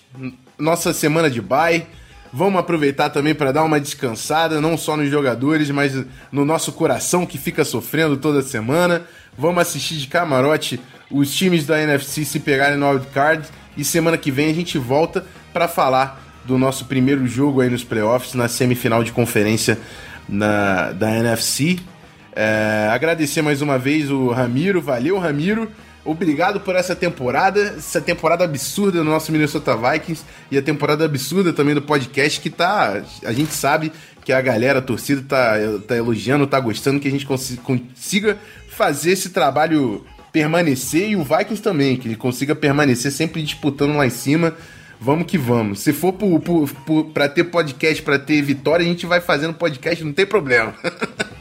nossa 0.57 0.91
semana 0.91 1.30
de 1.30 1.41
bye. 1.41 1.88
Vamos 2.34 2.59
aproveitar 2.59 3.11
também 3.11 3.34
para 3.34 3.53
dar 3.53 3.63
uma 3.63 3.80
descansada, 3.80 4.59
não 4.59 4.78
só 4.78 4.97
nos 4.97 5.09
jogadores, 5.09 5.69
mas 5.69 5.93
no 6.30 6.43
nosso 6.43 6.74
coração 6.74 7.26
que 7.26 7.38
fica 7.38 7.63
sofrendo 7.63 8.17
toda 8.17 8.41
semana. 8.41 9.03
Vamos 9.38 9.61
assistir 9.61 9.95
de 9.95 10.07
camarote 10.07 10.82
os 11.09 11.34
times 11.34 11.65
da 11.65 11.82
NFC 11.82 12.26
se 12.26 12.41
pegarem 12.41 12.78
no 12.78 12.89
wildcard 12.89 13.47
e 13.78 13.86
semana 13.86 14.17
que 14.17 14.30
vem 14.30 14.51
a 14.51 14.53
gente 14.53 14.78
volta 14.78 15.26
para 15.53 15.69
falar 15.69 16.21
do 16.43 16.57
nosso 16.57 16.88
primeiro 16.88 17.26
jogo 17.26 17.61
aí 17.61 17.69
nos 17.69 17.86
playoffs, 17.86 18.34
na 18.34 18.49
semifinal 18.49 19.01
de 19.01 19.13
conferência 19.13 19.80
na, 20.28 20.91
da 20.91 21.09
NFC. 21.15 21.80
É, 22.36 22.89
agradecer 22.91 23.41
mais 23.41 23.61
uma 23.61 23.80
vez 23.80 24.11
o 24.11 24.28
Ramiro, 24.28 24.82
valeu 24.82 25.17
Ramiro. 25.17 25.71
Obrigado 26.06 26.60
por 26.60 26.76
essa 26.76 26.95
temporada, 26.95 27.76
essa 27.78 28.01
temporada 28.01 28.43
absurda 28.43 28.97
do 28.97 29.06
nosso 29.06 29.32
Minnesota 29.32 29.76
Vikings 29.76 30.24
e 30.51 30.58
a 30.58 30.62
temporada 30.62 31.06
absurda 31.06 31.54
também 31.54 31.74
do 31.74 31.82
podcast 31.82 32.41
que 32.41 32.49
tá, 32.49 33.01
a 33.24 33.32
gente 33.32 33.54
sabe 33.54 33.91
que 34.26 34.34
a 34.34 34.41
galera, 34.41 34.80
a 34.80 34.82
torcida 34.82 35.24
tá, 35.28 35.54
tá 35.88 35.95
elogiando, 35.95 36.45
tá 36.45 36.60
gostando 36.60 36.99
que 36.99 37.08
a 37.08 37.12
gente 37.12 37.26
consiga 37.26 38.38
fazer 38.68 39.12
esse 39.12 39.30
trabalho 39.30 40.06
permanecer 40.32 41.10
e 41.10 41.16
o 41.16 41.24
Vikings 41.24 41.62
também, 41.62 41.95
que 41.95 42.08
ele 42.08 42.16
consiga 42.16 42.54
permanecer 42.54 43.12
sempre 43.12 43.41
disputando 43.41 43.95
lá 43.95 44.06
em 44.06 44.10
cima. 44.10 44.56
Vamos 44.99 45.26
que 45.26 45.38
vamos. 45.38 45.82
Se 45.82 45.93
for 45.93 46.14
para 47.14 47.30
ter 47.30 47.45
podcast, 47.45 48.01
para 48.01 48.18
ter 48.18 48.41
vitória, 48.41 48.86
a 48.86 48.88
gente 48.88 49.06
vai 49.06 49.22
fazendo 49.22 49.54
podcast, 49.54 50.04
não 50.04 50.14
tem 50.14 50.26
problema. 50.26 50.74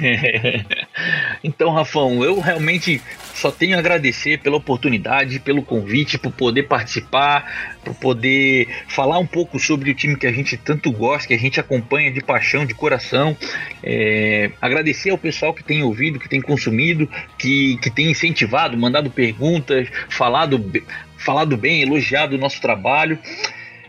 então, 1.44 1.70
Rafão, 1.70 2.24
eu 2.24 2.40
realmente 2.40 3.00
só 3.36 3.50
tenho 3.50 3.76
a 3.76 3.80
agradecer 3.80 4.38
pela 4.38 4.56
oportunidade, 4.56 5.38
pelo 5.38 5.62
convite, 5.62 6.16
por 6.18 6.32
poder 6.32 6.62
participar, 6.62 7.78
por 7.84 7.94
poder 7.94 8.66
falar 8.88 9.18
um 9.18 9.26
pouco 9.26 9.58
sobre 9.58 9.90
o 9.90 9.94
time 9.94 10.16
que 10.16 10.26
a 10.26 10.32
gente 10.32 10.56
tanto 10.56 10.90
gosta, 10.90 11.28
que 11.28 11.34
a 11.34 11.38
gente 11.38 11.60
acompanha 11.60 12.10
de 12.10 12.22
paixão, 12.22 12.64
de 12.64 12.72
coração. 12.72 13.36
É, 13.82 14.50
agradecer 14.60 15.10
ao 15.10 15.18
pessoal 15.18 15.52
que 15.52 15.62
tem 15.62 15.82
ouvido, 15.82 16.18
que 16.18 16.30
tem 16.30 16.40
consumido, 16.40 17.08
que, 17.38 17.76
que 17.76 17.90
tem 17.90 18.10
incentivado, 18.10 18.76
mandado 18.76 19.10
perguntas, 19.10 19.86
falado, 20.08 20.58
falado 21.18 21.58
bem, 21.58 21.82
elogiado 21.82 22.36
o 22.36 22.38
nosso 22.38 22.58
trabalho. 22.58 23.18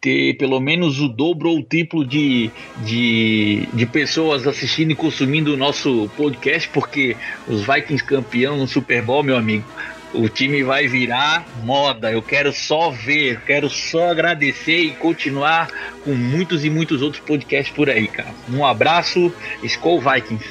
ter 0.00 0.34
pelo 0.34 0.58
menos 0.60 1.00
o 1.00 1.08
dobro 1.08 1.50
ou 1.50 1.58
o 1.58 1.62
triplo 1.62 2.04
de, 2.04 2.50
de, 2.78 3.68
de 3.72 3.86
pessoas 3.86 4.46
assistindo 4.46 4.92
e 4.92 4.94
consumindo 4.94 5.52
o 5.52 5.56
nosso 5.56 6.10
podcast, 6.16 6.68
porque 6.68 7.16
os 7.46 7.60
Vikings 7.60 8.04
campeão 8.04 8.56
no 8.56 8.66
Super 8.66 9.02
Bowl, 9.02 9.22
meu 9.22 9.36
amigo, 9.36 9.64
o 10.12 10.28
time 10.28 10.62
vai 10.62 10.88
virar 10.88 11.46
moda. 11.62 12.10
Eu 12.10 12.22
quero 12.22 12.52
só 12.52 12.90
ver, 12.90 13.40
quero 13.42 13.68
só 13.68 14.10
agradecer 14.10 14.80
e 14.80 14.90
continuar 14.92 15.68
com 16.02 16.12
muitos 16.14 16.64
e 16.64 16.70
muitos 16.70 17.02
outros 17.02 17.22
podcasts 17.22 17.74
por 17.74 17.88
aí, 17.88 18.08
cara. 18.08 18.34
Um 18.52 18.64
abraço, 18.64 19.32
Skull 19.62 20.00
Vikings. 20.00 20.50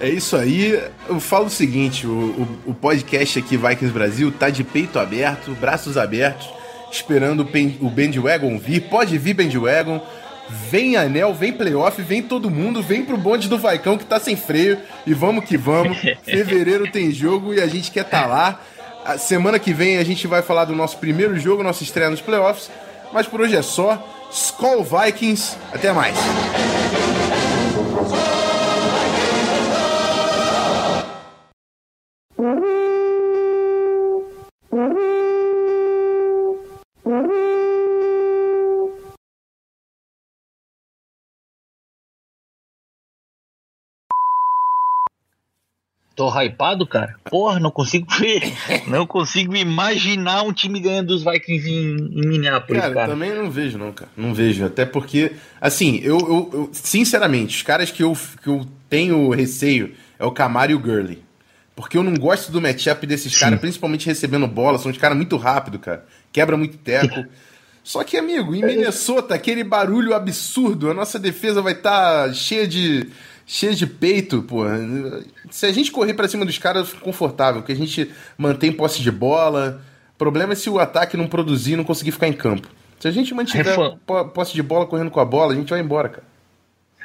É 0.00 0.08
isso 0.08 0.36
aí. 0.36 0.80
Eu 1.08 1.20
falo 1.20 1.46
o 1.46 1.50
seguinte: 1.50 2.06
o, 2.06 2.10
o, 2.10 2.70
o 2.70 2.74
podcast 2.74 3.38
aqui, 3.38 3.56
Vikings 3.56 3.92
Brasil, 3.92 4.32
tá 4.32 4.50
de 4.50 4.64
peito 4.64 4.98
aberto, 4.98 5.52
braços 5.52 5.96
abertos 5.96 6.63
esperando 6.94 7.40
o 7.80 7.90
Bandwagon 7.90 8.58
vir. 8.58 8.82
Pode 8.82 9.16
vir 9.18 9.34
Bandwagon. 9.34 10.00
Vem 10.70 10.96
anel, 10.96 11.32
vem 11.32 11.52
playoff, 11.52 12.00
vem 12.02 12.22
todo 12.22 12.50
mundo, 12.50 12.82
vem 12.82 13.02
pro 13.02 13.16
bonde 13.16 13.48
do 13.48 13.58
Vaicão 13.58 13.96
que 13.96 14.04
tá 14.04 14.20
sem 14.20 14.36
freio. 14.36 14.78
E 15.06 15.14
vamos 15.14 15.44
que 15.44 15.56
vamos. 15.56 15.98
Fevereiro 16.22 16.90
tem 16.90 17.10
jogo 17.10 17.54
e 17.54 17.60
a 17.60 17.66
gente 17.66 17.90
quer 17.90 18.04
tá 18.04 18.26
lá. 18.26 18.60
A 19.04 19.18
semana 19.18 19.58
que 19.58 19.72
vem 19.72 19.98
a 19.98 20.04
gente 20.04 20.26
vai 20.26 20.42
falar 20.42 20.64
do 20.66 20.74
nosso 20.74 20.98
primeiro 20.98 21.38
jogo, 21.38 21.62
nossa 21.62 21.82
estreia 21.82 22.10
nos 22.10 22.20
playoffs. 22.20 22.70
Mas 23.12 23.26
por 23.26 23.40
hoje 23.40 23.56
é 23.56 23.62
só. 23.62 24.02
Skull 24.30 24.84
Vikings. 24.84 25.56
Até 25.72 25.92
mais. 25.92 26.16
Tô 46.14 46.30
hypado, 46.30 46.86
cara. 46.86 47.16
Porra, 47.24 47.58
não 47.58 47.70
consigo 47.70 48.06
ver. 48.18 48.52
não 48.86 49.06
consigo 49.06 49.56
imaginar 49.56 50.42
um 50.42 50.52
time 50.52 50.78
ganhando 50.78 51.08
dos 51.08 51.24
Vikings 51.24 51.68
em, 51.68 51.96
em 51.96 52.26
Minneapolis, 52.26 52.82
cara, 52.82 52.94
cara. 52.94 53.08
também 53.08 53.34
não 53.34 53.50
vejo, 53.50 53.78
não, 53.78 53.92
cara. 53.92 54.10
Não 54.16 54.32
vejo. 54.32 54.64
Até 54.64 54.84
porque, 54.84 55.32
assim, 55.60 56.00
eu, 56.04 56.18
eu, 56.18 56.50
eu, 56.52 56.70
sinceramente, 56.72 57.56
os 57.56 57.62
caras 57.62 57.90
que 57.90 58.02
eu, 58.02 58.16
que 58.42 58.48
eu 58.48 58.64
tenho 58.88 59.28
receio 59.30 59.94
é 60.18 60.24
o 60.24 60.30
Camaro 60.30 60.70
e 60.70 60.74
o 60.74 60.78
Gurley. 60.78 61.24
Porque 61.74 61.98
eu 61.98 62.04
não 62.04 62.14
gosto 62.14 62.52
do 62.52 62.60
matchup 62.62 63.04
desses 63.04 63.36
caras, 63.36 63.58
principalmente 63.58 64.06
recebendo 64.06 64.46
bola. 64.46 64.78
São 64.78 64.92
uns 64.92 64.98
caras 64.98 65.16
muito 65.16 65.36
rápido, 65.36 65.80
cara. 65.80 66.06
Quebra 66.32 66.56
muito 66.56 66.76
teco. 66.78 67.24
Só 67.82 68.02
que, 68.02 68.16
amigo, 68.16 68.54
em 68.54 68.62
é 68.62 68.66
Minnesota, 68.66 69.34
aquele 69.34 69.62
barulho 69.62 70.14
absurdo, 70.14 70.90
a 70.90 70.94
nossa 70.94 71.18
defesa 71.18 71.60
vai 71.60 71.74
estar 71.74 72.28
tá 72.28 72.32
cheia 72.32 72.66
de 72.66 73.08
cheia 73.46 73.74
de 73.74 73.86
peito, 73.86 74.42
pô. 74.42 74.64
Se 75.50 75.66
a 75.66 75.72
gente 75.72 75.90
correr 75.90 76.14
para 76.14 76.28
cima 76.28 76.44
dos 76.44 76.58
caras, 76.58 76.88
fica 76.88 77.00
confortável, 77.00 77.60
porque 77.60 77.72
a 77.72 77.76
gente 77.76 78.10
mantém 78.36 78.72
posse 78.72 79.02
de 79.02 79.10
bola. 79.10 79.80
O 80.14 80.18
problema 80.18 80.52
é 80.52 80.56
se 80.56 80.70
o 80.70 80.78
ataque 80.78 81.16
não 81.16 81.26
produzir, 81.26 81.76
não 81.76 81.84
conseguir 81.84 82.12
ficar 82.12 82.28
em 82.28 82.32
campo. 82.32 82.68
Se 82.98 83.08
a 83.08 83.10
gente 83.10 83.34
mantiver 83.34 83.76
posse 84.32 84.54
de 84.54 84.62
bola 84.62 84.86
correndo 84.86 85.10
com 85.10 85.20
a 85.20 85.24
bola, 85.24 85.52
a 85.52 85.56
gente 85.56 85.70
vai 85.70 85.80
embora, 85.80 86.08
cara. 86.08 86.33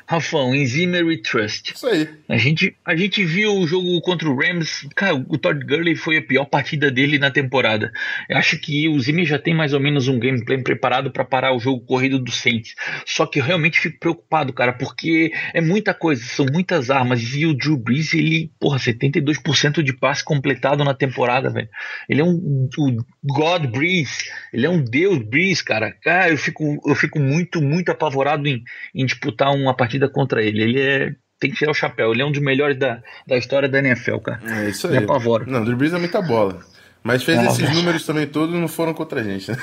Rafão, 0.10 0.50
we 0.50 1.18
trust. 1.18 1.72
Isso 1.76 1.86
aí. 1.86 2.10
A 2.28 2.36
gente, 2.36 2.76
a 2.84 2.96
gente 2.96 3.24
viu 3.24 3.54
o 3.54 3.68
jogo 3.68 4.02
contra 4.02 4.28
o 4.28 4.36
Rams. 4.36 4.90
Cara, 4.96 5.14
o 5.14 5.38
Todd 5.38 5.64
Gurley 5.64 5.96
foi 5.96 6.18
a 6.18 6.22
pior 6.24 6.46
partida 6.46 6.90
dele 6.90 7.20
na 7.20 7.30
temporada. 7.30 7.92
Eu 8.28 8.36
acho 8.36 8.58
que 8.58 8.90
o 8.90 9.00
Zimmer 9.00 9.28
já 9.28 9.38
tem 9.38 9.54
mais 9.54 9.72
ou 9.72 9.80
menos 9.80 10.08
um 10.08 10.18
gameplay 10.18 10.58
preparado 10.64 11.12
para 11.12 11.24
parar 11.24 11.54
o 11.54 11.60
jogo 11.60 11.86
corrido 11.86 12.18
do 12.18 12.32
Saints. 12.32 12.74
Só 13.06 13.28
que 13.28 13.40
eu 13.40 13.44
realmente 13.44 13.80
fico 13.80 14.00
preocupado, 14.00 14.52
cara, 14.52 14.74
porque 14.74 15.32
é 15.54 15.62
muita 15.62 15.94
coisa, 15.94 16.24
são 16.24 16.48
muitas 16.52 16.90
armas. 16.90 17.22
E 17.36 17.46
o 17.46 17.54
Drew 17.54 17.78
Brees, 17.78 18.12
ele, 18.16 18.52
porra, 18.60 18.80
72% 18.80 19.84
de 19.84 19.94
passe 19.94 20.24
completado 20.24 20.84
na 20.84 20.96
temporada, 20.96 21.52
velho. 21.52 21.70
Ele 22.10 22.22
é 22.22 22.26
um, 22.26 22.68
um 22.80 22.98
God 23.24 23.68
Brees. 23.68 24.28
Ele 24.52 24.66
é 24.66 24.70
um 24.72 24.84
Deus 24.84 25.20
Brees, 25.20 25.62
cara. 25.62 25.92
Cara, 26.02 26.32
eu 26.32 26.38
fico, 26.38 26.82
eu 26.84 26.96
fico 26.96 27.20
muito, 27.20 27.62
muito 27.62 27.92
apavorado 27.92 28.48
em, 28.48 28.64
em 28.96 29.06
disputar 29.06 29.54
uma 29.54 29.76
partida 29.76 29.99
contra 30.08 30.42
ele. 30.44 30.64
Ele 30.64 30.82
é. 30.82 31.16
Tem 31.40 31.50
que 31.50 31.58
tirar 31.58 31.72
o 31.72 31.76
chapéu. 31.76 32.12
Ele 32.12 32.22
é 32.22 32.26
um 32.26 32.32
dos 32.32 32.42
melhores 32.42 32.78
da, 32.78 33.02
da 33.26 33.38
história 33.38 33.68
da 33.68 33.80
NFL, 33.80 34.18
cara. 34.18 34.40
É 34.46 34.70
isso 34.70 34.88
aí. 34.88 34.94
Me 34.94 35.04
apavora. 35.04 35.46
Não, 35.46 35.62
o 35.62 35.66
Drew 35.66 35.78
Brees 35.78 35.94
é 35.94 35.98
muita 35.98 36.22
bola. 36.22 36.60
Mas 37.02 37.24
fez 37.24 37.40
é, 37.40 37.46
esses 37.46 37.74
números 37.74 38.06
também 38.06 38.28
todos 38.28 38.54
não 38.54 38.68
foram 38.68 38.94
contra 38.94 39.22
a 39.22 39.24
gente, 39.24 39.50
né? 39.50 39.58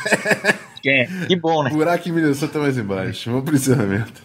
É, 0.87 1.07
que 1.26 1.37
bom, 1.37 1.62
né? 1.62 1.70
Buraco 1.74 2.09
em 2.09 2.12
Minnesota 2.12 2.59
mais 2.59 2.78
embaixo. 2.78 3.30
Vamos 3.30 3.45
pro 3.45 3.55
encerramento. 3.55 4.22